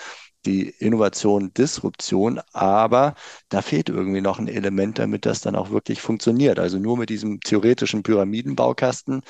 die 0.46 0.68
Innovation, 0.78 1.52
Disruption, 1.52 2.40
aber 2.52 3.14
da 3.48 3.62
fehlt 3.62 3.88
irgendwie 3.88 4.20
noch 4.20 4.38
ein 4.38 4.48
Element, 4.48 4.98
damit 4.98 5.26
das 5.26 5.40
dann 5.40 5.56
auch 5.56 5.70
wirklich 5.70 6.00
funktioniert. 6.00 6.58
Also 6.58 6.78
nur 6.78 6.96
mit 6.96 7.10
diesem 7.10 7.40
theoretischen 7.40 8.02
Pyramidenbaukasten 8.02 9.22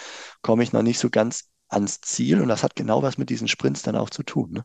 komme 0.43 0.63
ich 0.63 0.73
noch 0.73 0.83
nicht 0.83 0.99
so 0.99 1.11
ganz 1.11 1.49
ans 1.69 2.01
Ziel 2.01 2.41
und 2.41 2.49
das 2.49 2.63
hat 2.63 2.77
genau 2.77 3.03
was 3.03 3.19
mit 3.19 3.31
diesen 3.31 3.49
Sprints 3.49 3.83
dann 3.83 3.97
auch 3.97 4.11
zu 4.11 4.23
tun. 4.23 4.53
Ne? 4.53 4.65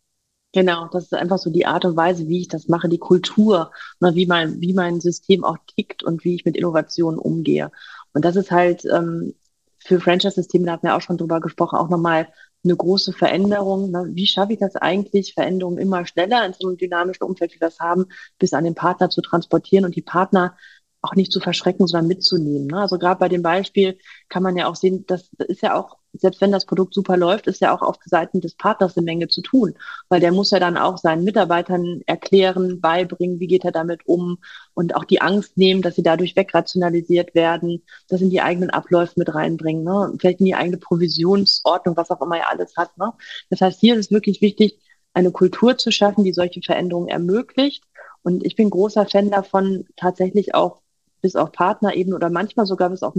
Genau, 0.54 0.90
das 0.92 1.06
ist 1.06 1.14
einfach 1.14 1.38
so 1.38 1.50
die 1.50 1.66
Art 1.66 1.86
und 1.86 1.96
Weise, 1.96 2.28
wie 2.28 2.42
ich 2.42 2.50
das 2.50 2.68
mache, 2.68 2.90
die 2.90 3.00
Kultur, 3.00 3.72
ne, 4.02 4.14
wie 4.16 4.26
mein, 4.26 4.60
wie 4.60 4.74
mein 4.74 5.00
System 5.00 5.46
auch 5.46 5.58
tickt 5.76 6.04
und 6.04 6.26
wie 6.26 6.36
ich 6.36 6.44
mit 6.44 6.58
Innovationen 6.58 7.20
umgehe. 7.20 7.72
Und 8.14 8.26
das 8.26 8.36
ist 8.36 8.52
halt 8.52 8.84
ähm, 8.86 9.34
für 9.80 10.02
Franchise-Systeme, 10.02 10.66
da 10.66 10.74
hatten 10.74 10.88
wir 10.88 10.96
auch 10.96 11.02
schon 11.02 11.18
drüber 11.18 11.40
gesprochen, 11.40 11.78
auch 11.78 11.90
nochmal 11.90 12.28
eine 12.64 12.76
große 12.76 13.14
Veränderung. 13.14 13.92
Ne? 13.92 14.10
Wie 14.12 14.28
schaffe 14.28 14.54
ich 14.54 14.60
das 14.60 14.76
eigentlich, 14.76 15.34
Veränderungen 15.34 15.78
immer 15.78 16.06
schneller 16.06 16.46
in 16.46 16.54
so 16.54 16.68
einem 16.68 16.78
dynamischen 16.78 17.26
Umfeld, 17.26 17.54
wie 17.54 17.60
wir 17.60 17.68
es 17.68 17.80
haben, 17.80 18.06
bis 18.38 18.54
an 18.54 18.64
den 18.64 18.76
Partner 18.76 19.10
zu 19.10 19.22
transportieren 19.22 19.86
und 19.86 19.96
die 19.96 20.02
Partner 20.02 20.56
auch 21.02 21.16
nicht 21.16 21.32
zu 21.32 21.40
verschrecken, 21.40 21.88
sondern 21.88 22.08
mitzunehmen. 22.08 22.68
Ne? 22.68 22.80
Also 22.80 22.98
gerade 23.00 23.20
bei 23.20 23.30
dem 23.30 23.42
Beispiel 23.42 23.98
kann 24.30 24.44
man 24.44 24.56
ja 24.58 24.68
auch 24.68 24.76
sehen, 24.76 25.06
das 25.08 25.30
ist 25.48 25.62
ja 25.62 25.76
auch 25.76 25.98
selbst 26.14 26.42
wenn 26.42 26.52
das 26.52 26.66
Produkt 26.66 26.94
super 26.94 27.18
läuft, 27.18 27.48
ist 27.48 27.62
ja 27.62 27.74
auch 27.74 27.82
auf 27.82 27.98
Seiten 28.06 28.42
des 28.42 28.56
Partners 28.56 28.98
eine 28.98 29.06
Menge 29.06 29.28
zu 29.28 29.42
tun, 29.42 29.76
weil 30.10 30.20
der 30.20 30.32
muss 30.32 30.52
ja 30.52 30.60
dann 30.60 30.78
auch 30.78 30.98
seinen 30.98 31.24
Mitarbeitern 31.24 32.02
erklären, 32.06 32.82
beibringen, 32.82 33.40
wie 33.40 33.48
geht 33.48 33.66
er 33.66 33.72
damit 33.72 34.06
um 34.06 34.38
und 34.74 34.96
auch 34.96 35.06
die 35.06 35.22
Angst 35.22 35.58
nehmen, 35.58 35.82
dass 35.82 35.96
sie 35.96 36.04
dadurch 36.04 36.36
wegrationalisiert 36.36 37.34
werden, 37.36 37.84
das 38.10 38.22
in 38.22 38.30
die 38.30 38.42
eigenen 38.42 38.70
Abläufe 38.70 39.14
mit 39.18 39.34
reinbringen, 39.34 39.84
ne? 39.84 40.14
vielleicht 40.20 40.40
in 40.40 40.48
die 40.48 40.56
eigene 40.56 40.78
Provisionsordnung, 40.78 41.96
was 41.96 42.12
auch 42.12 42.22
immer 42.22 42.38
er 42.38 42.50
alles 42.50 42.76
hat. 42.76 42.98
Ne? 42.98 43.14
Das 43.50 43.62
heißt, 43.62 43.80
hier 43.80 43.96
ist 43.96 44.08
es 44.08 44.12
wirklich 44.12 44.42
wichtig, 44.42 44.80
eine 45.14 45.32
Kultur 45.32 45.78
zu 45.78 45.92
schaffen, 45.92 46.24
die 46.24 46.34
solche 46.34 46.62
Veränderungen 46.62 47.10
ermöglicht. 47.10 47.84
Und 48.24 48.46
ich 48.46 48.56
bin 48.56 48.70
großer 48.70 49.06
Fan 49.08 49.30
davon, 49.30 49.88
tatsächlich 49.98 50.56
auch 50.56 50.82
bis 51.22 51.36
auf 51.36 51.52
Partnerebene 51.52 52.16
oder 52.16 52.30
manchmal 52.30 52.66
sogar 52.66 52.90
bis 52.90 53.04
auf 53.04 53.16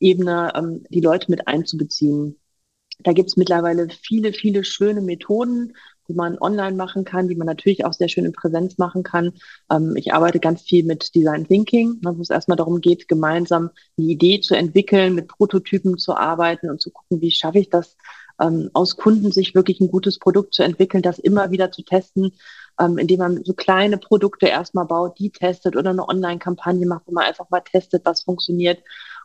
Mitarbeiterebene 0.00 0.52
ähm, 0.54 0.84
die 0.88 1.00
Leute 1.00 1.30
mit 1.30 1.46
einzubeziehen. 1.46 2.36
Da 3.02 3.12
gibt 3.12 3.30
es 3.30 3.36
mittlerweile 3.36 3.88
viele, 3.88 4.32
viele 4.32 4.64
schöne 4.64 5.00
Methoden, 5.00 5.74
die 6.08 6.14
man 6.14 6.38
online 6.38 6.76
machen 6.76 7.04
kann, 7.04 7.28
die 7.28 7.36
man 7.36 7.46
natürlich 7.46 7.84
auch 7.84 7.92
sehr 7.92 8.08
schön 8.08 8.24
in 8.26 8.32
Präsenz 8.32 8.76
machen 8.78 9.02
kann. 9.02 9.32
Ähm, 9.70 9.96
ich 9.96 10.12
arbeite 10.12 10.40
ganz 10.40 10.62
viel 10.62 10.84
mit 10.84 11.14
Design 11.14 11.46
Thinking, 11.46 12.00
ne, 12.02 12.16
wo 12.16 12.20
es 12.20 12.30
erstmal 12.30 12.56
darum 12.56 12.80
geht, 12.80 13.08
gemeinsam 13.08 13.70
eine 13.96 14.06
Idee 14.06 14.40
zu 14.40 14.54
entwickeln, 14.54 15.14
mit 15.14 15.28
Prototypen 15.28 15.96
zu 15.98 16.14
arbeiten 16.14 16.68
und 16.68 16.80
zu 16.80 16.90
gucken, 16.90 17.20
wie 17.20 17.30
schaffe 17.30 17.60
ich 17.60 17.70
das, 17.70 17.96
ähm, 18.40 18.70
aus 18.74 18.96
Kunden 18.96 19.32
sich 19.32 19.54
wirklich 19.54 19.80
ein 19.80 19.88
gutes 19.88 20.18
Produkt 20.18 20.54
zu 20.54 20.62
entwickeln, 20.62 21.02
das 21.02 21.18
immer 21.18 21.50
wieder 21.50 21.70
zu 21.70 21.82
testen, 21.82 22.32
ähm, 22.80 22.98
indem 22.98 23.18
man 23.18 23.44
so 23.44 23.52
kleine 23.54 23.98
Produkte 23.98 24.46
erstmal 24.46 24.86
baut, 24.86 25.18
die 25.18 25.30
testet 25.30 25.76
oder 25.76 25.90
eine 25.90 26.08
Online-Kampagne 26.08 26.86
macht, 26.86 27.06
wo 27.06 27.12
man 27.12 27.24
einfach 27.24 27.48
mal 27.50 27.60
testet, 27.60 28.04
was 28.04 28.22
funktioniert. 28.22 28.82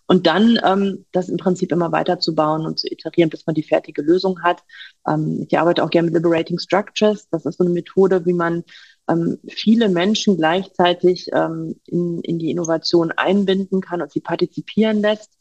Und 0.08 0.28
dann 0.28 0.60
ähm, 0.64 1.06
das 1.12 1.30
im 1.30 1.38
Prinzip 1.38 1.72
immer 1.72 1.92
weiterzubauen 1.92 2.66
und 2.66 2.80
zu 2.80 2.88
iterieren, 2.92 3.30
bis 3.30 3.46
man 3.46 3.56
die 3.56 3.64
fertige 3.64 4.04
Lösung 4.04 4.44
hat. 4.44 4.64
Ähm, 5.08 5.46
ich 5.50 5.58
arbeite 5.58 5.84
auch 5.84 5.90
gerne 5.90 6.06
mit 6.06 6.14
Liberating 6.14 6.60
Structures. 6.60 7.28
Das 7.30 7.46
ist 7.46 7.58
so 7.58 7.64
eine 7.64 7.74
Methode, 7.74 8.26
wie 8.26 8.34
man 8.34 8.64
ähm, 9.08 9.40
viele 9.48 9.90
Menschen 9.90 10.38
gleichzeitig 10.38 11.28
ähm, 11.34 11.80
in, 11.88 12.22
in 12.22 12.40
die 12.40 12.52
Innovation 12.52 13.12
einbinden 13.12 13.82
kann 13.82 14.02
und 14.02 14.12
sie 14.12 14.22
partizipieren 14.22 15.02
lässt. 15.02 15.32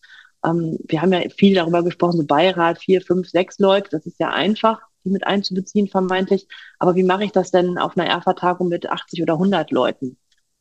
Ähm, 0.45 0.79
wir 0.87 1.03
haben 1.03 1.13
ja 1.13 1.21
viel 1.31 1.55
darüber 1.55 1.83
gesprochen, 1.83 2.19
so 2.19 2.27
Beirat, 2.27 2.79
vier, 2.79 3.03
fünf, 3.03 3.29
sechs 3.29 3.59
Leute, 3.59 3.91
das 3.91 4.07
ist 4.07 4.21
ja 4.21 4.31
einfach, 4.31 4.81
die 5.05 5.11
mit 5.11 5.27
einzubeziehen, 5.27 5.89
vermeintlich. 5.89 6.49
Aber 6.79 6.95
wie 6.97 7.03
mache 7.03 7.25
ich 7.25 7.33
das 7.33 7.51
denn 7.51 7.79
auf 7.79 7.97
einer 7.97 8.09
ERFA-Tagung 8.09 8.69
mit 8.69 8.89
80 8.89 9.23
oder 9.23 9.35
100 9.35 9.71
Leuten? 9.71 10.17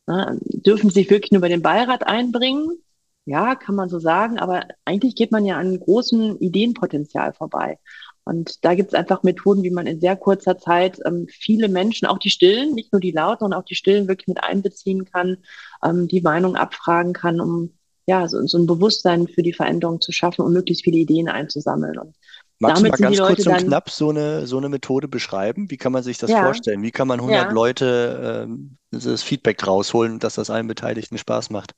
Na, 0.06 0.36
dürfen 0.42 0.90
sie 0.90 1.00
sich 1.00 1.10
wirklich 1.10 1.32
nur 1.32 1.40
bei 1.40 1.48
den 1.48 1.62
Beirat 1.62 2.06
einbringen? 2.06 2.82
Ja, 3.26 3.54
kann 3.54 3.74
man 3.74 3.88
so 3.88 3.98
sagen, 3.98 4.38
aber 4.38 4.66
eigentlich 4.84 5.14
geht 5.14 5.32
man 5.32 5.46
ja 5.46 5.56
an 5.56 5.80
großem 5.80 6.36
Ideenpotenzial 6.40 7.32
vorbei. 7.32 7.78
Und 8.24 8.64
da 8.64 8.74
gibt 8.74 8.88
es 8.88 8.98
einfach 8.98 9.22
Methoden, 9.22 9.62
wie 9.62 9.70
man 9.70 9.86
in 9.86 10.00
sehr 10.00 10.16
kurzer 10.16 10.58
Zeit 10.58 10.98
ähm, 11.04 11.26
viele 11.28 11.68
Menschen, 11.68 12.06
auch 12.06 12.18
die 12.18 12.30
Stillen, 12.30 12.74
nicht 12.74 12.92
nur 12.92 13.00
die 13.00 13.12
Lauten, 13.12 13.40
sondern 13.40 13.60
auch 13.60 13.66
die 13.66 13.74
Stillen 13.74 14.08
wirklich 14.08 14.28
mit 14.28 14.42
einbeziehen 14.42 15.04
kann, 15.04 15.38
ähm, 15.82 16.08
die 16.08 16.22
Meinung 16.22 16.56
abfragen 16.56 17.12
kann, 17.12 17.40
um 17.40 17.70
ja, 18.06 18.28
so, 18.28 18.46
so 18.46 18.58
ein 18.58 18.66
Bewusstsein 18.66 19.28
für 19.28 19.42
die 19.42 19.52
Veränderung 19.52 20.00
zu 20.00 20.12
schaffen 20.12 20.42
und 20.42 20.52
möglichst 20.52 20.84
viele 20.84 20.98
Ideen 20.98 21.28
einzusammeln. 21.28 21.98
Und 21.98 22.16
Magst 22.60 22.82
du 22.82 22.88
mal 22.88 22.96
ganz 22.96 23.18
kurz 23.18 23.46
und 23.46 23.56
knapp 23.56 23.90
so 23.90 24.10
eine, 24.10 24.46
so 24.46 24.58
eine 24.58 24.68
Methode 24.68 25.08
beschreiben? 25.08 25.70
Wie 25.70 25.76
kann 25.76 25.92
man 25.92 26.02
sich 26.02 26.18
das 26.18 26.30
ja. 26.30 26.44
vorstellen? 26.44 26.82
Wie 26.82 26.90
kann 26.90 27.08
man 27.08 27.20
100 27.20 27.46
ja. 27.46 27.50
Leute 27.50 28.46
ähm, 28.46 28.76
das 28.90 29.22
Feedback 29.22 29.66
rausholen, 29.66 30.18
dass 30.18 30.34
das 30.34 30.50
allen 30.50 30.68
Beteiligten 30.68 31.18
Spaß 31.18 31.50
macht? 31.50 31.72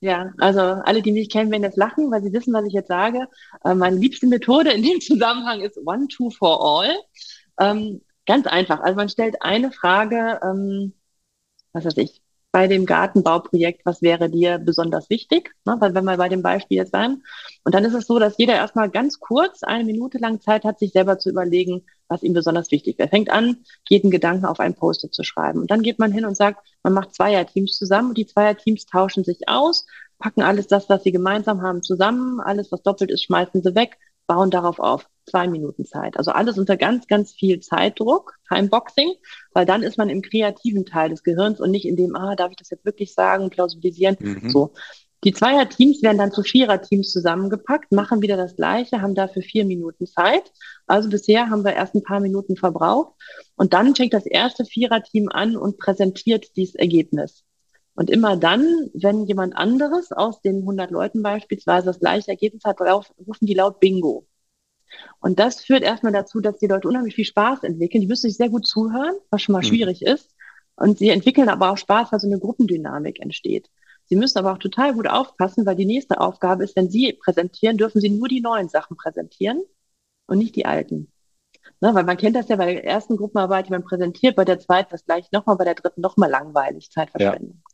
Ja, 0.00 0.32
also 0.38 0.60
alle, 0.60 1.02
die 1.02 1.12
mich 1.12 1.30
kennen, 1.30 1.50
werden 1.50 1.62
jetzt 1.62 1.76
lachen, 1.78 2.10
weil 2.10 2.22
sie 2.22 2.32
wissen, 2.32 2.52
was 2.52 2.66
ich 2.66 2.72
jetzt 2.74 2.88
sage. 2.88 3.26
Äh, 3.64 3.74
meine 3.74 3.96
liebste 3.96 4.26
Methode 4.26 4.70
in 4.72 4.82
dem 4.82 5.00
Zusammenhang 5.00 5.60
ist 5.60 5.78
One, 5.86 6.08
Two 6.08 6.30
for 6.30 6.60
All. 6.62 6.94
Ähm, 7.60 8.02
ganz 8.26 8.46
einfach. 8.46 8.80
Also 8.80 8.96
man 8.96 9.08
stellt 9.08 9.42
eine 9.42 9.72
Frage, 9.72 10.40
ähm, 10.42 10.94
was 11.74 11.86
weiß 11.86 11.98
ich, 11.98 12.22
bei 12.54 12.68
dem 12.68 12.86
Gartenbauprojekt, 12.86 13.84
was 13.84 14.00
wäre 14.00 14.30
dir 14.30 14.58
besonders 14.58 15.10
wichtig? 15.10 15.56
Ne? 15.64 15.74
Weil 15.80 15.92
wenn 15.92 16.04
wir 16.04 16.16
bei 16.16 16.28
dem 16.28 16.40
Beispiel 16.40 16.76
jetzt 16.76 16.92
sein. 16.92 17.24
Und 17.64 17.74
dann 17.74 17.84
ist 17.84 17.94
es 17.94 18.06
so, 18.06 18.20
dass 18.20 18.38
jeder 18.38 18.54
erstmal 18.54 18.88
ganz 18.90 19.18
kurz 19.18 19.64
eine 19.64 19.82
Minute 19.82 20.18
lang 20.18 20.40
Zeit 20.40 20.62
hat, 20.62 20.78
sich 20.78 20.92
selber 20.92 21.18
zu 21.18 21.30
überlegen, 21.30 21.84
was 22.06 22.22
ihm 22.22 22.32
besonders 22.32 22.70
wichtig 22.70 22.96
wäre. 22.96 23.08
Fängt 23.08 23.28
an, 23.28 23.64
jeden 23.88 24.12
Gedanken 24.12 24.44
auf 24.44 24.60
ein 24.60 24.74
Post-it 24.74 25.12
zu 25.12 25.24
schreiben. 25.24 25.62
Und 25.62 25.72
dann 25.72 25.82
geht 25.82 25.98
man 25.98 26.12
hin 26.12 26.24
und 26.24 26.36
sagt, 26.36 26.64
man 26.84 26.92
macht 26.92 27.12
Zweierteams 27.16 27.76
zusammen 27.76 28.10
und 28.10 28.18
die 28.18 28.26
Zweierteams 28.26 28.86
tauschen 28.86 29.24
sich 29.24 29.48
aus, 29.48 29.84
packen 30.20 30.42
alles 30.42 30.68
das, 30.68 30.88
was 30.88 31.02
sie 31.02 31.10
gemeinsam 31.10 31.60
haben, 31.60 31.82
zusammen. 31.82 32.38
Alles, 32.38 32.70
was 32.70 32.84
doppelt 32.84 33.10
ist, 33.10 33.24
schmeißen 33.24 33.64
sie 33.64 33.74
weg, 33.74 33.98
bauen 34.26 34.50
darauf 34.50 34.78
auf 34.78 35.08
zwei 35.26 35.48
Minuten 35.48 35.84
Zeit. 35.84 36.16
Also 36.16 36.30
alles 36.30 36.58
unter 36.58 36.76
ganz, 36.76 37.06
ganz 37.06 37.32
viel 37.32 37.60
Zeitdruck, 37.60 38.34
Timeboxing, 38.48 39.12
weil 39.52 39.66
dann 39.66 39.82
ist 39.82 39.98
man 39.98 40.08
im 40.08 40.22
kreativen 40.22 40.84
Teil 40.84 41.10
des 41.10 41.22
Gehirns 41.22 41.60
und 41.60 41.70
nicht 41.70 41.86
in 41.86 41.96
dem, 41.96 42.14
ah, 42.14 42.36
darf 42.36 42.50
ich 42.50 42.56
das 42.56 42.70
jetzt 42.70 42.84
wirklich 42.84 43.14
sagen, 43.14 43.50
plausibilisieren, 43.50 44.16
mhm. 44.20 44.50
so. 44.50 44.72
Die 45.24 45.32
Zweier-Teams 45.32 46.02
werden 46.02 46.18
dann 46.18 46.32
zu 46.32 46.42
Vierer-Teams 46.42 47.10
zusammengepackt, 47.10 47.92
machen 47.92 48.20
wieder 48.20 48.36
das 48.36 48.56
Gleiche, 48.56 49.00
haben 49.00 49.14
dafür 49.14 49.40
vier 49.40 49.64
Minuten 49.64 50.06
Zeit. 50.06 50.52
Also 50.86 51.08
bisher 51.08 51.48
haben 51.48 51.64
wir 51.64 51.72
erst 51.72 51.94
ein 51.94 52.02
paar 52.02 52.20
Minuten 52.20 52.56
verbraucht. 52.56 53.14
Und 53.56 53.72
dann 53.72 53.94
fängt 53.94 54.12
das 54.12 54.26
erste 54.26 54.66
Vierer-Team 54.66 55.30
an 55.30 55.56
und 55.56 55.78
präsentiert 55.78 56.54
dieses 56.56 56.74
Ergebnis. 56.74 57.43
Und 57.94 58.10
immer 58.10 58.36
dann, 58.36 58.90
wenn 58.92 59.26
jemand 59.26 59.56
anderes 59.56 60.10
aus 60.10 60.40
den 60.40 60.58
100 60.58 60.90
Leuten 60.90 61.22
beispielsweise 61.22 61.86
das 61.86 62.00
gleiche 62.00 62.30
Ergebnis 62.30 62.64
hat, 62.64 62.80
rufen 62.80 63.46
die 63.46 63.54
laut 63.54 63.78
Bingo. 63.78 64.26
Und 65.20 65.38
das 65.38 65.60
führt 65.64 65.82
erstmal 65.82 66.12
dazu, 66.12 66.40
dass 66.40 66.58
die 66.58 66.66
Leute 66.66 66.88
unheimlich 66.88 67.14
viel 67.14 67.24
Spaß 67.24 67.62
entwickeln. 67.62 68.00
Die 68.00 68.06
müssen 68.06 68.28
sich 68.28 68.36
sehr 68.36 68.48
gut 68.48 68.66
zuhören, 68.66 69.14
was 69.30 69.42
schon 69.42 69.52
mal 69.52 69.60
mhm. 69.60 69.68
schwierig 69.68 70.02
ist. 70.02 70.34
Und 70.76 70.98
sie 70.98 71.10
entwickeln 71.10 71.48
aber 71.48 71.70
auch 71.70 71.78
Spaß, 71.78 72.10
weil 72.10 72.20
so 72.20 72.26
eine 72.26 72.38
Gruppendynamik 72.38 73.20
entsteht. 73.20 73.70
Sie 74.06 74.16
müssen 74.16 74.38
aber 74.38 74.52
auch 74.52 74.58
total 74.58 74.92
gut 74.94 75.08
aufpassen, 75.08 75.64
weil 75.64 75.76
die 75.76 75.86
nächste 75.86 76.20
Aufgabe 76.20 76.64
ist, 76.64 76.76
wenn 76.76 76.90
Sie 76.90 77.12
präsentieren, 77.12 77.78
dürfen 77.78 78.00
Sie 78.00 78.10
nur 78.10 78.28
die 78.28 78.40
neuen 78.40 78.68
Sachen 78.68 78.96
präsentieren 78.96 79.62
und 80.26 80.38
nicht 80.38 80.56
die 80.56 80.66
alten. 80.66 81.10
Ne, 81.80 81.94
weil 81.94 82.04
man 82.04 82.16
kennt 82.16 82.36
das 82.36 82.48
ja 82.48 82.56
bei 82.56 82.74
der 82.74 82.84
ersten 82.84 83.16
Gruppenarbeit, 83.16 83.66
die 83.66 83.70
man 83.70 83.84
präsentiert, 83.84 84.36
bei 84.36 84.44
der 84.44 84.58
zweiten 84.58 84.90
das 84.90 85.04
gleich 85.04 85.32
nochmal, 85.32 85.56
bei 85.56 85.64
der 85.64 85.74
dritten 85.74 86.02
nochmal 86.02 86.30
langweilig, 86.30 86.90
Zeitverschwendung. 86.90 87.62
Ja. 87.66 87.73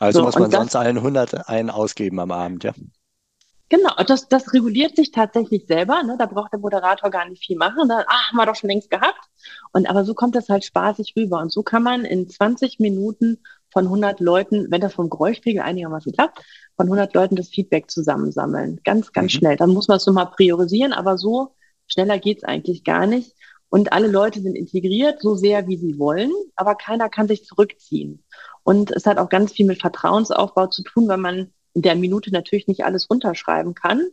Also 0.00 0.20
so, 0.20 0.24
muss 0.24 0.38
man 0.38 0.50
sonst 0.50 0.74
allen 0.74 0.96
100 0.96 1.48
einen 1.48 1.70
ausgeben 1.70 2.18
am 2.20 2.32
Abend, 2.32 2.64
ja? 2.64 2.72
Genau, 3.68 3.92
das, 4.04 4.28
das 4.28 4.52
reguliert 4.52 4.96
sich 4.96 5.12
tatsächlich 5.12 5.66
selber. 5.68 6.02
Ne? 6.02 6.16
Da 6.18 6.26
braucht 6.26 6.52
der 6.52 6.58
Moderator 6.58 7.08
gar 7.08 7.28
nicht 7.28 7.44
viel 7.44 7.56
machen. 7.56 7.88
Da, 7.88 8.04
ah, 8.08 8.28
haben 8.28 8.36
wir 8.36 8.46
doch 8.46 8.56
schon 8.56 8.68
längst 8.68 8.90
gehabt. 8.90 9.20
Und 9.72 9.88
aber 9.88 10.04
so 10.04 10.14
kommt 10.14 10.34
das 10.34 10.48
halt 10.48 10.64
spaßig 10.64 11.14
rüber. 11.16 11.38
Und 11.38 11.52
so 11.52 11.62
kann 11.62 11.84
man 11.84 12.04
in 12.04 12.28
20 12.28 12.80
Minuten 12.80 13.38
von 13.72 13.84
100 13.84 14.18
Leuten, 14.18 14.66
wenn 14.70 14.80
das 14.80 14.94
vom 14.94 15.08
Geräuschpegel 15.08 15.62
einigermaßen 15.62 16.12
klappt, 16.12 16.40
von 16.76 16.86
100 16.86 17.14
Leuten 17.14 17.36
das 17.36 17.50
Feedback 17.50 17.88
zusammensammeln. 17.90 18.80
Ganz, 18.82 19.12
ganz 19.12 19.34
mhm. 19.34 19.38
schnell. 19.38 19.56
Dann 19.56 19.70
muss 19.70 19.86
man 19.86 19.98
es 19.98 20.06
nochmal 20.06 20.30
priorisieren, 20.30 20.92
aber 20.92 21.16
so 21.16 21.54
schneller 21.86 22.18
geht's 22.18 22.42
eigentlich 22.42 22.82
gar 22.82 23.06
nicht. 23.06 23.36
Und 23.70 23.92
alle 23.92 24.08
Leute 24.08 24.40
sind 24.40 24.56
integriert, 24.56 25.22
so 25.22 25.36
sehr 25.36 25.66
wie 25.68 25.76
sie 25.76 25.98
wollen, 25.98 26.32
aber 26.56 26.74
keiner 26.74 27.08
kann 27.08 27.28
sich 27.28 27.44
zurückziehen. 27.44 28.22
Und 28.64 28.90
es 28.90 29.06
hat 29.06 29.18
auch 29.18 29.28
ganz 29.28 29.52
viel 29.52 29.66
mit 29.66 29.80
Vertrauensaufbau 29.80 30.66
zu 30.66 30.82
tun, 30.82 31.08
weil 31.08 31.18
man 31.18 31.52
in 31.72 31.82
der 31.82 31.94
Minute 31.94 32.32
natürlich 32.32 32.66
nicht 32.66 32.84
alles 32.84 33.08
runterschreiben 33.08 33.74
kann, 33.74 34.06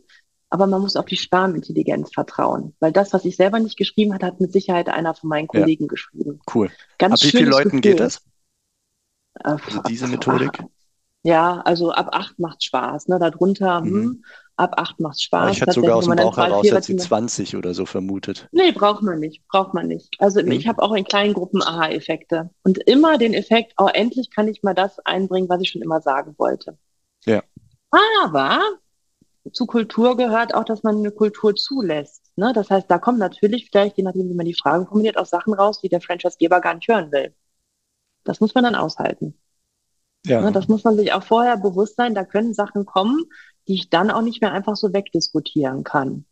aber 0.48 0.66
man 0.66 0.80
muss 0.80 0.96
auf 0.96 1.06
die 1.06 1.16
Schwarmintelligenz 1.16 2.12
vertrauen, 2.12 2.74
weil 2.80 2.92
das, 2.92 3.12
was 3.12 3.24
ich 3.24 3.36
selber 3.36 3.58
nicht 3.58 3.76
geschrieben 3.76 4.14
hat, 4.14 4.22
hat 4.22 4.40
mit 4.40 4.52
Sicherheit 4.52 4.88
einer 4.88 5.14
von 5.14 5.28
meinen 5.28 5.48
Kollegen 5.48 5.84
ja. 5.84 5.88
geschrieben. 5.88 6.40
Cool. 6.52 6.70
Ganz 6.98 7.14
ab 7.14 7.26
wie 7.26 7.36
vielen 7.36 7.50
Leuten 7.50 7.64
Gefühl. 7.64 7.80
geht 7.80 8.00
das? 8.00 8.22
Also 9.34 9.82
diese 9.88 10.06
Methodik? 10.06 10.52
Ja, 11.24 11.60
also 11.64 11.90
ab 11.90 12.10
acht 12.12 12.38
macht 12.38 12.62
Spaß. 12.62 13.08
Ne? 13.08 13.18
Darunter, 13.18 13.80
mhm. 13.80 13.86
hm, 13.86 14.24
ab 14.56 14.74
acht 14.76 15.00
macht 15.00 15.20
Spaß. 15.20 15.56
Ich 15.56 15.62
hatte 15.62 15.72
sogar 15.72 15.96
aus 15.96 16.06
dem 16.06 16.16
Bauch 16.16 16.36
heraus 16.36 16.66
jetzt 16.66 16.88
die 16.88 16.96
20 16.96 17.56
oder 17.56 17.74
so 17.74 17.86
vermutet. 17.86 18.48
Nee, 18.52 18.72
braucht 18.72 19.02
man 19.02 19.18
nicht. 19.18 19.46
Braucht 19.48 19.74
man 19.74 19.88
nicht. 19.88 20.14
Also 20.18 20.42
mhm. 20.42 20.52
ich 20.52 20.68
habe 20.68 20.82
auch 20.82 20.94
in 20.94 21.04
kleinen 21.04 21.34
Gruppen 21.34 21.62
Aha-Effekte. 21.62 22.50
Und 22.62 22.78
immer 22.78 23.18
den 23.18 23.34
Effekt, 23.34 23.74
oh, 23.78 23.88
endlich 23.92 24.30
kann 24.30 24.48
ich 24.48 24.62
mal 24.62 24.74
das 24.74 24.98
einbringen, 25.00 25.48
was 25.48 25.60
ich 25.60 25.70
schon 25.70 25.82
immer 25.82 26.00
sagen 26.00 26.34
wollte. 26.38 26.78
Ja. 27.24 27.42
Aber 28.16 28.60
zu 29.52 29.66
Kultur 29.66 30.16
gehört 30.16 30.54
auch, 30.54 30.64
dass 30.64 30.82
man 30.82 30.98
eine 30.98 31.10
Kultur 31.10 31.54
zulässt. 31.54 32.30
Ne? 32.36 32.52
Das 32.54 32.70
heißt, 32.70 32.90
da 32.90 32.98
kommen 32.98 33.18
natürlich 33.18 33.68
vielleicht, 33.70 33.96
je 33.96 34.04
nachdem, 34.04 34.28
wie 34.28 34.34
man 34.34 34.46
die 34.46 34.54
Fragen 34.54 34.86
formuliert, 34.86 35.16
auch 35.16 35.26
Sachen 35.26 35.54
raus, 35.54 35.80
die 35.80 35.88
der 35.88 36.00
Franchise-Geber 36.00 36.60
gar 36.60 36.74
nicht 36.74 36.88
hören 36.88 37.10
will. 37.10 37.34
Das 38.24 38.40
muss 38.40 38.54
man 38.54 38.64
dann 38.64 38.74
aushalten. 38.74 39.34
Ja. 40.26 40.40
Ne? 40.40 40.52
Das 40.52 40.68
muss 40.68 40.84
man 40.84 40.96
sich 40.96 41.12
auch 41.12 41.22
vorher 41.22 41.56
bewusst 41.56 41.96
sein, 41.96 42.14
da 42.14 42.24
können 42.24 42.54
Sachen 42.54 42.84
kommen, 42.84 43.24
die 43.66 43.74
ich 43.74 43.90
dann 43.90 44.10
auch 44.10 44.22
nicht 44.22 44.40
mehr 44.40 44.52
einfach 44.52 44.76
so 44.76 44.92
wegdiskutieren 44.92 45.84
kann. 45.84 46.24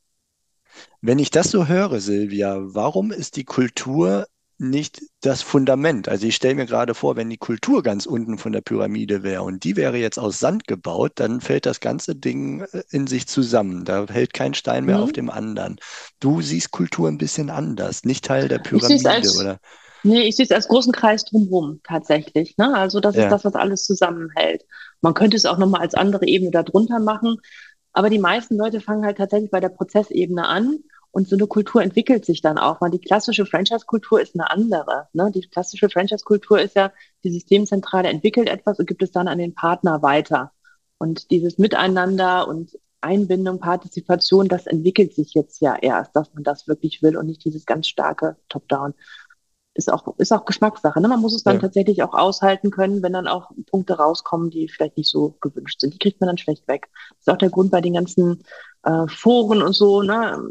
Wenn 1.00 1.18
ich 1.18 1.30
das 1.30 1.50
so 1.50 1.66
höre, 1.66 2.00
Silvia, 2.00 2.58
warum 2.60 3.10
ist 3.10 3.36
die 3.36 3.44
Kultur 3.44 4.26
nicht 4.58 5.02
das 5.20 5.42
Fundament. 5.42 6.08
Also 6.08 6.26
ich 6.26 6.34
stelle 6.34 6.54
mir 6.54 6.66
gerade 6.66 6.94
vor, 6.94 7.16
wenn 7.16 7.28
die 7.28 7.36
Kultur 7.36 7.82
ganz 7.82 8.06
unten 8.06 8.38
von 8.38 8.52
der 8.52 8.62
Pyramide 8.62 9.22
wäre 9.22 9.42
und 9.42 9.64
die 9.64 9.76
wäre 9.76 9.98
jetzt 9.98 10.18
aus 10.18 10.38
Sand 10.38 10.66
gebaut, 10.66 11.12
dann 11.16 11.40
fällt 11.40 11.66
das 11.66 11.80
ganze 11.80 12.14
Ding 12.14 12.62
äh, 12.72 12.82
in 12.90 13.06
sich 13.06 13.26
zusammen. 13.26 13.84
Da 13.84 14.06
hält 14.08 14.32
kein 14.32 14.54
Stein 14.54 14.86
mehr 14.86 14.98
mhm. 14.98 15.02
auf 15.02 15.12
dem 15.12 15.30
anderen. 15.30 15.76
Du 16.20 16.40
siehst 16.40 16.70
Kultur 16.70 17.08
ein 17.08 17.18
bisschen 17.18 17.50
anders, 17.50 18.04
nicht 18.04 18.24
Teil 18.24 18.48
der 18.48 18.58
Pyramide, 18.58 19.10
als, 19.10 19.38
oder? 19.38 19.58
Nee, 20.06 20.22
ich 20.28 20.36
sehe 20.36 20.44
es 20.44 20.52
als 20.52 20.68
großen 20.68 20.92
Kreis 20.92 21.24
drumherum 21.24 21.80
tatsächlich. 21.82 22.56
Ne? 22.56 22.74
Also 22.76 23.00
das 23.00 23.16
ja. 23.16 23.24
ist 23.24 23.30
das, 23.30 23.44
was 23.44 23.54
alles 23.54 23.84
zusammenhält. 23.84 24.64
Man 25.00 25.14
könnte 25.14 25.36
es 25.36 25.46
auch 25.46 25.58
nochmal 25.58 25.80
als 25.80 25.94
andere 25.94 26.26
Ebene 26.26 26.52
darunter 26.52 27.00
machen. 27.00 27.38
Aber 27.92 28.08
die 28.08 28.20
meisten 28.20 28.56
Leute 28.56 28.80
fangen 28.80 29.04
halt 29.04 29.18
tatsächlich 29.18 29.50
bei 29.50 29.58
der 29.58 29.70
Prozessebene 29.70 30.46
an 30.46 30.78
und 31.10 31.28
so 31.28 31.34
eine 31.34 31.48
Kultur 31.48 31.82
entwickelt 31.82 32.24
sich 32.24 32.40
dann 32.40 32.56
auch, 32.56 32.80
weil 32.80 32.90
die 32.90 33.00
klassische 33.00 33.46
Franchise-Kultur 33.46 34.20
ist 34.20 34.34
eine 34.34 34.48
andere. 34.48 35.08
Ne? 35.12 35.32
Die 35.34 35.40
klassische 35.40 35.88
Franchise-Kultur 35.88 36.60
ist 36.60 36.76
ja, 36.76 36.92
die 37.24 37.32
Systemzentrale 37.32 38.08
entwickelt 38.08 38.48
etwas 38.48 38.78
und 38.78 38.86
gibt 38.86 39.02
es 39.02 39.10
dann 39.10 39.26
an 39.26 39.38
den 39.38 39.54
Partner 39.54 40.02
weiter. 40.02 40.52
Und 40.98 41.32
dieses 41.32 41.58
Miteinander 41.58 42.46
und 42.46 42.78
Einbindung, 43.00 43.58
Partizipation, 43.58 44.48
das 44.48 44.66
entwickelt 44.66 45.14
sich 45.14 45.34
jetzt 45.34 45.60
ja 45.60 45.76
erst, 45.76 46.14
dass 46.14 46.32
man 46.34 46.44
das 46.44 46.68
wirklich 46.68 47.02
will 47.02 47.16
und 47.16 47.26
nicht 47.26 47.44
dieses 47.44 47.66
ganz 47.66 47.88
starke 47.88 48.36
Top-Down. 48.48 48.94
Ist 49.76 49.92
auch, 49.92 50.14
ist 50.16 50.32
auch 50.32 50.46
Geschmackssache. 50.46 51.00
Ne? 51.00 51.08
Man 51.08 51.20
muss 51.20 51.34
es 51.34 51.44
dann 51.44 51.56
ja. 51.56 51.60
tatsächlich 51.60 52.02
auch 52.02 52.14
aushalten 52.14 52.70
können, 52.70 53.02
wenn 53.02 53.12
dann 53.12 53.28
auch 53.28 53.50
Punkte 53.70 53.98
rauskommen, 53.98 54.48
die 54.50 54.68
vielleicht 54.68 54.96
nicht 54.96 55.10
so 55.10 55.36
gewünscht 55.40 55.80
sind. 55.80 55.92
Die 55.92 55.98
kriegt 55.98 56.20
man 56.20 56.28
dann 56.28 56.38
schlecht 56.38 56.66
weg. 56.66 56.88
Das 57.10 57.18
ist 57.20 57.28
auch 57.28 57.38
der 57.38 57.50
Grund 57.50 57.70
bei 57.70 57.82
den 57.82 57.92
ganzen 57.92 58.42
äh, 58.84 59.06
Foren 59.06 59.60
und 59.60 59.74
so. 59.74 60.00
Ne? 60.00 60.42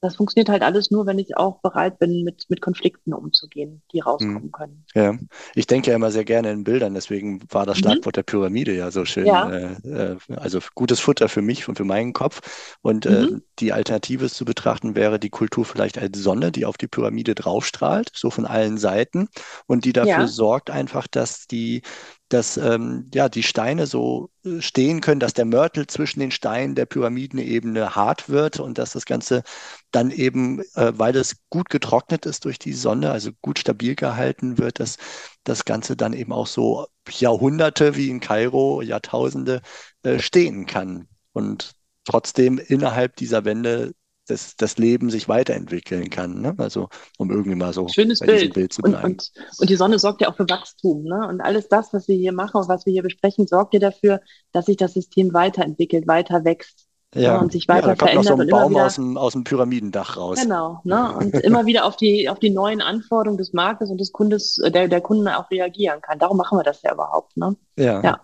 Das 0.00 0.16
funktioniert 0.16 0.48
halt 0.48 0.62
alles 0.62 0.90
nur, 0.90 1.06
wenn 1.06 1.18
ich 1.18 1.36
auch 1.36 1.60
bereit 1.60 1.98
bin, 1.98 2.22
mit, 2.22 2.46
mit 2.48 2.60
Konflikten 2.60 3.12
umzugehen, 3.12 3.82
die 3.92 4.00
rauskommen 4.00 4.44
hm. 4.44 4.52
können. 4.52 4.84
Ja, 4.94 5.18
ich 5.54 5.66
denke 5.66 5.90
ja 5.90 5.96
immer 5.96 6.10
sehr 6.10 6.24
gerne 6.24 6.52
in 6.52 6.64
Bildern, 6.64 6.94
deswegen 6.94 7.42
war 7.50 7.66
das 7.66 7.78
mhm. 7.78 7.82
Schlagwort 7.82 8.06
mhm. 8.06 8.12
der 8.12 8.22
Pyramide 8.22 8.74
ja 8.74 8.90
so 8.90 9.04
schön. 9.04 9.26
Ja. 9.26 9.50
Äh, 9.50 9.72
äh, 9.84 10.16
also 10.36 10.60
gutes 10.74 11.00
Futter 11.00 11.28
für 11.28 11.42
mich 11.42 11.68
und 11.68 11.76
für 11.76 11.84
meinen 11.84 12.12
Kopf. 12.12 12.76
Und 12.80 13.06
äh, 13.06 13.10
mhm. 13.10 13.36
äh, 13.36 13.40
die 13.58 13.72
Alternative 13.72 14.30
zu 14.30 14.44
betrachten 14.44 14.94
wäre 14.94 15.18
die 15.18 15.30
Kultur 15.30 15.64
vielleicht 15.64 15.98
als 15.98 16.18
Sonne, 16.18 16.52
die 16.52 16.64
auf 16.64 16.76
die 16.76 16.88
Pyramide 16.88 17.34
draufstrahlt, 17.34 18.10
so 18.14 18.30
von 18.30 18.46
allen 18.46 18.78
Seiten 18.78 19.28
und 19.66 19.84
die 19.84 19.92
dafür 19.92 20.12
ja. 20.12 20.26
sorgt 20.28 20.70
einfach, 20.70 21.08
dass 21.08 21.46
die 21.46 21.82
dass 22.28 22.56
ähm, 22.56 23.10
ja, 23.14 23.28
die 23.28 23.42
Steine 23.42 23.86
so 23.86 24.30
äh, 24.44 24.60
stehen 24.60 25.00
können, 25.00 25.20
dass 25.20 25.32
der 25.32 25.44
Mörtel 25.44 25.86
zwischen 25.86 26.20
den 26.20 26.30
Steinen 26.30 26.74
der 26.74 26.86
Pyramidenebene 26.86 27.94
hart 27.96 28.28
wird 28.28 28.60
und 28.60 28.78
dass 28.78 28.92
das 28.92 29.06
Ganze 29.06 29.42
dann 29.90 30.10
eben, 30.10 30.60
äh, 30.74 30.92
weil 30.94 31.16
es 31.16 31.36
gut 31.48 31.70
getrocknet 31.70 32.26
ist 32.26 32.44
durch 32.44 32.58
die 32.58 32.74
Sonne, 32.74 33.10
also 33.10 33.30
gut 33.42 33.58
stabil 33.58 33.94
gehalten 33.94 34.58
wird, 34.58 34.80
dass 34.80 34.98
das 35.44 35.64
Ganze 35.64 35.96
dann 35.96 36.12
eben 36.12 36.32
auch 36.32 36.46
so 36.46 36.86
Jahrhunderte 37.08 37.96
wie 37.96 38.10
in 38.10 38.20
Kairo, 38.20 38.82
Jahrtausende 38.82 39.62
äh, 40.02 40.18
stehen 40.18 40.66
kann. 40.66 41.08
Und 41.32 41.72
trotzdem 42.04 42.58
innerhalb 42.58 43.16
dieser 43.16 43.44
Wände 43.44 43.92
das, 44.28 44.56
das 44.56 44.78
Leben 44.78 45.10
sich 45.10 45.28
weiterentwickeln 45.28 46.10
kann. 46.10 46.40
Ne? 46.40 46.54
Also 46.58 46.88
um 47.18 47.30
irgendwie 47.30 47.56
mal 47.56 47.72
so 47.72 47.88
Schönes 47.88 48.20
Bild. 48.20 48.54
Bild 48.54 48.72
zu 48.72 48.82
bleiben. 48.82 49.04
Und, 49.04 49.32
und, 49.34 49.60
und, 49.60 49.70
die 49.70 49.76
Sonne 49.76 49.98
sorgt 49.98 50.20
ja 50.20 50.28
auch 50.28 50.36
für 50.36 50.48
Wachstum. 50.48 51.04
Ne? 51.04 51.26
Und 51.28 51.40
alles 51.40 51.68
das, 51.68 51.92
was 51.92 52.08
wir 52.08 52.16
hier 52.16 52.32
machen 52.32 52.60
und 52.60 52.68
was 52.68 52.86
wir 52.86 52.92
hier 52.92 53.02
besprechen, 53.02 53.46
sorgt 53.46 53.74
ja 53.74 53.80
dafür, 53.80 54.20
dass 54.52 54.66
sich 54.66 54.76
das 54.76 54.94
System 54.94 55.32
weiterentwickelt, 55.32 56.06
weiter 56.06 56.44
wächst. 56.44 56.88
Ja, 57.14 57.22
ja, 57.22 57.38
und 57.38 57.52
sich 57.52 57.66
weiter 57.68 57.88
ja, 57.88 57.94
da 57.94 57.96
kommt 57.96 58.10
verändert. 58.10 58.24
Noch 58.24 58.36
so 58.36 58.42
ein 58.42 58.48
Baum 58.48 58.70
wieder, 58.72 58.84
aus, 58.84 58.94
dem, 58.96 59.16
aus 59.16 59.32
dem 59.32 59.44
Pyramidendach 59.44 60.18
raus. 60.18 60.38
Genau, 60.42 60.82
ne? 60.84 61.16
und 61.16 61.34
immer 61.36 61.64
wieder 61.64 61.86
auf 61.86 61.96
die, 61.96 62.28
auf 62.28 62.38
die 62.38 62.50
neuen 62.50 62.82
Anforderungen 62.82 63.38
des 63.38 63.54
Marktes 63.54 63.88
und 63.88 63.98
des 63.98 64.12
Kundes, 64.12 64.58
äh, 64.58 64.70
der, 64.70 64.88
der 64.88 65.00
Kunden 65.00 65.26
auch 65.26 65.50
reagieren 65.50 66.02
kann. 66.02 66.18
Darum 66.18 66.36
machen 66.36 66.58
wir 66.58 66.64
das 66.64 66.82
ja 66.82 66.92
überhaupt. 66.92 67.34
Ne? 67.38 67.56
Ja. 67.78 68.02
ja. 68.02 68.20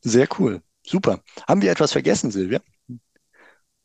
Sehr 0.00 0.26
cool. 0.40 0.60
Super. 0.84 1.20
Haben 1.46 1.62
wir 1.62 1.70
etwas 1.70 1.92
vergessen, 1.92 2.32
Silvia? 2.32 2.60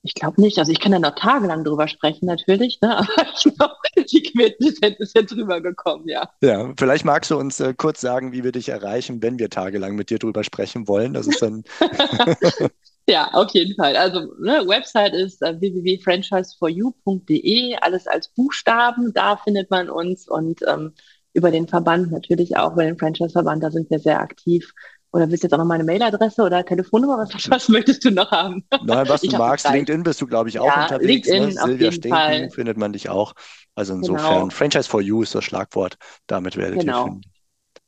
Ich 0.03 0.15
glaube 0.15 0.41
nicht. 0.41 0.57
Also 0.57 0.71
ich 0.71 0.79
kann 0.79 0.91
ja 0.91 0.97
noch 0.99 1.13
tagelang 1.15 1.63
drüber 1.63 1.87
sprechen, 1.87 2.25
natürlich, 2.25 2.81
ne? 2.81 2.97
aber 3.01 3.27
ich 3.35 3.43
glaube, 3.55 3.75
die 4.11 4.23
Quintessenz 4.23 4.97
ist 4.99 5.15
ja 5.15 5.21
drüber 5.21 5.61
gekommen, 5.61 6.07
ja. 6.07 6.27
Ja, 6.41 6.73
vielleicht 6.77 7.05
magst 7.05 7.29
du 7.29 7.37
uns 7.37 7.59
äh, 7.59 7.75
kurz 7.75 8.01
sagen, 8.01 8.31
wie 8.31 8.43
wir 8.43 8.51
dich 8.51 8.69
erreichen, 8.69 9.21
wenn 9.21 9.37
wir 9.37 9.51
tagelang 9.51 9.95
mit 9.95 10.09
dir 10.09 10.17
drüber 10.17 10.43
sprechen 10.43 10.87
wollen. 10.87 11.13
Das 11.13 11.27
ist 11.27 11.39
dann. 11.41 11.63
ja, 13.07 13.29
auf 13.33 13.51
jeden 13.51 13.75
Fall. 13.75 13.95
Also 13.95 14.33
ne, 14.39 14.67
Website 14.67 15.13
ist 15.13 15.43
äh, 15.43 15.59
www.franchiseforyou.de, 15.59 17.75
alles 17.81 18.07
als 18.07 18.29
Buchstaben, 18.29 19.13
da 19.13 19.37
findet 19.37 19.69
man 19.69 19.87
uns 19.89 20.27
und 20.27 20.61
ähm, 20.67 20.93
über 21.33 21.51
den 21.51 21.67
Verband 21.67 22.11
natürlich 22.11 22.57
auch, 22.57 22.73
über 22.73 22.83
den 22.83 22.97
Franchise-Verband, 22.97 23.63
da 23.63 23.71
sind 23.71 23.89
wir 23.89 23.99
sehr 23.99 24.19
aktiv. 24.19 24.73
Oder 25.13 25.29
willst 25.29 25.43
du 25.43 25.47
jetzt 25.47 25.53
auch 25.53 25.57
noch 25.57 25.65
meine 25.65 25.83
Mailadresse 25.83 26.41
oder 26.41 26.63
Telefonnummer? 26.65 27.17
Was, 27.17 27.31
was 27.49 27.69
möchtest 27.69 28.05
du 28.05 28.11
noch 28.11 28.31
haben? 28.31 28.63
Nein, 28.83 29.07
was 29.09 29.21
du 29.21 29.37
magst. 29.37 29.69
LinkedIn 29.69 30.03
bist 30.03 30.21
du, 30.21 30.27
glaube 30.27 30.49
ich, 30.49 30.59
auch 30.59 30.65
ja, 30.65 30.83
unterwegs. 30.83 31.27
Ne? 31.27 31.33
LinkedIn, 31.39 31.55
ne? 31.55 31.65
Silvia 31.65 31.91
Stinken 31.91 32.17
Fall. 32.17 32.49
findet 32.51 32.77
man 32.77 32.93
dich 32.93 33.09
auch. 33.09 33.33
Also 33.75 33.93
insofern, 33.93 34.43
genau. 34.43 34.49
Franchise 34.49 34.89
for 34.89 35.01
You 35.01 35.23
ist 35.23 35.35
das 35.35 35.43
Schlagwort. 35.43 35.97
Damit 36.27 36.55
werdet 36.55 36.79
genau. 36.79 36.99
ihr 36.99 37.05
finden. 37.05 37.21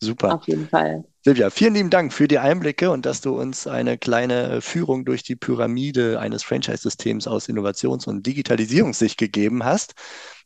Super. 0.02 0.36
Auf 0.36 0.48
jeden 0.48 0.68
Fall. 0.68 1.06
Silvia, 1.22 1.50
vielen 1.50 1.76
lieben 1.76 1.90
Dank 1.90 2.12
für 2.12 2.28
die 2.28 2.40
Einblicke 2.40 2.92
und 2.92 3.06
dass 3.06 3.22
du 3.22 3.40
uns 3.40 3.68
eine 3.68 3.98
kleine 3.98 4.60
Führung 4.60 5.06
durch 5.06 5.24
die 5.24 5.38
Pyramide 5.38 6.20
eines 6.20 6.44
Franchise-Systems 6.44 7.28
aus 7.28 7.48
Innovations- 7.48 8.08
und 8.08 8.26
Digitalisierungssicht 8.28 9.18
gegeben 9.18 9.64
hast. 9.64 9.94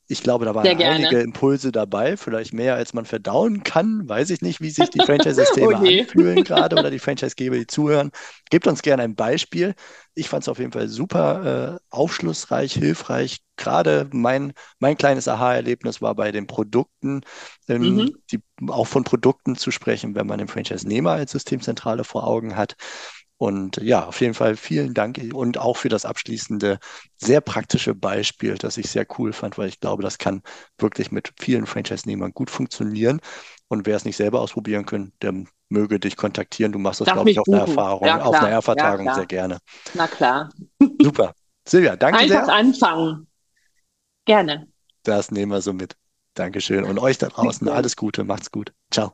Ich 0.09 0.23
glaube, 0.23 0.45
da 0.45 0.55
waren 0.55 0.65
einige 0.65 1.19
Impulse 1.19 1.71
dabei, 1.73 2.15
vielleicht 2.15 2.53
mehr 2.53 2.75
als 2.75 2.93
man 2.93 3.05
verdauen 3.05 3.63
kann. 3.63 4.07
Weiß 4.07 4.29
ich 4.29 4.41
nicht, 4.41 4.61
wie 4.61 4.69
sich 4.69 4.89
die 4.89 4.99
Franchise-Systeme 5.05 5.67
oh 5.67 5.75
anfühlen 5.75 6.43
gerade 6.43 6.77
oder 6.77 6.89
die 6.89 6.99
Franchise-Geber, 6.99 7.57
die 7.57 7.67
zuhören. 7.67 8.11
Gebt 8.49 8.67
uns 8.67 8.81
gerne 8.81 9.03
ein 9.03 9.15
Beispiel. 9.15 9.75
Ich 10.15 10.29
fand 10.29 10.43
es 10.43 10.49
auf 10.49 10.59
jeden 10.59 10.71
Fall 10.71 10.87
super 10.87 11.75
äh, 11.75 11.79
aufschlussreich, 11.89 12.73
hilfreich. 12.73 13.39
Gerade 13.57 14.07
mein, 14.13 14.53
mein 14.79 14.97
kleines 14.97 15.27
Aha-Erlebnis 15.27 16.01
war 16.01 16.15
bei 16.15 16.31
den 16.31 16.47
Produkten, 16.47 17.21
ähm, 17.67 17.95
mhm. 17.95 18.17
die, 18.31 18.39
auch 18.67 18.87
von 18.87 19.03
Produkten 19.03 19.55
zu 19.55 19.71
sprechen, 19.71 20.15
wenn 20.15 20.27
man 20.27 20.37
den 20.37 20.47
Franchise-Nehmer 20.47 21.11
als 21.11 21.33
Systemzentrale 21.33 22.05
vor 22.05 22.25
Augen 22.25 22.55
hat. 22.55 22.75
Und 23.37 23.77
ja, 23.77 24.05
auf 24.05 24.19
jeden 24.19 24.33
Fall 24.33 24.55
vielen 24.55 24.95
Dank 24.95 25.19
und 25.31 25.59
auch 25.59 25.77
für 25.77 25.89
das 25.89 26.05
abschließende, 26.05 26.79
sehr 27.17 27.39
praktische 27.39 27.93
Beispiel, 27.93 28.55
das 28.55 28.77
ich 28.77 28.89
sehr 28.89 29.05
cool 29.19 29.31
fand, 29.31 29.59
weil 29.59 29.69
ich 29.69 29.79
glaube, 29.79 30.01
das 30.01 30.17
kann 30.17 30.41
wirklich 30.79 31.11
mit 31.11 31.33
vielen 31.39 31.67
Franchise-Nehmern 31.67 32.33
gut 32.33 32.49
funktionieren. 32.49 33.21
Und 33.67 33.85
wer 33.85 33.95
es 33.95 34.05
nicht 34.05 34.17
selber 34.17 34.41
ausprobieren 34.41 34.85
kann, 34.85 35.11
der 35.21 35.33
möge 35.69 35.99
dich 35.99 36.15
kontaktieren. 36.15 36.71
Du 36.71 36.79
machst 36.79 37.01
das, 37.01 37.09
glaube 37.13 37.29
ich, 37.29 37.39
auf 37.39 37.47
einer 37.47 37.59
Erfahrung, 37.59 38.07
ja, 38.07 38.21
auf 38.21 38.33
einer 38.33 38.49
Erfahrung 38.49 39.05
ja, 39.05 39.13
sehr 39.13 39.25
gerne. 39.25 39.59
Na 39.93 40.07
klar. 40.07 40.49
Super. 41.01 41.33
Silvia, 41.67 41.95
danke 41.95 42.19
Einfach 42.19 42.45
sehr. 42.45 42.53
Einfach 42.53 42.55
anfangen. 42.55 43.27
Gerne. 44.25 44.67
Das 45.03 45.31
nehmen 45.31 45.51
wir 45.51 45.61
so 45.61 45.73
mit. 45.73 45.95
Dankeschön. 46.33 46.85
Und 46.85 46.97
euch 46.99 47.17
da 47.17 47.27
draußen 47.27 47.67
alles 47.69 47.95
Gute. 47.95 48.23
Macht's 48.23 48.51
gut. 48.51 48.73
Ciao. 48.91 49.13